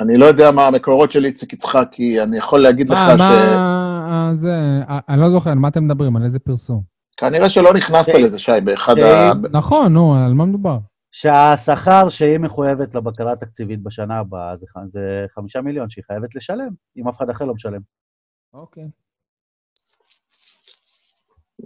אה, 0.00 0.06
אני 0.06 0.16
לא 0.16 0.26
יודע 0.26 0.50
מה 0.50 0.66
המקורות 0.66 1.12
של 1.12 1.24
איציק 1.24 1.52
יצחקי, 1.52 2.22
אני 2.22 2.38
יכול 2.38 2.62
להגיד 2.62 2.90
לך 2.90 2.98
מה, 2.98 3.16
ש... 3.16 3.20
מה, 3.20 4.30
זה, 4.34 4.54
אה, 4.88 4.98
אני 5.08 5.20
לא 5.20 5.30
זוכר, 5.30 5.50
על 5.50 5.58
מה 5.58 5.68
אתם 5.68 5.84
מדברים? 5.84 6.16
על 6.16 6.24
איזה 6.24 6.38
פרסום? 6.38 6.82
כנראה 7.16 7.50
שלא 7.50 7.74
נכנסת 7.74 8.12
ש- 8.12 8.22
לזה, 8.22 8.38
שי, 8.40 8.52
באחד 8.64 8.94
ש- 8.98 9.02
ה... 9.02 9.32
נכון, 9.52 9.92
נו, 9.92 10.24
על 10.24 10.34
מה 10.34 10.44
מדובר? 10.44 10.78
שהשכר 11.12 12.08
שהיא 12.08 12.38
מחויבת 12.38 12.94
לבקרה 12.94 13.32
התקציבית 13.32 13.82
בשנה 13.82 14.18
הבאה 14.18 14.56
זה, 14.92 15.26
חמישה 15.34 15.60
מיליון 15.60 15.90
שהיא 15.90 16.04
חייבת 16.06 16.34
לשלם, 16.34 16.68
אם 16.96 17.08
אף 17.08 17.16
אחד 17.16 17.30
אחר 17.30 17.44
לא 17.44 17.54
משלם. 17.54 17.80
אוקיי. 18.54 18.84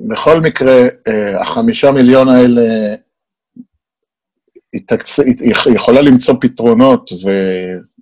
בכל 0.08 0.40
מקרה, 0.40 0.72
אה, 1.08 1.42
החמישה 1.42 1.92
מיליון 1.92 2.28
האלה, 2.28 2.94
היא, 4.72 4.80
תקצ... 4.86 5.18
היא 5.20 5.74
יכולה 5.74 6.00
למצוא 6.00 6.34
פתרונות 6.40 7.10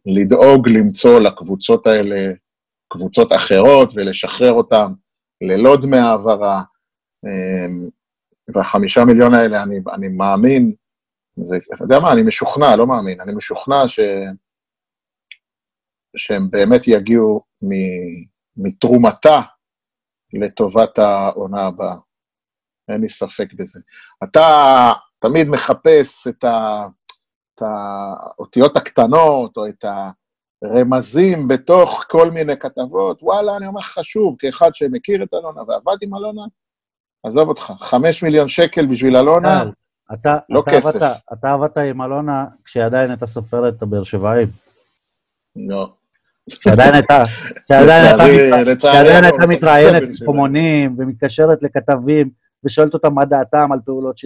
ולדאוג 0.08 0.68
למצוא 0.68 1.20
לקבוצות 1.20 1.86
האלה 1.86 2.34
קבוצות 2.88 3.32
אחרות 3.32 3.92
ולשחרר 3.94 4.52
אותן 4.52 4.92
ללא 5.40 5.76
דמי 5.82 5.98
העברה. 5.98 6.62
אה, 7.26 7.66
והחמישה 8.54 9.04
מיליון 9.04 9.34
האלה, 9.34 9.62
אני, 9.62 9.76
אני 9.94 10.08
מאמין, 10.08 10.74
ואתה 11.38 11.84
יודע 11.84 11.98
מה, 11.98 12.12
אני 12.12 12.22
משוכנע, 12.22 12.76
לא 12.76 12.86
מאמין, 12.86 13.20
אני 13.20 13.34
משוכנע 13.34 13.88
ש... 13.88 14.00
שהם 16.16 16.50
באמת 16.50 16.80
יגיעו 16.88 17.42
מ... 17.62 17.68
מתרומתה 18.56 19.40
לטובת 20.32 20.98
העונה 20.98 21.66
הבאה. 21.66 21.96
אין 22.88 23.00
לי 23.00 23.08
ספק 23.08 23.52
בזה. 23.52 23.80
אתה 24.24 24.42
תמיד 25.18 25.48
מחפש 25.48 26.26
את, 26.26 26.44
ה... 26.44 26.86
את 27.58 27.62
האותיות 27.62 28.76
הקטנות, 28.76 29.56
או 29.56 29.68
את 29.68 29.84
הרמזים 30.64 31.48
בתוך 31.48 32.04
כל 32.08 32.30
מיני 32.30 32.56
כתבות. 32.56 33.22
וואלה, 33.22 33.56
אני 33.56 33.66
אומר 33.66 33.80
לך 33.80 33.86
חשוב, 33.86 34.36
כאחד 34.38 34.74
שמכיר 34.74 35.22
את 35.22 35.34
אלונה 35.34 35.62
ועבד 35.68 35.96
עם 36.02 36.14
אלונה, 36.14 36.42
עזוב 37.22 37.48
אותך, 37.48 37.72
חמש 37.78 38.22
מיליון 38.22 38.48
שקל 38.48 38.86
בשביל 38.86 39.16
אלונה, 39.16 39.64
טל, 39.64 39.70
אתה, 40.14 40.38
לא 40.48 40.60
אתה 40.60 40.70
כסף. 40.70 40.96
עבדת, 40.96 41.16
אתה 41.32 41.52
עבדת 41.52 41.76
עם 41.76 42.02
אלונה 42.02 42.46
כשעדיין 42.64 43.10
הייתה 43.10 43.26
סופרת 43.26 43.74
את 43.76 43.82
הבאר 43.82 44.04
שבעים. 44.04 44.48
לא. 45.56 45.92
שעדיין 46.48 46.94
הייתה, 46.94 47.24
שעדיין 48.82 49.24
הייתה 49.24 49.46
מתראיינת. 49.48 50.02
בפומונים 50.20 50.96
ומתקשרת 50.98 51.62
לכתבים 51.62 52.30
ושואלת 52.64 52.94
אותם 52.94 53.14
מה 53.14 53.24
דעתם 53.24 53.72
על 53.72 53.78
פעולות 53.84 54.16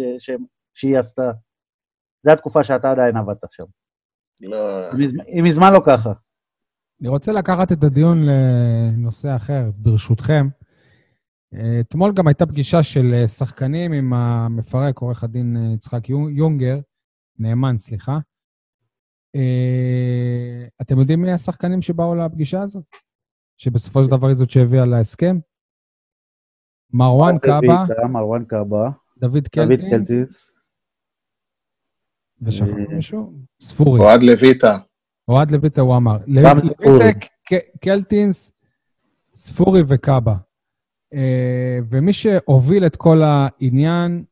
שהיא 0.74 0.99
עשתה. 0.99 1.30
זו 2.25 2.31
התקופה 2.33 2.64
שאתה 2.64 2.91
עדיין 2.91 3.16
עבדת 3.16 3.39
שם. 3.51 3.64
לא, 4.41 4.79
היא 4.93 5.07
מז- 5.07 5.23
היא 5.27 5.43
מזמן 5.43 5.73
לא 5.73 5.81
ככה. 5.87 6.12
אני 7.01 7.09
רוצה 7.09 7.33
לקחת 7.33 7.73
את 7.73 7.83
הדיון 7.83 8.18
לנושא 8.27 9.37
אחר, 9.37 9.70
ברשותכם. 9.79 10.47
אתמול 11.81 12.12
גם 12.14 12.27
הייתה 12.29 12.47
פגישה 12.47 12.83
של 12.83 13.11
אה, 13.14 13.29
שחקנים 13.29 13.93
עם 13.93 14.12
המפרק, 14.12 14.99
עורך 14.99 15.25
הדין 15.25 15.57
אה, 15.57 15.73
יצחק 15.75 16.09
יו- 16.09 16.31
יונגר, 16.31 16.79
נאמן, 17.39 17.79
סליחה. 17.79 18.18
אה, 19.37 20.66
אתם 20.83 20.99
יודעים 20.99 21.23
מי 21.23 21.33
השחקנים 21.33 21.83
שבאו 21.83 22.14
לפגישה 22.14 22.62
הזאת? 22.62 22.85
שבסופו 23.57 24.05
של 24.05 24.11
דבר 24.11 24.27
היא 24.27 24.37
זאת 24.37 24.51
שהביאה 24.51 24.85
להסכם? 24.87 25.37
מרואן 26.93 27.39
קאבה, 27.39 27.85
מרואן 28.09 28.45
קאבה, 28.45 28.91
דוד 29.18 29.49
קלטינס, 29.49 30.11
ושכחנו 32.43 32.78
אה, 32.78 32.95
מישהו? 32.95 33.32
ספורי. 33.61 34.01
אוהד 34.01 34.22
לויטה. 34.22 34.78
אוהד 35.28 35.51
לויטה 35.51 35.80
הוא 35.80 35.97
אמר. 35.97 36.18
לויטה, 36.26 37.18
קלטינס, 37.80 38.53
ספורי 39.34 39.82
וקאבה. 39.86 40.34
אה, 41.14 41.78
ומי 41.90 42.12
שהוביל 42.12 42.86
את 42.86 42.97
כל 42.97 43.22
העניין, 43.22 44.24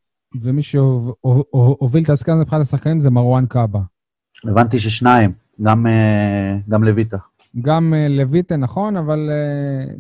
ומי 0.42 0.62
שהוביל 0.62 2.04
את 2.04 2.10
ההסכם 2.10 2.32
הזה 2.32 2.42
מבחינת 2.42 2.62
השחקנים 2.62 3.00
זה 3.00 3.10
מרואן 3.10 3.46
קאבה. 3.46 3.80
הבנתי 4.44 4.80
ששניים, 4.80 5.32
גם, 5.62 5.86
אה, 5.86 6.56
גם 6.68 6.84
לויטה. 6.84 7.16
גם 7.60 7.94
לויטה, 8.10 8.56
נכון, 8.56 8.96
אבל 8.96 9.30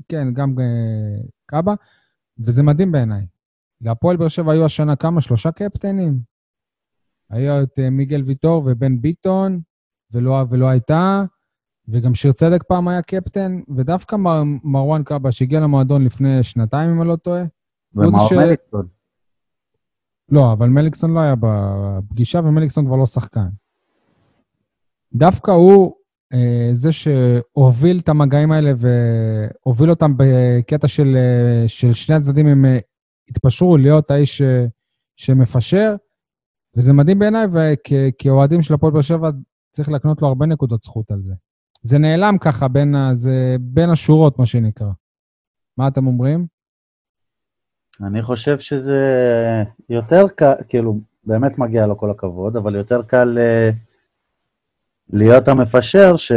כן, 0.08 0.34
גם 0.34 0.54
קאבה, 1.46 1.74
וזה 2.38 2.62
מדהים 2.62 2.92
בעיניי. 2.92 3.26
להפועל 3.80 4.16
באר 4.16 4.28
שבע 4.28 4.52
היו 4.52 4.64
השנה 4.64 4.96
כמה? 4.96 5.20
שלושה 5.20 5.50
קפטנים? 5.50 6.29
היה 7.30 7.62
את 7.62 7.78
אה, 7.78 7.90
מיגל 7.90 8.22
ויטור 8.22 8.62
ובן 8.66 9.00
ביטון, 9.00 9.60
ולא, 10.12 10.44
ולא 10.50 10.68
הייתה, 10.68 11.24
וגם 11.88 12.14
שיר 12.14 12.32
צדק 12.32 12.62
פעם 12.62 12.88
היה 12.88 13.02
קפטן, 13.02 13.60
ודווקא 13.76 14.16
מר, 14.16 14.42
מרואן 14.64 15.02
קאבה, 15.02 15.32
שהגיע 15.32 15.60
למועדון 15.60 16.04
לפני 16.04 16.42
שנתיים, 16.42 16.90
אם 16.90 17.00
אני 17.00 17.08
לא 17.08 17.16
טועה. 17.16 17.42
ומאור 17.94 18.28
ש- 18.28 18.32
מליקסון. 18.32 18.86
לא, 20.28 20.52
אבל 20.52 20.68
מליקסון 20.68 21.14
לא 21.14 21.20
היה 21.20 21.34
בפגישה, 21.40 22.38
ומליקסון 22.38 22.86
כבר 22.86 22.96
לא 22.96 23.06
שחקן. 23.06 23.48
דווקא 25.12 25.50
הוא 25.50 25.94
אה, 26.32 26.70
זה 26.72 26.92
שהוביל 26.92 27.98
את 27.98 28.08
המגעים 28.08 28.52
האלה 28.52 28.72
והוביל 28.76 29.90
אותם 29.90 30.14
בקטע 30.16 30.88
של, 30.88 31.16
אה, 31.16 31.68
של 31.68 31.92
שני 31.92 32.16
הצדדים, 32.16 32.46
הם 32.46 32.64
אה, 32.64 32.78
התפשרו 33.30 33.76
להיות 33.76 34.10
האיש 34.10 34.42
אה, 34.42 34.66
שמפשר, 35.16 35.94
וזה 36.76 36.92
מדהים 36.92 37.18
בעיניי, 37.18 37.46
וכאוהדים 37.52 38.62
של 38.62 38.74
הפועל 38.74 38.92
באר 38.92 39.02
שבע 39.02 39.30
צריך 39.70 39.88
להקנות 39.88 40.22
לו 40.22 40.28
הרבה 40.28 40.46
נקודות 40.46 40.82
זכות 40.82 41.10
על 41.10 41.22
זה. 41.22 41.34
זה 41.82 41.98
נעלם 41.98 42.38
ככה 42.40 42.68
בין, 42.68 42.94
ה, 42.94 43.14
זה 43.14 43.56
בין 43.60 43.90
השורות, 43.90 44.38
מה 44.38 44.46
שנקרא. 44.46 44.90
מה 45.76 45.88
אתם 45.88 46.06
אומרים? 46.06 46.46
אני 48.02 48.22
חושב 48.22 48.58
שזה 48.58 48.98
יותר 49.88 50.28
קל, 50.28 50.52
כאילו, 50.68 51.00
באמת 51.24 51.58
מגיע 51.58 51.86
לו 51.86 51.98
כל 51.98 52.10
הכבוד, 52.10 52.56
אבל 52.56 52.74
יותר 52.74 53.02
קל 53.02 53.38
אה, 53.38 53.70
להיות 55.12 55.48
המפשר 55.48 56.16
ש... 56.16 56.32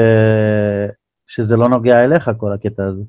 שזה 1.27 1.57
לא 1.57 1.69
נוגע 1.69 2.03
אליך, 2.03 2.31
כל 2.37 2.53
הקטע 2.53 2.85
הזה. 2.85 3.01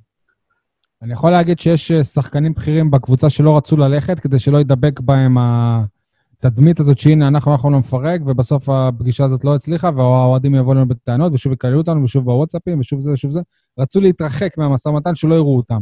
אני 1.02 1.12
יכול 1.12 1.30
להגיד 1.30 1.60
שיש 1.60 1.90
אה, 1.90 2.04
שחקנים 2.04 2.54
בכירים 2.54 2.90
בקבוצה 2.90 3.30
שלא 3.30 3.56
רצו 3.56 3.76
ללכת 3.76 4.20
כדי 4.20 4.38
שלא 4.38 4.60
ידבק 4.60 5.00
בהם 5.00 5.36
התדמית 6.45 6.80
הזאת 6.80 6.99
שהנה, 6.99 7.28
אנחנו 7.28 7.55
יכולנו 7.55 7.78
לפרק, 7.78 8.20
ובסוף 8.26 8.68
הפגישה 8.68 9.24
הזאת 9.24 9.45
לא 9.45 9.55
הצליחה, 9.55 9.90
והאוהדים 9.97 10.55
יבואו 10.55 10.74
לנו 10.74 10.88
בטענות, 10.88 11.32
ושוב 11.32 11.53
יקללו 11.53 11.78
אותנו, 11.78 12.05
ושוב 12.05 12.24
בוואטסאפים, 12.24 12.80
ושוב 12.80 13.01
זה 13.01 13.12
ושוב 13.12 13.30
זה. 13.30 13.40
רצו 13.78 14.01
להתרחק 14.01 14.59
מהמשא 14.59 14.88
ומתן 14.88 15.14
שלא 15.14 15.34
יראו 15.34 15.57
אותם. 15.57 15.80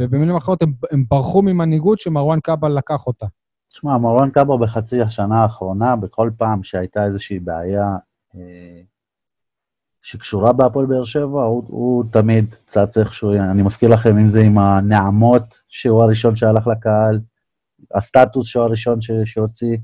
ובמילים 0.00 0.36
אחרות, 0.36 0.62
הם, 0.62 0.72
הם 0.92 1.04
ברחו 1.08 1.42
ממנהיגות 1.42 1.98
שמרואן 1.98 2.40
קאבה 2.40 2.68
לקח 2.68 3.06
אותה. 3.06 3.26
תשמע, 3.68 3.98
מרואן 3.98 4.30
קאבה 4.30 4.56
בחצי 4.56 5.02
השנה 5.02 5.42
האחרונה, 5.42 5.96
בכל 5.96 6.30
פעם 6.36 6.62
שהייתה 6.62 7.04
איזושהי 7.04 7.38
בעיה 7.38 7.96
אה, 8.34 8.80
שקשורה 10.02 10.52
בהפועל 10.52 10.86
באר 10.86 11.04
שבע, 11.04 11.42
הוא, 11.42 11.64
הוא 11.66 12.04
תמיד 12.10 12.54
צץ 12.66 12.98
איכשהו, 12.98 13.32
אני 13.32 13.62
מזכיר 13.62 13.88
לכם, 13.88 14.18
אם 14.18 14.28
זה 14.28 14.40
עם 14.40 14.58
הנעמות, 14.58 15.60
שהוא 15.68 16.02
הראשון 16.02 16.36
שהלך 16.36 16.66
לקהל, 16.66 17.20
הסטטוס 17.94 18.46
שהוא 18.46 18.62
הראשון 18.64 19.00
ש, 19.00 19.10
שהוציא, 19.24 19.76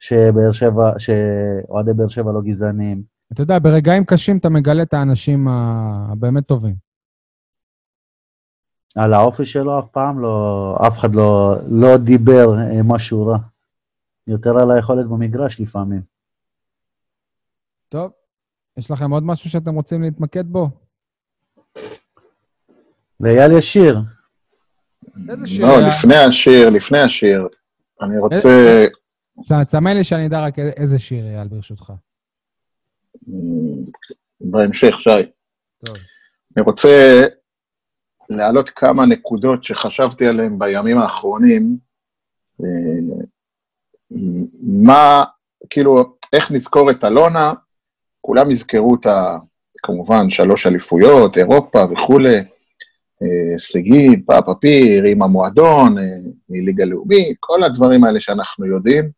שבאר 0.00 0.52
שבע, 0.52 0.92
שאוהדי 0.98 1.92
באר 1.92 2.08
שבע 2.08 2.32
לא 2.32 2.40
גזענים. 2.42 3.02
אתה 3.32 3.42
יודע, 3.42 3.58
ברגעים 3.58 4.04
קשים 4.04 4.36
אתה 4.36 4.48
מגלה 4.48 4.82
את 4.82 4.94
האנשים 4.94 5.48
הבאמת 5.48 6.46
טובים. 6.46 6.74
על 8.94 9.14
האופי 9.14 9.46
שלו 9.46 9.78
אף 9.78 9.88
פעם 9.92 10.20
לא, 10.20 10.76
אף 10.86 10.98
אחד 10.98 11.14
לא, 11.14 11.56
לא 11.70 11.96
דיבר 11.96 12.58
אה, 12.58 12.82
משהו 12.84 13.26
רע. 13.26 13.38
יותר 14.26 14.58
על 14.58 14.70
היכולת 14.70 15.06
במגרש 15.06 15.60
לפעמים. 15.60 16.02
טוב, 17.88 18.10
יש 18.76 18.90
לכם 18.90 19.10
עוד 19.10 19.22
משהו 19.22 19.50
שאתם 19.50 19.74
רוצים 19.74 20.02
להתמקד 20.02 20.46
בו? 20.46 20.70
ואייל 23.20 23.52
ישיר, 23.52 23.98
איזה 25.28 25.46
שיר 25.46 25.66
לא? 25.66 25.80
לפני 25.88 26.16
השיר, 26.16 26.70
לפני 26.70 26.98
השיר, 26.98 27.48
אני 28.02 28.18
רוצה... 28.18 28.86
צ- 29.42 29.66
צמא 29.66 29.90
לי 29.90 30.04
שאני 30.04 30.26
אדע 30.26 30.40
רק 30.40 30.58
איזה 30.58 30.98
שיר, 30.98 31.24
אייל, 31.24 31.48
ברשותך. 31.48 31.92
בהמשך, 34.40 34.94
שי. 35.00 35.10
טוב. 35.84 35.96
אני 36.56 36.64
רוצה 36.64 37.22
להעלות 38.30 38.70
כמה 38.70 39.06
נקודות 39.06 39.64
שחשבתי 39.64 40.26
עליהן 40.26 40.58
בימים 40.58 40.98
האחרונים. 40.98 41.76
אה, 42.60 42.66
מה, 44.84 45.24
כאילו, 45.70 46.16
איך 46.32 46.50
נזכור 46.50 46.90
את 46.90 47.04
אלונה? 47.04 47.52
כולם 48.20 48.50
יזכרו 48.50 48.94
את 48.94 49.06
ה... 49.06 49.38
כמובן, 49.82 50.30
שלוש 50.30 50.66
אליפויות, 50.66 51.38
אירופה 51.38 51.84
וכולי, 51.92 52.36
הישגים, 53.22 54.22
פאפאפיר, 54.22 55.04
עם 55.04 55.22
המועדון, 55.22 55.98
אה, 55.98 56.04
מליגה 56.48 56.84
לאומית, 56.84 57.36
כל 57.40 57.62
הדברים 57.62 58.04
האלה 58.04 58.20
שאנחנו 58.20 58.66
יודעים, 58.66 59.10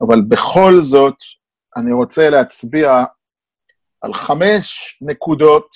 אבל 0.00 0.20
בכל 0.28 0.80
זאת, 0.80 1.16
אני 1.76 1.92
רוצה 1.92 2.30
להצביע 2.30 3.04
על 4.00 4.14
חמש 4.14 4.98
נקודות, 5.02 5.66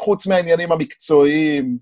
חוץ 0.00 0.26
מהעניינים 0.26 0.72
המקצועיים, 0.72 1.78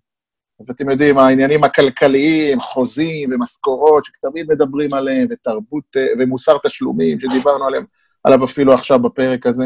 ואתם 0.68 0.90
יודעים, 0.90 1.18
העניינים 1.18 1.64
הכלכליים, 1.64 2.60
חוזים 2.60 3.30
ומשכורות, 3.32 4.04
שתמיד 4.04 4.52
מדברים 4.52 4.94
עליהם, 4.94 5.26
ותרבות 5.30 5.84
אה, 5.96 6.06
ומוסר 6.18 6.56
תשלומים, 6.66 7.20
שדיברנו 7.20 7.64
עליהם, 7.64 7.84
עליו 8.24 8.44
אפילו 8.44 8.74
עכשיו 8.74 8.98
בפרק 8.98 9.46
הזה. 9.46 9.64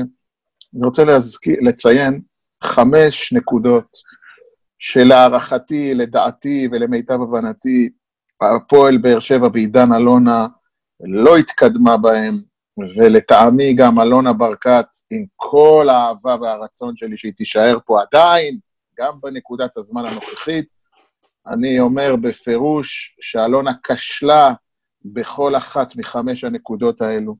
אני 0.76 0.86
רוצה 0.86 1.04
להזכיר, 1.04 1.56
לציין 1.60 2.20
חמש 2.64 3.32
נקודות 3.32 3.96
שלהערכתי, 4.78 5.94
לדעתי 5.94 6.68
ולמיטב 6.72 7.22
הבנתי, 7.22 7.90
הפועל 8.40 8.98
באר 8.98 9.20
שבע 9.20 9.48
בעידן 9.48 9.92
אלונה 9.92 10.46
לא 11.00 11.36
התקדמה 11.36 11.96
בהם, 11.96 12.42
ולטעמי 12.96 13.74
גם 13.74 14.00
אלונה 14.00 14.32
ברקת, 14.32 14.86
עם 15.10 15.24
כל 15.36 15.88
האהבה 15.90 16.36
והרצון 16.40 16.96
שלי 16.96 17.16
שהיא 17.16 17.32
תישאר 17.36 17.78
פה 17.86 18.02
עדיין, 18.02 18.58
גם 18.98 19.20
בנקודת 19.20 19.76
הזמן 19.76 20.04
הנוכחית, 20.06 20.70
אני 21.46 21.80
אומר 21.80 22.16
בפירוש 22.16 23.16
שאלונה 23.20 23.72
כשלה 23.82 24.54
בכל 25.04 25.56
אחת 25.56 25.96
מחמש 25.96 26.44
הנקודות 26.44 27.00
האלו. 27.00 27.36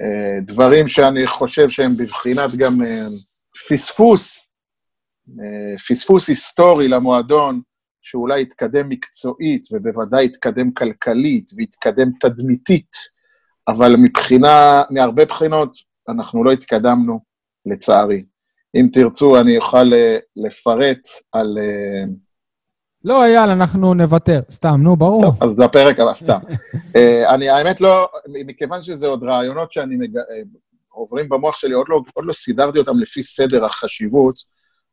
אה, 0.00 0.40
דברים 0.40 0.88
שאני 0.88 1.26
חושב 1.26 1.70
שהם 1.70 1.92
בבחינת 1.98 2.54
גם 2.56 2.86
אה, 2.86 3.06
פספוס, 3.68 4.45
פספוס 5.88 6.28
היסטורי 6.28 6.88
למועדון, 6.88 7.60
שאולי 8.02 8.40
יתקדם 8.40 8.88
מקצועית 8.88 9.62
ובוודאי 9.72 10.24
יתקדם 10.24 10.72
כלכלית 10.72 11.50
ויתקדם 11.56 12.10
תדמיתית, 12.20 12.90
אבל 13.68 13.96
מבחינה, 13.96 14.82
מהרבה 14.90 15.24
בחינות, 15.24 15.76
אנחנו 16.08 16.44
לא 16.44 16.52
התקדמנו, 16.52 17.20
לצערי. 17.66 18.24
אם 18.76 18.88
תרצו, 18.92 19.40
אני 19.40 19.56
אוכל 19.56 19.92
אה, 19.92 20.18
לפרט 20.36 21.00
על... 21.32 21.58
אה, 21.58 22.04
לא, 23.04 23.24
אייל, 23.24 23.50
אנחנו 23.50 23.94
נוותר. 23.94 24.40
סתם, 24.50 24.80
נו, 24.82 24.96
ברור. 24.96 25.22
טוב, 25.22 25.42
אז 25.42 25.50
זה 25.50 25.64
הפרק 25.64 26.00
הבא, 26.00 26.12
סתם. 26.12 26.38
אה, 26.96 27.34
אני, 27.34 27.48
האמת 27.48 27.80
לא, 27.80 28.08
מכיוון 28.46 28.82
שזה 28.82 29.06
עוד 29.06 29.22
רעיונות 29.22 29.72
שאני 29.72 29.96
מג... 29.96 30.16
אה, 30.16 30.22
עוברים 30.88 31.28
במוח 31.28 31.56
שלי, 31.56 31.72
עוד 31.72 31.86
לא, 31.88 32.02
עוד 32.14 32.24
לא 32.24 32.32
סידרתי 32.32 32.78
אותם 32.78 32.98
לפי 32.98 33.22
סדר 33.22 33.64
החשיבות, 33.64 34.38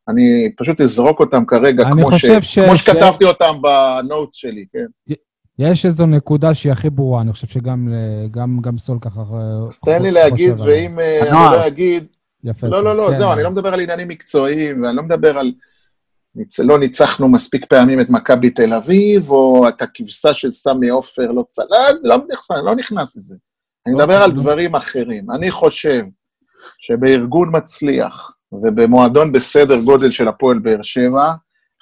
אני 0.09 0.51
פשוט 0.57 0.81
אזרוק 0.81 1.19
אותם 1.19 1.45
כרגע, 1.45 1.83
אני 1.83 1.91
כמו, 1.91 2.05
חושב 2.11 2.41
ש- 2.41 2.59
כמו 2.59 2.75
ש- 2.75 2.79
שכתבתי 2.79 3.25
אותם 3.25 3.53
בנוט 3.61 4.33
שלי, 4.33 4.65
כן? 4.73 5.13
יש 5.59 5.85
איזו 5.85 6.05
נקודה 6.05 6.53
שהיא 6.53 6.71
הכי 6.71 6.89
ברורה, 6.89 7.21
אני 7.21 7.33
חושב 7.33 7.47
שגם 7.47 7.93
גם, 8.31 8.59
גם 8.61 8.77
סול 8.77 8.97
ככה... 9.01 9.21
אה, 9.21 9.67
אז 9.67 9.79
תן 9.79 10.01
לי 10.01 10.11
להגיד. 10.11 10.53
ואם 10.65 10.99
אה, 10.99 11.21
אני. 11.21 11.31
לא 11.57 11.67
אגיד... 11.67 12.07
יפה. 12.43 12.67
לא. 12.67 12.83
לא, 12.83 12.95
לא, 12.97 13.07
כן, 13.07 13.13
זהו, 13.17 13.33
אני 13.33 13.43
לא 13.43 13.51
מדבר 13.51 13.73
על 13.73 13.79
עניינים 13.79 14.07
מקצועיים, 14.07 14.83
ואני 14.83 14.95
לא 14.95 15.03
מדבר 15.03 15.37
על... 15.37 15.53
ניצ- 16.37 16.63
לא 16.63 16.79
ניצחנו 16.79 17.27
מספיק 17.27 17.65
פעמים 17.69 17.99
את 18.01 18.09
מכבי 18.09 18.49
תל 18.49 18.73
אביב, 18.73 19.29
או 19.31 19.67
את 19.69 19.81
הכבשה 19.81 20.33
של 20.33 20.51
סמי 20.51 20.89
עופר 20.89 21.31
לא 21.31 21.43
צלד, 21.49 21.67
לא, 22.03 22.17
נכנס- 22.17 22.63
לא 22.65 22.75
נכנס 22.75 23.15
לזה. 23.17 23.35
אני 23.87 23.95
מדבר 23.95 24.15
על 24.15 24.29
אוקיי. 24.29 24.41
דברים 24.41 24.75
אחרים. 24.75 25.31
אני 25.31 25.51
חושב 25.51 26.03
שבארגון 26.79 27.49
מצליח 27.55 28.35
ובמועדון 28.61 29.31
בסדר 29.31 29.75
גודל 29.85 30.11
של 30.11 30.27
הפועל 30.27 30.59
באר 30.59 30.81
שבע, 30.81 31.31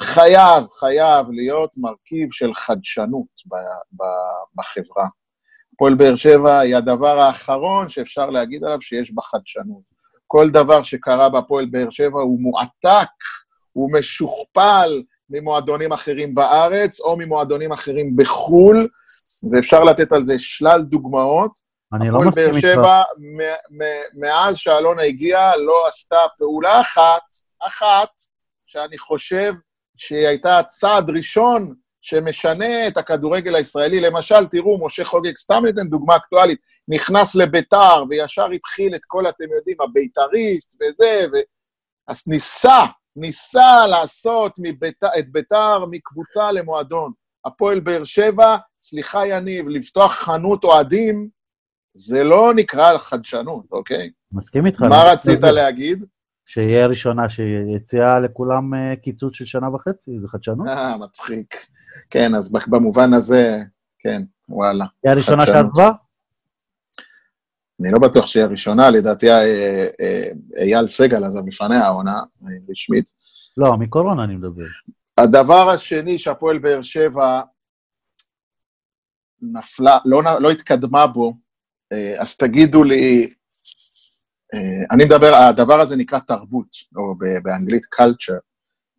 חייב, 0.01 0.65
חייב 0.79 1.25
להיות 1.31 1.71
מרכיב 1.77 2.27
של 2.31 2.53
חדשנות 2.53 3.27
ב- 3.47 4.01
ב- 4.01 4.59
בחברה. 4.59 5.07
הפועל 5.73 5.95
באר 5.95 6.15
שבע 6.15 6.59
היא 6.59 6.75
הדבר 6.75 7.19
האחרון 7.19 7.89
שאפשר 7.89 8.29
להגיד 8.29 8.63
עליו 8.63 8.81
שיש 8.81 9.13
בה 9.13 9.21
חדשנות. 9.21 9.91
כל 10.27 10.49
דבר 10.49 10.83
שקרה 10.83 11.29
בהפועל 11.29 11.65
באר 11.65 11.89
שבע 11.89 12.21
הוא 12.21 12.39
מועתק, 12.41 13.09
הוא 13.73 13.89
משוכפל 13.93 15.03
ממועדונים 15.29 15.91
אחרים 15.91 16.35
בארץ 16.35 16.99
או 16.99 17.17
ממועדונים 17.17 17.71
אחרים 17.71 18.15
בחו"ל, 18.15 18.87
ואפשר 19.51 19.83
לתת 19.83 20.11
על 20.11 20.23
זה 20.23 20.39
שלל 20.39 20.81
דוגמאות. 20.81 21.70
אני 21.93 22.09
לא 22.09 22.17
הפועל 22.17 22.27
מסכים 22.27 22.45
באר 22.45 22.55
איתך. 22.55 22.59
שבע, 22.59 23.03
מ- 23.17 23.81
מ- 23.81 24.21
מאז 24.21 24.57
שאלונה 24.57 25.03
הגיעה, 25.03 25.57
לא 25.57 25.87
עשתה 25.87 26.17
פעולה 26.37 26.81
אחת, 26.81 27.23
אחת, 27.59 28.09
שאני 28.65 28.97
חושב 28.97 29.53
שהיא 29.97 30.27
הייתה 30.27 30.61
צעד 30.67 31.09
ראשון 31.09 31.75
שמשנה 32.01 32.87
את 32.87 32.97
הכדורגל 32.97 33.55
הישראלי. 33.55 33.99
למשל, 33.99 34.47
תראו, 34.47 34.85
משה 34.85 35.05
חוגג, 35.05 35.37
סתם 35.37 35.65
ניתן 35.65 35.87
דוגמה 35.87 36.15
אקטואלית, 36.15 36.59
נכנס 36.87 37.35
לביתר 37.35 38.03
וישר 38.09 38.45
התחיל 38.45 38.95
את 38.95 39.01
כל, 39.07 39.29
אתם 39.29 39.43
יודעים, 39.57 39.77
הבית"ריסט 39.81 40.81
וזה, 40.81 41.25
ו... 41.33 41.35
אז 42.07 42.23
ניסה, 42.27 42.85
ניסה 43.15 43.87
לעשות 43.87 44.55
מבית... 44.57 45.03
את 45.19 45.31
ביתר 45.31 45.85
מקבוצה 45.85 46.51
למועדון. 46.51 47.11
הפועל 47.45 47.79
באר 47.79 48.03
שבע, 48.03 48.57
סליחה 48.79 49.27
יניב, 49.27 49.67
לפתוח 49.67 50.13
חנות 50.13 50.63
אוהדים, 50.63 51.40
זה 51.93 52.23
לא 52.23 52.53
נקרא 52.55 52.97
חדשנות, 52.97 53.65
אוקיי? 53.71 54.11
מסכים 54.31 54.65
איתך. 54.65 54.81
מה 54.81 55.03
רצית 55.11 55.43
להגיד? 55.43 56.03
שיהיה 56.45 56.87
ראשונה 56.87 57.29
שיציעה 57.29 58.19
לכולם 58.19 58.73
אה, 58.73 58.95
קיצוץ 58.95 59.33
של 59.35 59.45
שנה 59.45 59.69
וחצי, 59.75 60.11
זה 60.21 60.27
חדשנות. 60.27 60.67
אה, 60.67 60.97
מצחיק. 60.97 61.55
כן, 62.09 62.35
אז 62.35 62.51
במובן 62.67 63.13
הזה, 63.13 63.57
כן, 63.99 64.21
וואלה. 64.49 64.85
היא 65.03 65.11
הראשונה. 65.11 65.45
שעזבה? 65.45 65.91
אני 67.81 67.91
לא 67.91 67.99
בטוח 67.99 68.27
שהיא 68.27 68.43
הראשונה, 68.43 68.89
לדעתי 68.89 69.31
אה, 69.31 69.87
אה, 70.01 70.27
אייל 70.57 70.87
סגל 70.87 71.23
עזב 71.23 71.47
לפניה 71.47 71.85
העונה 71.85 72.21
רשמית. 72.69 73.05
לא, 73.57 73.77
מקורונה 73.77 74.23
אני 74.23 74.35
מדבר. 74.35 74.65
הדבר 75.17 75.69
השני 75.69 76.19
שהפועל 76.19 76.59
באר 76.59 76.81
שבע 76.81 77.41
נפלה, 79.41 79.97
לא, 80.05 80.21
לא 80.39 80.51
התקדמה 80.51 81.07
בו, 81.07 81.33
אז 82.17 82.35
תגידו 82.35 82.83
לי, 82.83 83.33
אה, 84.53 84.59
אני 84.91 85.05
מדבר, 85.05 85.35
הדבר 85.35 85.79
הזה 85.79 85.95
נקרא 85.95 86.19
תרבות, 86.19 86.67
או 86.95 87.15
באנגלית 87.43 87.83
culture. 87.95 88.39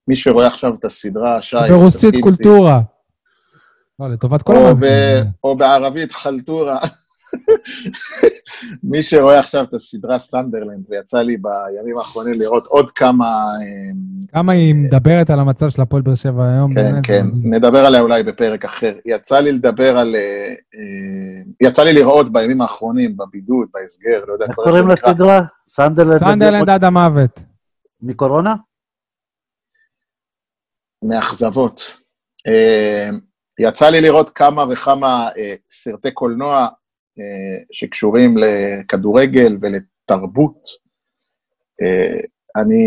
מי 0.09 0.17
שרואה 0.17 0.47
עכשיו 0.47 0.75
את 0.75 0.85
הסדרה, 0.85 1.43
שי, 1.43 1.57
ברוסית 1.69 2.15
קולטורה. 2.21 2.81
לא, 3.99 4.11
לטובת 4.11 4.43
כל 4.43 4.57
המאזינים. 4.57 5.25
או 5.45 5.57
בערבית 5.57 6.13
חלטורה. 6.13 6.79
מי 8.91 9.03
שרואה 9.03 9.39
עכשיו 9.39 9.65
את 9.65 9.75
הסדרה 9.75 10.19
סנדרלנד, 10.19 10.85
ויצא 10.89 11.23
לי 11.23 11.37
בימים 11.37 11.99
האחרונים 11.99 12.35
לראות 12.39 12.67
עוד 12.67 12.91
כמה... 12.91 13.27
אה, 13.63 13.93
כמה 14.33 14.53
היא 14.53 14.75
מדברת 14.75 15.31
על 15.31 15.41
המצב 15.41 15.71
של 15.71 15.83
הפועל 15.83 16.03
באר 16.03 16.15
שבע 16.15 16.45
היום. 16.45 16.75
כן, 16.75 16.91
באמת, 16.91 17.07
כן, 17.07 17.27
נדבר 17.43 17.87
עליה 17.87 18.01
אולי 18.01 18.23
בפרק 18.23 18.65
אחר. 18.65 18.95
יצא 19.07 19.39
לי 19.39 19.53
לדבר 19.53 19.99
על... 19.99 20.17
אה, 20.17 20.55
אה, 20.75 21.43
יצא 21.61 21.83
לי 21.83 21.93
לראות 21.93 22.33
בימים 22.33 22.61
האחרונים, 22.61 23.17
בבידוד, 23.17 23.69
בהסגר, 23.75 24.25
לא 24.27 24.33
יודע 24.33 24.47
איך 24.47 24.55
קוראים. 24.55 24.89
לסדרה? 24.89 25.41
סנדרלנד. 25.69 26.19
סנדרלנד 26.19 26.71
עד 26.71 26.85
המוות. 26.85 27.43
מקורונה? 28.03 28.55
מאכזבות. 31.05 31.97
אה, 32.47 33.09
יצא 33.61 33.89
לי 33.89 34.01
לראות 34.01 34.31
כמה 34.31 34.65
וכמה 34.71 35.29
סרטי 35.69 36.11
קולנוע 36.11 36.69
שקשורים 37.73 38.37
לכדורגל 38.37 39.57
ולתרבות. 39.61 40.59
אה, 41.83 42.21
אני, 42.57 42.85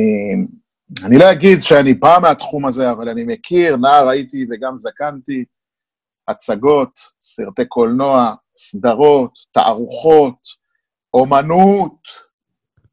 אני 1.06 1.18
לא 1.18 1.32
אגיד 1.32 1.62
שאני 1.62 1.94
בא 1.94 2.18
מהתחום 2.22 2.66
הזה, 2.66 2.92
אבל 2.92 3.10
אני 3.10 3.24
מכיר, 3.24 3.78
נער 3.78 4.10
הייתי 4.10 4.46
וגם 4.50 4.78
זקנתי, 4.78 5.46
הצגות, 6.28 7.00
סרטי 7.22 7.66
קולנוע, 7.66 8.34
סדרות, 8.58 9.32
תערוכות, 9.52 10.38
אומנות, 11.14 12.00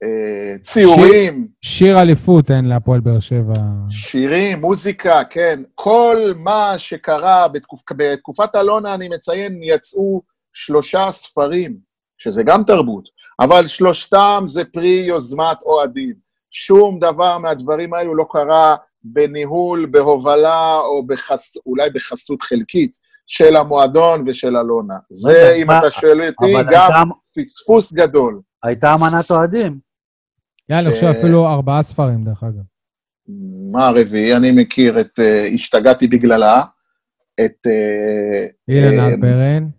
אה, 0.03 0.59
ציורים. 0.59 1.49
שיר 1.63 2.03
אליפות 2.03 2.51
אין 2.51 2.65
להפועל 2.65 3.01
באר 3.01 3.21
שבע. 3.21 3.53
שירים, 3.91 4.61
מוזיקה, 4.61 5.23
כן. 5.31 5.63
כל 5.75 6.19
מה 6.37 6.75
שקרה 6.77 7.49
בתקופ... 7.49 7.83
בתקופת 7.97 8.57
אלונה, 8.57 8.95
אני 8.95 9.09
מציין, 9.09 9.63
יצאו 9.63 10.23
שלושה 10.53 11.11
ספרים, 11.11 11.77
שזה 12.19 12.43
גם 12.43 12.63
תרבות, 12.65 13.05
אבל 13.41 13.67
שלושתם 13.67 14.43
זה 14.47 14.65
פרי 14.65 15.05
יוזמת 15.07 15.63
אוהדים. 15.63 16.15
שום 16.51 16.99
דבר 16.99 17.39
מהדברים 17.39 17.95
האלו 17.95 18.15
לא 18.15 18.27
קרה 18.31 18.77
בניהול, 19.03 19.87
בהובלה, 19.87 20.75
או 20.79 21.07
בחס... 21.07 21.53
אולי 21.67 21.91
בחסות 21.91 22.43
חלקית 22.43 22.93
של 23.27 23.57
המועדון 23.57 24.25
ושל 24.29 24.57
אלונה. 24.57 24.95
זה, 25.11 25.55
אם 25.63 25.67
מה- 25.67 25.79
אתה 25.79 25.91
שואל 25.91 26.21
אותי, 26.23 26.53
גם 26.53 26.57
הייתה- 26.59 27.03
פספוס 27.41 27.93
גדול. 27.93 28.41
הייתה 28.63 28.95
אמנת 28.95 29.31
אוהדים. 29.31 29.79
יאללה, 30.69 30.89
אני 30.89 30.97
ש- 30.97 31.01
חושב 31.01 31.07
אפילו 31.19 31.49
ארבעה 31.49 31.83
ספרים, 31.83 32.25
דרך 32.25 32.43
אגב. 32.43 32.63
מה 33.73 33.87
הרביעי? 33.89 34.37
אני 34.37 34.51
מכיר 34.51 35.01
את 35.01 35.19
אה, 35.19 35.47
השתגעתי 35.55 36.07
בגללה, 36.07 36.61
את... 37.45 37.67
אה, 37.67 38.47
אילן 38.69 38.99
אה, 39.01 39.09
אלפרין, 39.09 39.71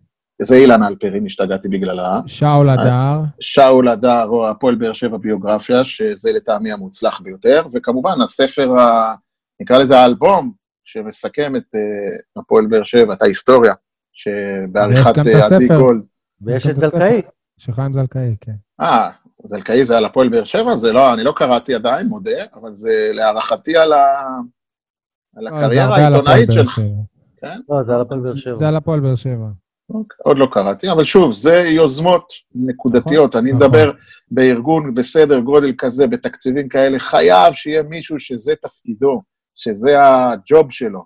זה 0.42 0.56
אילן 0.56 0.84
אלפרין, 0.84 1.26
השתגעתי 1.26 1.70
בגללה. 1.70 2.20
שאול 2.28 2.70
הדר, 2.70 3.20
שאול 3.40 3.88
הדר, 3.88 4.26
או 4.26 4.50
הפועל 4.50 4.76
באר 4.76 4.94
שבע 4.94 5.18
ביוגרפיה, 5.18 5.84
שזה 5.84 6.32
לטעמי 6.32 6.72
המוצלח 6.72 7.22
ביותר, 7.22 7.64
וכמובן 7.74 8.22
הספר, 8.22 8.80
ה... 8.80 9.14
נקרא 9.62 9.78
לזה 9.78 10.00
האלבום, 10.00 10.52
שמסכם 10.84 11.56
את 11.56 11.76
אה, 11.76 12.42
הפועל 12.42 12.66
באר 12.66 12.84
שבע, 12.84 13.14
את 13.14 13.22
ההיסטוריה, 13.22 13.74
שבעריכת 14.14 15.18
אה, 15.18 15.46
עדי. 15.46 15.68
גולד. 15.68 16.02
ויש 16.42 16.66
יש 16.66 16.72
את. 16.72 16.76
זלקאי. 16.76 17.22
של 17.58 17.72
חיים 17.74 17.94
זלקאי, 17.94 18.36
כן. 18.42 18.56
אה, 18.82 19.10
זלקאי 19.46 19.86
זה 19.86 19.98
על 19.98 20.06
הפועל 20.06 20.30
באר 20.30 20.46
שבע? 20.46 20.76
זה 20.76 20.92
לא, 20.92 21.14
אני 21.14 21.24
לא 21.24 21.34
קראתי 21.36 21.76
עדיין, 21.76 22.08
מודה, 22.08 22.44
אבל 22.54 22.74
זה 22.74 23.10
להערכתי 23.14 23.78
על, 23.78 23.94
ה... 23.94 24.06
על 25.36 25.44
לא, 25.44 25.50
זה 25.50 25.64
הקריירה 25.66 25.96
העיתונאית 25.96 26.52
שלך. 26.52 26.76
שבע. 26.76 27.56
לא, 27.70 27.84
זה 27.84 27.96
על 27.96 28.02
הפועל 28.02 28.20
באר 28.20 28.36
שבע. 28.36 28.56
זה 28.56 28.68
על 28.68 28.76
הפועל 28.76 29.00
באר 29.00 29.16
שבע. 29.16 29.48
אוקיי, 29.94 30.18
עוד 30.24 30.38
לא 30.38 30.48
קראתי, 30.52 30.92
אבל 30.92 31.04
שוב, 31.04 31.32
זה 31.34 31.56
יוזמות 31.56 32.34
נקודתיות. 32.56 33.36
נכון, 33.36 33.46
אני 33.46 33.54
נכון. 33.54 33.68
מדבר 33.68 33.92
בארגון 34.32 34.94
בסדר 34.94 35.40
גודל 35.40 35.74
כזה, 35.78 36.08
בתקציבים 36.08 36.70
כאלה, 36.70 37.00
חייב 37.00 37.54
שיהיה 37.54 37.84
מישהו 37.84 38.20
שזה 38.20 38.54
תפקידו, 38.62 39.22
שזה 39.56 39.98
הג'וב 40.04 40.72
שלו. 40.72 41.06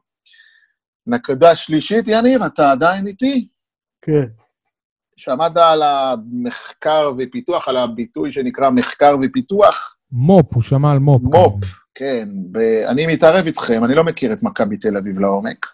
נקודה 1.07 1.55
שלישית, 1.55 2.05
יניב, 2.07 2.41
אתה 2.41 2.71
עדיין 2.71 3.07
איתי? 3.07 3.47
כן. 4.01 4.25
שמעת 5.17 5.57
על 5.57 5.83
המחקר 5.83 7.11
ופיתוח, 7.17 7.67
על 7.67 7.77
הביטוי 7.77 8.31
שנקרא 8.31 8.69
מחקר 8.69 9.15
ופיתוח? 9.21 9.97
מו"פ, 10.11 10.53
הוא 10.53 10.63
שמע 10.63 10.91
על 10.91 10.99
מו"פ. 10.99 11.21
מו"פ, 11.23 11.65
כן. 11.95 12.29
אני 12.87 13.07
מתערב 13.07 13.45
איתכם, 13.45 13.83
אני 13.83 13.95
לא 13.95 14.03
מכיר 14.03 14.33
את 14.33 14.43
מכבי 14.43 14.77
תל 14.77 14.97
אביב 14.97 15.19
לעומק, 15.19 15.65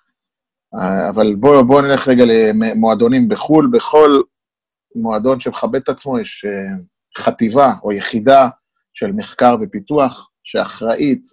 אבל 1.10 1.36
בואו 1.36 1.68
בוא 1.68 1.82
נלך 1.82 2.08
רגע 2.08 2.24
למועדונים 2.28 3.30
בחו"ל. 3.30 3.70
בכל 3.72 4.14
מועדון 4.96 5.40
שמכבד 5.40 5.80
את 5.80 5.90
עצמו 5.90 6.20
יש 6.20 6.46
אה, 6.46 6.76
חטיבה 7.18 7.74
או 7.84 7.92
יחידה 7.92 8.50
של 8.94 9.12
מחקר 9.12 9.56
ופיתוח 9.62 10.30
שאחראית 10.44 11.24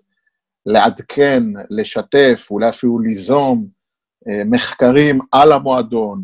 לעדכן, 0.66 1.42
לשתף, 1.70 2.48
אולי 2.50 2.68
אפילו 2.68 2.98
ליזום 2.98 3.66
אה, 4.28 4.42
מחקרים 4.44 5.18
על 5.32 5.52
המועדון, 5.52 6.22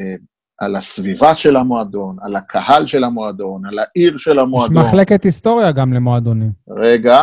אה, 0.00 0.14
על 0.60 0.76
הסביבה 0.76 1.34
של 1.34 1.56
המועדון, 1.56 2.16
על 2.22 2.36
הקהל 2.36 2.86
של 2.86 3.04
המועדון, 3.04 3.66
על 3.66 3.78
העיר 3.78 4.16
של 4.16 4.30
יש 4.30 4.38
המועדון. 4.38 4.78
מחלקת 4.78 5.24
היסטוריה 5.24 5.72
גם 5.72 5.92
למועדונים. 5.92 6.50
רגע, 6.68 7.22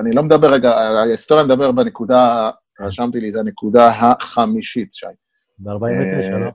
אני 0.00 0.12
לא 0.12 0.22
מדבר 0.22 0.52
רגע, 0.52 0.70
על 0.78 0.96
ההיסטוריה 0.96 1.44
נדבר 1.44 1.72
בנקודה, 1.72 2.50
רשמתי 2.86 3.20
לי, 3.20 3.32
זה 3.32 3.40
הנקודה 3.40 3.88
החמישית, 3.88 4.92
שי. 4.92 5.06
ב-49, 5.58 5.84
אה, 5.84 6.38
לא? 6.38 6.50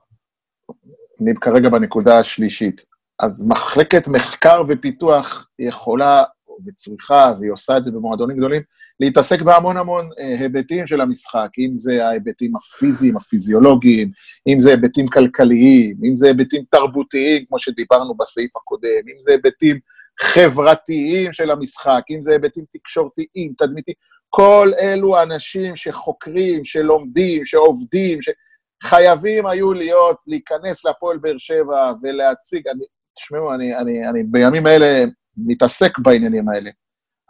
אני 1.21 1.31
כרגע 1.41 1.69
בנקודה 1.69 2.19
השלישית. 2.19 2.85
אז 3.19 3.47
מחלקת 3.47 4.07
מחקר 4.07 4.63
ופיתוח 4.67 5.47
יכולה 5.59 6.23
וצריכה, 6.65 7.33
והיא 7.39 7.51
עושה 7.51 7.77
את 7.77 7.85
זה 7.85 7.91
במועדונים 7.91 8.37
גדולים, 8.37 8.61
להתעסק 8.99 9.41
בהמון 9.41 9.77
המון 9.77 10.09
אה, 10.19 10.39
היבטים 10.39 10.87
של 10.87 11.01
המשחק, 11.01 11.49
אם 11.59 11.75
זה 11.75 12.05
ההיבטים 12.05 12.55
הפיזיים, 12.55 13.17
הפיזיולוגיים, 13.17 14.11
אם 14.47 14.59
זה 14.59 14.69
היבטים 14.69 15.07
כלכליים, 15.07 15.97
אם 16.09 16.15
זה 16.15 16.27
היבטים 16.27 16.63
תרבותיים, 16.69 17.45
כמו 17.45 17.59
שדיברנו 17.59 18.15
בסעיף 18.17 18.55
הקודם, 18.55 19.07
אם 19.15 19.21
זה 19.21 19.31
היבטים 19.31 19.79
חברתיים 20.21 21.33
של 21.33 21.51
המשחק, 21.51 22.01
אם 22.09 22.21
זה 22.21 22.31
היבטים 22.31 22.63
תקשורתיים, 22.71 23.53
תדמיתיים, 23.57 23.95
כל 24.29 24.71
אלו 24.79 25.21
אנשים 25.23 25.75
שחוקרים, 25.75 26.65
שלומדים, 26.65 27.45
שעובדים, 27.45 28.19
שחייבים 28.21 29.45
היו 29.45 29.73
להיות, 29.73 30.17
להיכנס 30.27 30.85
להפועל 30.85 31.17
באר 31.17 31.37
שבע 31.37 31.91
ולהציג, 32.03 32.67
אני, 32.67 32.83
תשמעו, 33.15 33.53
אני, 33.53 33.77
אני, 33.77 34.09
אני 34.09 34.23
בימים 34.23 34.65
האלה 34.65 35.03
מתעסק 35.37 35.99
בעניינים 35.99 36.49
האלה. 36.49 36.69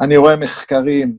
אני 0.02 0.18
רואה 0.18 0.36
מחקרים, 0.36 1.18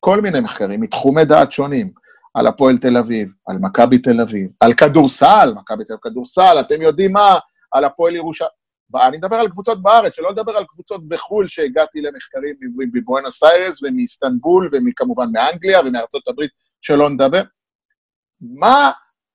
כל 0.00 0.20
מיני 0.20 0.40
מחקרים, 0.40 0.80
מתחומי 0.80 1.24
דעת 1.24 1.52
שונים, 1.52 1.92
על 2.34 2.46
הפועל 2.46 2.78
תל 2.78 2.96
אביב, 2.96 3.28
על 3.46 3.58
מכבי 3.58 3.98
תל 3.98 4.20
אביב, 4.20 4.50
על 4.60 4.74
כדורסל, 4.74 5.52
מכבי 5.56 5.84
תל 5.84 5.92
אביב 5.92 6.02
כדורסל, 6.02 6.56
אתם 6.60 6.82
יודעים 6.82 7.12
מה? 7.12 7.38
על 7.72 7.84
הפועל 7.84 8.16
ירושלים. 8.16 8.61
אני 8.96 9.16
מדבר 9.16 9.36
על 9.36 9.48
קבוצות 9.48 9.82
בארץ, 9.82 10.14
שלא 10.16 10.30
לדבר 10.30 10.56
על 10.56 10.64
קבוצות 10.64 11.08
בחו"ל, 11.08 11.48
שהגעתי 11.48 12.00
למחקרים 12.00 12.54
מבואנוס 12.94 13.42
איירס 13.42 13.82
ומאיסטנבול, 13.82 14.68
וכמובן 14.72 15.26
מאנגליה 15.32 15.80
ומארצות 15.80 16.28
הברית, 16.28 16.50
שלא 16.80 17.10
נדבר. 17.10 17.42
מה 18.40 18.90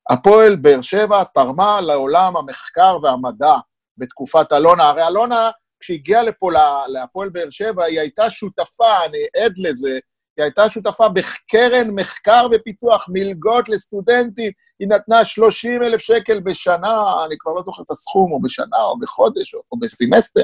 הפועל 0.09 0.55
באר 0.55 0.81
שבע 0.81 1.23
תרמה 1.23 1.81
לעולם 1.81 2.37
המחקר 2.37 2.97
והמדע 3.03 3.53
בתקופת 3.97 4.53
אלונה? 4.53 4.83
הרי 4.83 5.07
אלונה, 5.07 5.49
כשהגיעה 5.79 6.23
לפה, 6.23 6.49
להפועל 6.87 7.29
באר 7.29 7.49
שבע, 7.49 7.83
היא 7.83 7.99
הייתה 7.99 8.29
שותפה, 8.29 9.05
אני 9.05 9.43
עד 9.43 9.53
לזה, 9.57 9.99
היא 10.37 10.43
הייתה 10.43 10.69
שותפה 10.69 11.09
בקרן 11.09 11.89
מחקר 11.89 12.47
ופיתוח, 12.51 13.05
מלגות 13.13 13.69
לסטודנטים, 13.69 14.51
היא 14.79 14.87
נתנה 14.87 15.25
30 15.25 15.83
אלף 15.83 16.01
שקל 16.01 16.39
בשנה, 16.39 17.25
אני 17.25 17.35
כבר 17.39 17.53
לא 17.53 17.63
זוכר 17.63 17.83
את 17.83 17.91
הסכום, 17.91 18.31
או 18.31 18.41
בשנה, 18.41 18.83
או 18.83 18.99
בחודש, 18.99 19.53
או, 19.53 19.61
או 19.71 19.79
בסמסטר, 19.79 20.41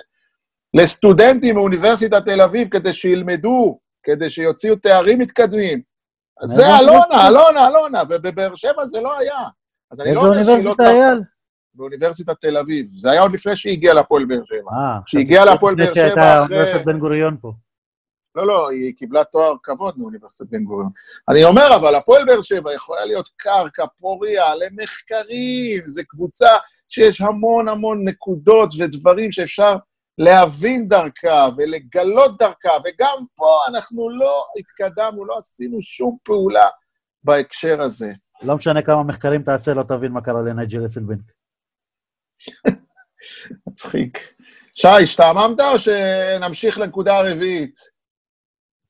לסטודנטים 0.74 1.56
מאוניברסיטת 1.56 2.26
תל 2.26 2.42
אביב, 2.42 2.70
כדי 2.70 2.94
שילמדו, 2.94 3.80
כדי 4.04 4.30
שיוציאו 4.30 4.76
תארים 4.76 5.20
מתקדמים. 5.20 5.82
אז 6.42 6.50
זה 6.50 6.64
אלונה, 6.80 7.28
אלונה, 7.28 7.68
אלונה, 7.68 8.02
ובבאר 8.10 8.56
שבע 8.56 8.86
זה 8.86 9.02
לא 9.02 9.18
היה. 9.18 9.40
אז 9.92 10.02
אני 10.02 10.16
לא 10.16 10.22
אומר 10.22 10.44
שהיא 10.44 10.66
לא... 10.66 10.76
אייל? 10.80 11.22
באוניברסיטת 11.76 12.42
תל 12.42 12.58
אביב. 12.58 12.88
זה 12.90 13.12
היה 13.12 13.22
עוד 13.22 13.34
לפני 13.34 13.56
שהיא 13.56 13.74
הגיעה 13.74 13.94
להפועל 13.94 14.26
באר 14.26 14.44
שבע. 14.46 14.72
אה, 14.72 15.00
כשהיא 15.06 15.22
הגיעה 15.22 15.46
להפועל 15.46 15.76
באר 15.76 15.86
שבע 15.86 15.96
שהייתה 15.96 16.44
אחרי... 16.44 16.58
אוניברסיטת 16.58 16.86
בן 16.86 17.00
גוריון 17.00 17.38
פה. 17.42 17.54
לא, 18.36 18.48
לא, 18.48 18.70
היא 18.70 18.94
קיבלה 18.96 19.24
תואר 19.24 19.54
כבוד 19.64 20.00
מאוניברסיטת 20.00 20.50
בן 20.50 20.64
גוריון. 20.64 20.90
אני 21.30 21.44
אומר, 21.44 21.76
אבל 21.76 21.96
הפועל 21.96 22.26
באר 22.26 22.42
שבע 22.42 22.74
יכולה 22.74 23.06
להיות 23.06 23.30
קרקע 23.36 23.86
פוריה 23.98 24.56
למחקרים, 24.56 25.82
זו 25.86 26.02
קבוצה 26.08 26.50
שיש 26.88 27.22
המון 27.22 27.70
המון 27.70 28.08
נקודות 28.08 28.70
ודברים 28.80 29.32
שאפשר 29.32 29.76
להבין 30.18 30.88
דרכה 30.88 31.48
ולגלות 31.58 32.38
דרכה, 32.38 32.72
וגם 32.86 33.26
פה 33.36 33.60
אנחנו 33.68 34.10
לא 34.10 34.46
התקדמנו, 34.60 35.26
לא 35.26 35.38
עשינו 35.38 35.82
שום 35.82 36.18
פעולה 36.24 36.68
בהקשר 37.24 37.82
הזה. 37.82 38.12
לא 38.42 38.56
משנה 38.56 38.82
כמה 38.82 39.04
מחקרים 39.04 39.44
תעשה, 39.44 39.74
לא 39.74 39.84
תבין 39.84 40.12
מה 40.12 40.22
קרה 40.22 40.42
לנייג'ל 40.42 40.86
אסלבנק. 40.86 41.32
מצחיק. 43.68 44.18
שי, 44.76 44.88
השתעממת 44.88 45.60
או 45.60 45.80
שנמשיך 45.80 46.78
לנקודה 46.78 47.18
הרביעית? 47.18 47.93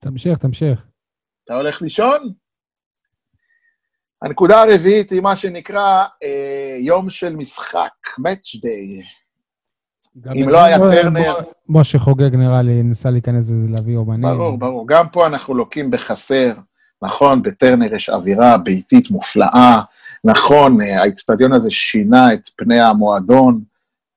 תמשיך, 0.03 0.37
תמשיך. 0.37 0.85
אתה 1.45 1.53
הולך 1.55 1.81
לישון? 1.81 2.33
הנקודה 4.21 4.63
הרביעית 4.63 5.09
היא 5.11 5.21
מה 5.21 5.35
שנקרא 5.35 6.05
אה, 6.23 6.77
יום 6.79 7.09
של 7.09 7.35
משחק, 7.35 7.91
Match 8.19 8.57
Day. 8.57 9.03
אם 10.35 10.49
לא 10.49 10.63
היה 10.63 10.77
טרנר... 10.77 11.33
משה 11.69 11.99
חוגג, 11.99 12.35
נראה 12.35 12.61
לי, 12.61 12.83
ניסה 12.83 13.09
להיכנס 13.09 13.49
לזה, 13.49 13.67
להביא 13.69 13.97
אומנים. 13.97 14.21
ברור, 14.21 14.57
ברור. 14.57 14.87
גם 14.87 15.05
פה 15.11 15.27
אנחנו 15.27 15.53
לוקים 15.53 15.91
בחסר. 15.91 16.53
נכון, 17.01 17.41
בטרנר 17.41 17.93
יש 17.95 18.09
אווירה 18.09 18.57
ביתית 18.57 19.11
מופלאה. 19.11 19.81
נכון, 20.23 20.81
אה, 20.81 21.01
האיצטדיון 21.01 21.53
הזה 21.53 21.69
שינה 21.69 22.33
את 22.33 22.49
פני 22.55 22.79
המועדון, 22.81 23.61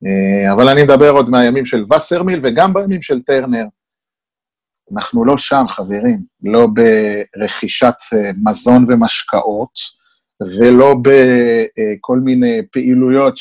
אה, 0.06 0.52
אבל 0.52 0.68
אני 0.68 0.82
מדבר 0.82 1.10
עוד 1.10 1.30
מהימים 1.30 1.66
של 1.66 1.84
וסרמיל 1.94 2.40
וגם 2.42 2.74
בימים 2.74 3.02
של 3.02 3.22
טרנר. 3.22 3.64
אנחנו 4.92 5.24
לא 5.24 5.38
שם, 5.38 5.64
חברים, 5.68 6.18
לא 6.42 6.66
ברכישת 6.66 7.94
אה, 8.12 8.30
מזון 8.44 8.84
ומשקאות, 8.88 9.72
ולא 10.58 10.94
בכל 11.02 12.18
מיני 12.24 12.62
פעילויות 12.72 13.34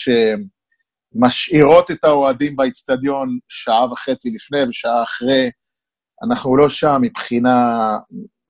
שמשאירות 1.15 1.91
את 1.91 2.03
האוהדים 2.03 2.55
באיצטדיון 2.55 3.39
שעה 3.49 3.91
וחצי 3.91 4.29
לפני 4.35 4.63
ושעה 4.69 5.03
אחרי. 5.03 5.49
אנחנו 6.27 6.57
לא 6.57 6.69
שם 6.69 6.97
מבחינה 7.01 7.97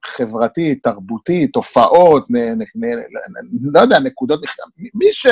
חברתית, 0.06 0.82
תרבותית, 0.82 1.52
תופעות, 1.52 2.30
נ, 2.30 2.36
נ, 2.36 2.62
נ, 2.74 2.84
נ, 2.84 3.72
לא 3.72 3.80
יודע, 3.80 3.98
נקודות... 3.98 4.40
מי 4.94 5.12
ש... 5.12 5.26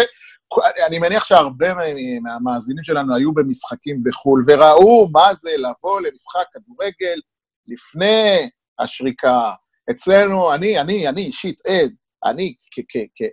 אני 0.86 0.98
מניח 0.98 1.24
שהרבה 1.24 1.74
מהמאזינים 2.22 2.84
שלנו 2.84 3.16
היו 3.16 3.32
במשחקים 3.32 4.02
בחו"ל 4.04 4.42
וראו 4.46 5.08
מה 5.12 5.34
זה 5.34 5.50
לבוא 5.56 6.00
למשחק 6.00 6.44
כדורגל 6.52 7.20
לפני 7.68 8.48
השריקה. 8.78 9.52
אצלנו, 9.90 10.54
אני, 10.54 10.80
אני, 10.80 11.08
אני 11.08 11.20
אישית 11.20 11.60
עד, 11.66 11.92
אני, 12.24 12.54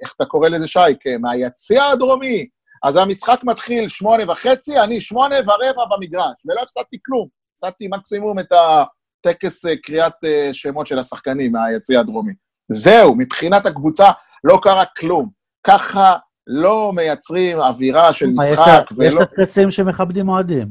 איך 0.02 0.14
אתה 0.16 0.26
קורא 0.26 0.50
לזה, 0.50 0.68
שי? 0.68 0.80
מהיציע 1.20 1.84
הדרומי. 1.84 2.48
אז 2.84 2.98
המשחק 2.98 3.40
מתחיל 3.44 3.88
שמונה 3.88 4.32
וחצי, 4.32 4.80
אני 4.80 5.02
שמונה 5.02 5.36
ורבע 5.36 5.86
במגרש, 5.96 6.46
ולא 6.46 6.62
הפסדתי 6.62 6.98
כלום. 7.06 7.28
הפסדתי 7.54 7.88
מקסימום 7.92 8.40
את 8.40 8.52
הטקס 8.52 9.66
אה, 9.66 9.78
קריאת 9.78 10.14
אה, 10.26 10.50
שמות 10.54 10.88
של 10.88 11.00
השחקנים 11.00 11.52
מהיציע 11.52 12.00
הדרומי. 12.00 12.34
זהו, 12.72 13.16
מבחינת 13.16 13.66
הקבוצה 13.66 14.12
לא 14.44 14.60
קרה 14.64 14.86
כלום. 14.98 15.30
ככה 15.68 16.16
לא 16.48 16.92
מייצרים 16.96 17.60
אווירה 17.60 18.14
של 18.14 18.30
משחק, 18.36 18.84
ולא... 18.98 19.08
יש 19.08 19.16
את 19.16 19.22
הטקסים 19.22 19.72
שמכבדים 19.72 20.30
אוהדים. 20.30 20.68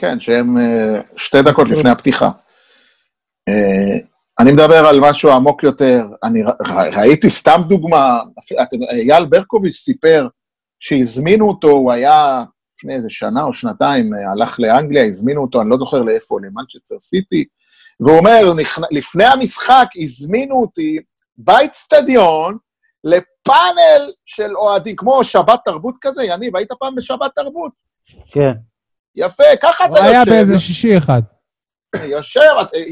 כן, 0.00 0.20
שהם 0.20 0.58
אה, 0.58 1.00
שתי 1.16 1.42
דקות 1.42 1.68
לפני 1.68 1.90
הפתיחה. 1.90 2.30
אני 4.40 4.52
מדבר 4.52 4.86
על 4.86 5.00
משהו 5.00 5.30
עמוק 5.30 5.62
יותר. 5.62 6.06
אני 6.24 6.42
ראיתי 6.96 7.30
סתם 7.30 7.60
דוגמה, 7.68 8.20
אייל 8.90 9.24
ברקוביץ' 9.26 9.74
סיפר 9.74 10.28
שהזמינו 10.80 11.48
אותו, 11.48 11.68
הוא 11.68 11.92
היה 11.92 12.44
לפני 12.76 12.94
איזה 12.94 13.10
שנה 13.10 13.42
או 13.42 13.52
שנתיים, 13.52 14.10
הלך 14.32 14.60
לאנגליה, 14.60 15.04
הזמינו 15.04 15.42
אותו, 15.42 15.62
אני 15.62 15.70
לא 15.70 15.78
זוכר 15.78 16.02
לאיפה, 16.02 16.38
למנצ'סטר 16.40 16.98
סיטי, 16.98 17.44
והוא 18.00 18.18
אומר, 18.18 18.52
לפני 18.90 19.24
המשחק 19.24 19.86
הזמינו 20.02 20.60
אותי 20.60 20.98
באיצטדיון 21.38 22.58
לפאנל 23.04 24.12
של 24.24 24.56
אוהדים, 24.56 24.96
כמו 24.96 25.24
שבת 25.24 25.60
תרבות 25.64 25.94
כזה, 26.00 26.24
יניב, 26.24 26.56
היית 26.56 26.72
פעם 26.72 26.94
בשבת 26.94 27.30
תרבות? 27.34 27.72
כן. 28.30 28.52
יפה, 29.16 29.44
ככה 29.62 29.84
אתה 29.84 29.92
יושב. 29.92 30.04
הוא 30.04 30.10
היה 30.10 30.24
באיזה 30.24 30.58
שישי 30.58 30.96
אחד. 30.96 31.22
יושב, 32.04 32.50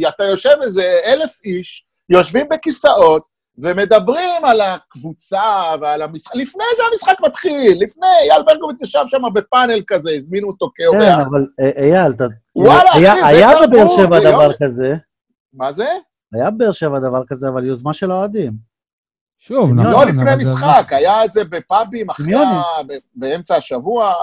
אתה 0.09 0.25
יושב 0.25 0.55
איזה 0.63 1.01
אלף 1.05 1.41
איש, 1.45 1.87
יושבים 2.09 2.49
בכיסאות, 2.49 3.23
ומדברים 3.59 4.45
על 4.45 4.61
הקבוצה 4.61 5.75
ועל 5.81 6.03
המשחק, 6.03 6.35
לפני 6.35 6.65
שהמשחק 6.77 7.21
מתחיל, 7.21 7.73
לפני, 7.81 8.07
אייל 8.31 8.43
ברקוביץ 8.43 8.83
ישב 8.83 9.05
שם 9.07 9.23
בפאנל 9.35 9.81
כזה, 9.87 10.11
הזמינו 10.15 10.49
אותו 10.49 10.71
כאורח. 10.75 11.03
כן, 11.03 11.21
אבל 11.31 11.47
אה, 11.61 11.71
אייל, 11.83 12.13
אתה... 12.13 12.25
וואלה, 12.57 12.91
אחי, 12.91 13.01
זה 13.01 13.07
תרבות, 13.07 13.25
היה 13.27 13.67
בבאר 13.67 13.97
שבע 13.97 14.21
דבר 14.21 14.53
כזה. 14.53 14.95
מה 15.53 15.73
זה? 15.73 15.89
היה 16.33 16.51
בבאר 16.51 16.73
שבע 16.73 16.99
דבר 16.99 17.23
כזה, 17.29 17.49
אבל 17.49 17.65
יוזמה 17.65 17.95
של 17.95 18.11
האוהדים. 18.11 18.53
שוב, 19.39 19.73
נכון. 19.75 19.93
לא 19.93 20.05
לפני 20.05 20.31
משחק, 20.39 20.93
היה 20.93 21.25
את 21.25 21.33
זה 21.33 21.45
בפאבים 21.45 22.11
אחרי, 22.11 22.35
באמצע 23.15 23.57
השבוע, 23.57 24.15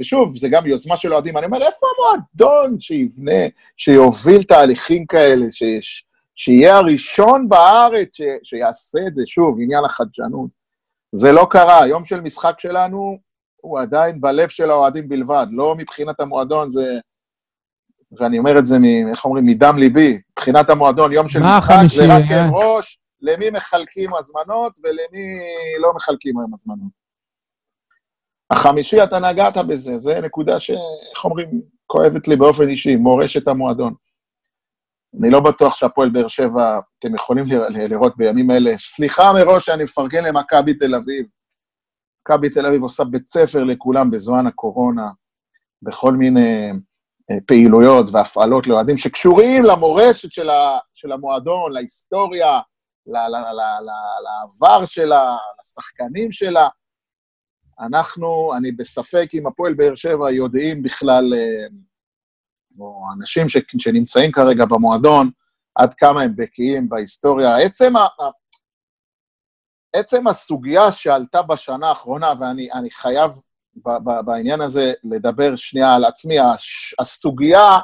ושוב, 0.00 0.36
זה 0.38 0.48
גם 0.48 0.66
יוזמה 0.66 0.96
של 0.96 1.12
אוהדים. 1.12 1.36
אני 1.36 1.46
אומר, 1.46 1.62
איפה 1.62 1.86
המועדון 1.96 2.80
שיבנה, 2.80 3.42
שיוביל 3.76 4.42
תהליכים 4.42 5.06
כאלה, 5.06 5.46
שיש... 5.50 6.04
שיהיה 6.34 6.76
הראשון 6.76 7.48
בארץ 7.48 8.16
ש, 8.16 8.22
שיעשה 8.42 8.98
את 9.08 9.14
זה, 9.14 9.22
שוב, 9.26 9.58
עניין 9.60 9.84
החדשנות. 9.84 10.50
זה 11.12 11.32
לא 11.32 11.46
קרה, 11.50 11.86
יום 11.86 12.04
של 12.04 12.20
משחק 12.20 12.54
שלנו 12.60 13.18
הוא 13.56 13.80
עדיין 13.80 14.20
בלב 14.20 14.48
של 14.48 14.70
האוהדים 14.70 15.08
בלבד, 15.08 15.46
לא 15.50 15.74
מבחינת 15.78 16.20
המועדון, 16.20 16.70
זה... 16.70 16.98
ואני 18.18 18.38
אומר 18.38 18.58
את 18.58 18.66
זה, 18.66 18.78
מ, 18.78 19.08
איך 19.10 19.24
אומרים, 19.24 19.46
מדם 19.46 19.78
ליבי. 19.78 20.18
מבחינת 20.32 20.70
המועדון, 20.70 21.12
יום 21.12 21.28
של 21.28 21.40
משחק 21.42 21.76
חמישי, 21.78 21.96
זה 21.96 22.04
רק 22.08 22.24
עם 22.30 22.54
ראש, 22.54 22.98
למי 23.20 23.50
מחלקים 23.50 24.14
הזמנות 24.14 24.78
ולמי 24.84 25.38
לא 25.82 25.92
מחלקים 25.94 26.38
היום 26.38 26.54
הזמנות. 26.54 27.07
החמישי, 28.50 29.04
אתה 29.04 29.18
נגעת 29.18 29.56
בזה, 29.56 29.98
זה 29.98 30.20
נקודה 30.20 30.58
ש... 30.58 30.70
איך 30.70 31.24
אומרים? 31.24 31.62
כואבת 31.86 32.28
לי 32.28 32.36
באופן 32.36 32.68
אישי, 32.68 32.96
מורשת 32.96 33.48
המועדון. 33.48 33.94
אני 35.20 35.30
לא 35.30 35.40
בטוח 35.40 35.76
שהפועל 35.76 36.10
באר 36.10 36.28
שבע, 36.28 36.78
אתם 36.98 37.14
יכולים 37.14 37.44
לראות 37.68 38.16
בימים 38.16 38.50
אלה, 38.50 38.78
סליחה 38.78 39.32
מראש 39.32 39.66
שאני 39.66 39.84
מפרגן 39.84 40.24
למכבי 40.24 40.74
תל 40.74 40.94
אביב. 40.94 41.26
מכבי 42.22 42.48
תל 42.48 42.66
אביב 42.66 42.82
עושה 42.82 43.04
בית 43.04 43.28
ספר 43.28 43.64
לכולם 43.64 44.10
בזמן 44.10 44.46
הקורונה, 44.46 45.06
בכל 45.82 46.12
מיני 46.12 46.70
אה, 47.30 47.36
פעילויות 47.46 48.06
והפעלות 48.12 48.66
לאוהדים 48.66 48.96
שקשורים 48.96 49.64
למורשת 49.64 50.32
של, 50.32 50.50
ה, 50.50 50.78
של 50.94 51.12
המועדון, 51.12 51.72
להיסטוריה, 51.72 52.60
לעבר 53.06 54.84
שלה, 54.84 55.36
לשחקנים 55.60 56.32
שלה. 56.32 56.68
אנחנו, 57.80 58.52
אני 58.56 58.72
בספק 58.72 59.28
אם 59.34 59.46
הפועל 59.46 59.74
באר 59.74 59.94
שבע 59.94 60.30
יודעים 60.30 60.82
בכלל, 60.82 61.34
אה, 61.34 61.66
או 62.78 63.00
אנשים 63.18 63.48
ש, 63.48 63.56
שנמצאים 63.78 64.32
כרגע 64.32 64.64
במועדון, 64.64 65.30
עד 65.74 65.94
כמה 65.94 66.22
הם 66.22 66.36
בקיאים 66.36 66.88
בהיסטוריה. 66.88 67.56
עצם, 67.56 67.96
ה, 67.96 68.06
עצם 69.96 70.26
הסוגיה 70.26 70.92
שעלתה 70.92 71.42
בשנה 71.42 71.88
האחרונה, 71.88 72.32
ואני 72.40 72.90
חייב 72.90 73.30
ב, 73.74 73.90
ב, 73.90 74.26
בעניין 74.26 74.60
הזה 74.60 74.92
לדבר 75.04 75.56
שנייה 75.56 75.94
על 75.94 76.04
עצמי, 76.04 76.36
הסוגיה 76.98 77.78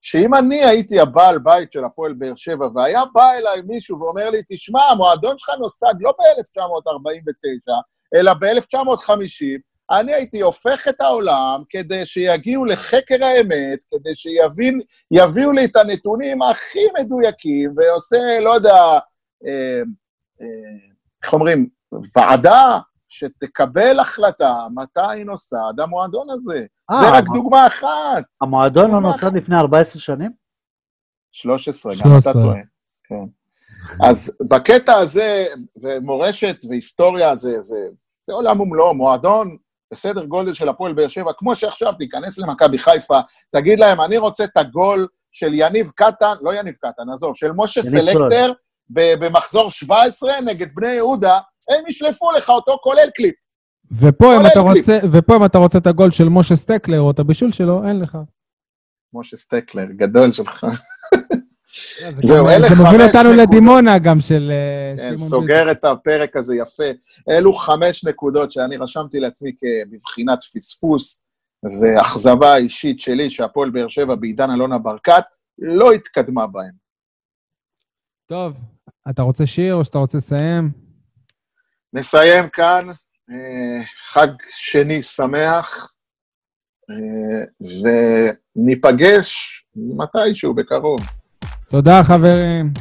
שאם 0.00 0.34
אני 0.34 0.64
הייתי 0.64 1.00
הבעל 1.00 1.38
בית 1.38 1.72
של 1.72 1.84
הפועל 1.84 2.12
באר 2.12 2.36
שבע, 2.36 2.68
והיה 2.74 3.02
בא 3.12 3.32
אליי 3.32 3.62
מישהו 3.62 4.00
ואומר 4.00 4.30
לי, 4.30 4.42
תשמע, 4.48 4.80
המועדון 4.90 5.38
שלך 5.38 5.50
נוסד 5.60 5.94
לא 6.00 6.12
ב-1949, 6.18 7.72
אלא 8.14 8.34
ב-1950, 8.34 9.60
אני 9.90 10.14
הייתי 10.14 10.40
הופך 10.40 10.88
את 10.88 11.00
העולם 11.00 11.62
כדי 11.68 12.06
שיגיעו 12.06 12.64
לחקר 12.64 13.24
האמת, 13.24 13.78
כדי 13.90 14.14
שיביאו 14.14 15.52
לי 15.52 15.64
את 15.64 15.76
הנתונים 15.76 16.42
הכי 16.42 16.80
מדויקים, 17.00 17.74
ועושה, 17.76 18.40
לא 18.40 18.50
יודע, 18.50 18.78
אה, 19.46 19.82
אה, 20.40 20.46
איך 21.24 21.32
אומרים, 21.32 21.68
ועדה 22.16 22.78
שתקבל 23.08 24.00
החלטה 24.00 24.66
מתי 24.74 25.24
נוסד 25.24 25.80
המועדון 25.80 26.30
הזה. 26.30 26.66
아, 26.92 26.94
זה 27.00 27.10
רק 27.10 27.24
דוגמה 27.34 27.66
אחת. 27.66 28.24
המועדון 28.42 28.90
לא 28.90 29.00
נוסד 29.00 29.34
לפני 29.34 29.56
14 29.56 30.00
שנים? 30.00 30.30
13, 31.32 31.92
גם 32.04 32.10
אתה 32.18 32.32
טועה. 32.32 32.60
כן. 33.04 33.24
אז 34.06 34.32
בקטע 34.48 34.96
הזה, 34.98 35.46
ומורשת 35.82 36.56
והיסטוריה 36.68 37.36
זה, 37.36 37.60
זה, 37.60 37.76
זה 38.26 38.32
עולם 38.32 38.60
ומלואו, 38.60 38.94
מועדון 38.94 39.56
בסדר 39.92 40.24
גודל 40.24 40.54
של 40.54 40.68
הפועל 40.68 40.92
באר 40.92 41.08
שבע, 41.08 41.32
כמו 41.38 41.56
שעכשיו 41.56 41.92
תיכנס 41.92 42.38
למכבי 42.38 42.78
חיפה, 42.78 43.20
תגיד 43.50 43.78
להם, 43.78 44.00
אני 44.00 44.18
רוצה 44.18 44.44
את 44.44 44.56
הגול 44.56 45.06
של 45.30 45.50
יניב 45.54 45.90
קטן, 45.96 46.34
לא 46.40 46.54
יניב 46.54 46.74
קטן, 46.74 47.02
עזוב, 47.12 47.36
של 47.36 47.50
משה 47.56 47.82
סלקטר 47.82 48.52
במחזור 48.90 49.70
17 49.70 50.40
נגד 50.40 50.66
בני 50.74 50.92
יהודה, 50.92 51.38
הם 51.70 51.84
ישלפו 51.88 52.32
לך 52.32 52.48
אותו 52.48 52.78
כולל 52.82 53.10
קליפ. 53.14 53.34
ופה 54.00 54.36
אם, 54.36 54.46
אתה 54.46 54.60
רוצה, 54.60 54.98
ופה 55.12 55.36
אם 55.36 55.44
אתה 55.44 55.58
רוצה 55.58 55.78
את 55.78 55.86
הגול 55.86 56.10
של 56.10 56.28
משה 56.28 56.56
סטקלר 56.56 57.00
או 57.00 57.10
את 57.10 57.18
הבישול 57.18 57.52
שלו, 57.52 57.88
אין 57.88 58.00
לך. 58.00 58.18
משה 59.14 59.36
סטקלר, 59.36 59.84
גדול 59.84 60.30
שלך. 60.30 60.66
זהו, 62.22 62.48
אלה 62.48 62.68
חמש... 62.68 62.78
זה 62.78 62.84
מוביל 62.84 63.02
אותנו 63.02 63.32
לדימונה 63.32 63.98
גם 63.98 64.20
של... 64.20 64.52
כן, 64.96 65.16
סוגר 65.16 65.70
את 65.70 65.84
הפרק 65.84 66.36
הזה 66.36 66.56
יפה. 66.56 66.90
אלו 67.30 67.52
חמש 67.52 68.04
נקודות 68.04 68.52
שאני 68.52 68.76
רשמתי 68.76 69.20
לעצמי 69.20 69.52
כבבחינת 69.56 70.38
פספוס 70.54 71.24
ואכזבה 71.80 72.56
אישית 72.56 73.00
שלי, 73.00 73.30
שהפועל 73.30 73.70
באר 73.70 73.88
שבע 73.88 74.14
בעידן 74.14 74.50
אלונה 74.50 74.78
ברקת 74.78 75.24
לא 75.58 75.92
התקדמה 75.92 76.46
בהם. 76.46 76.82
טוב, 78.26 78.56
אתה 79.10 79.22
רוצה 79.22 79.46
שיר 79.46 79.74
או 79.74 79.84
שאתה 79.84 79.98
רוצה 79.98 80.18
לסיים? 80.18 80.70
נסיים 81.92 82.48
כאן. 82.48 82.86
אה, 83.30 83.82
חג 84.12 84.28
שני 84.48 85.02
שמח, 85.02 85.94
וניפגש 88.56 89.64
מתישהו 89.76 90.54
בקרוב. 90.54 91.00
תודה, 91.72 92.02
חברים. 92.04 92.72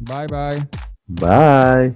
ביי 0.00 0.26
ביי. 0.30 0.60
ביי. 1.08 1.90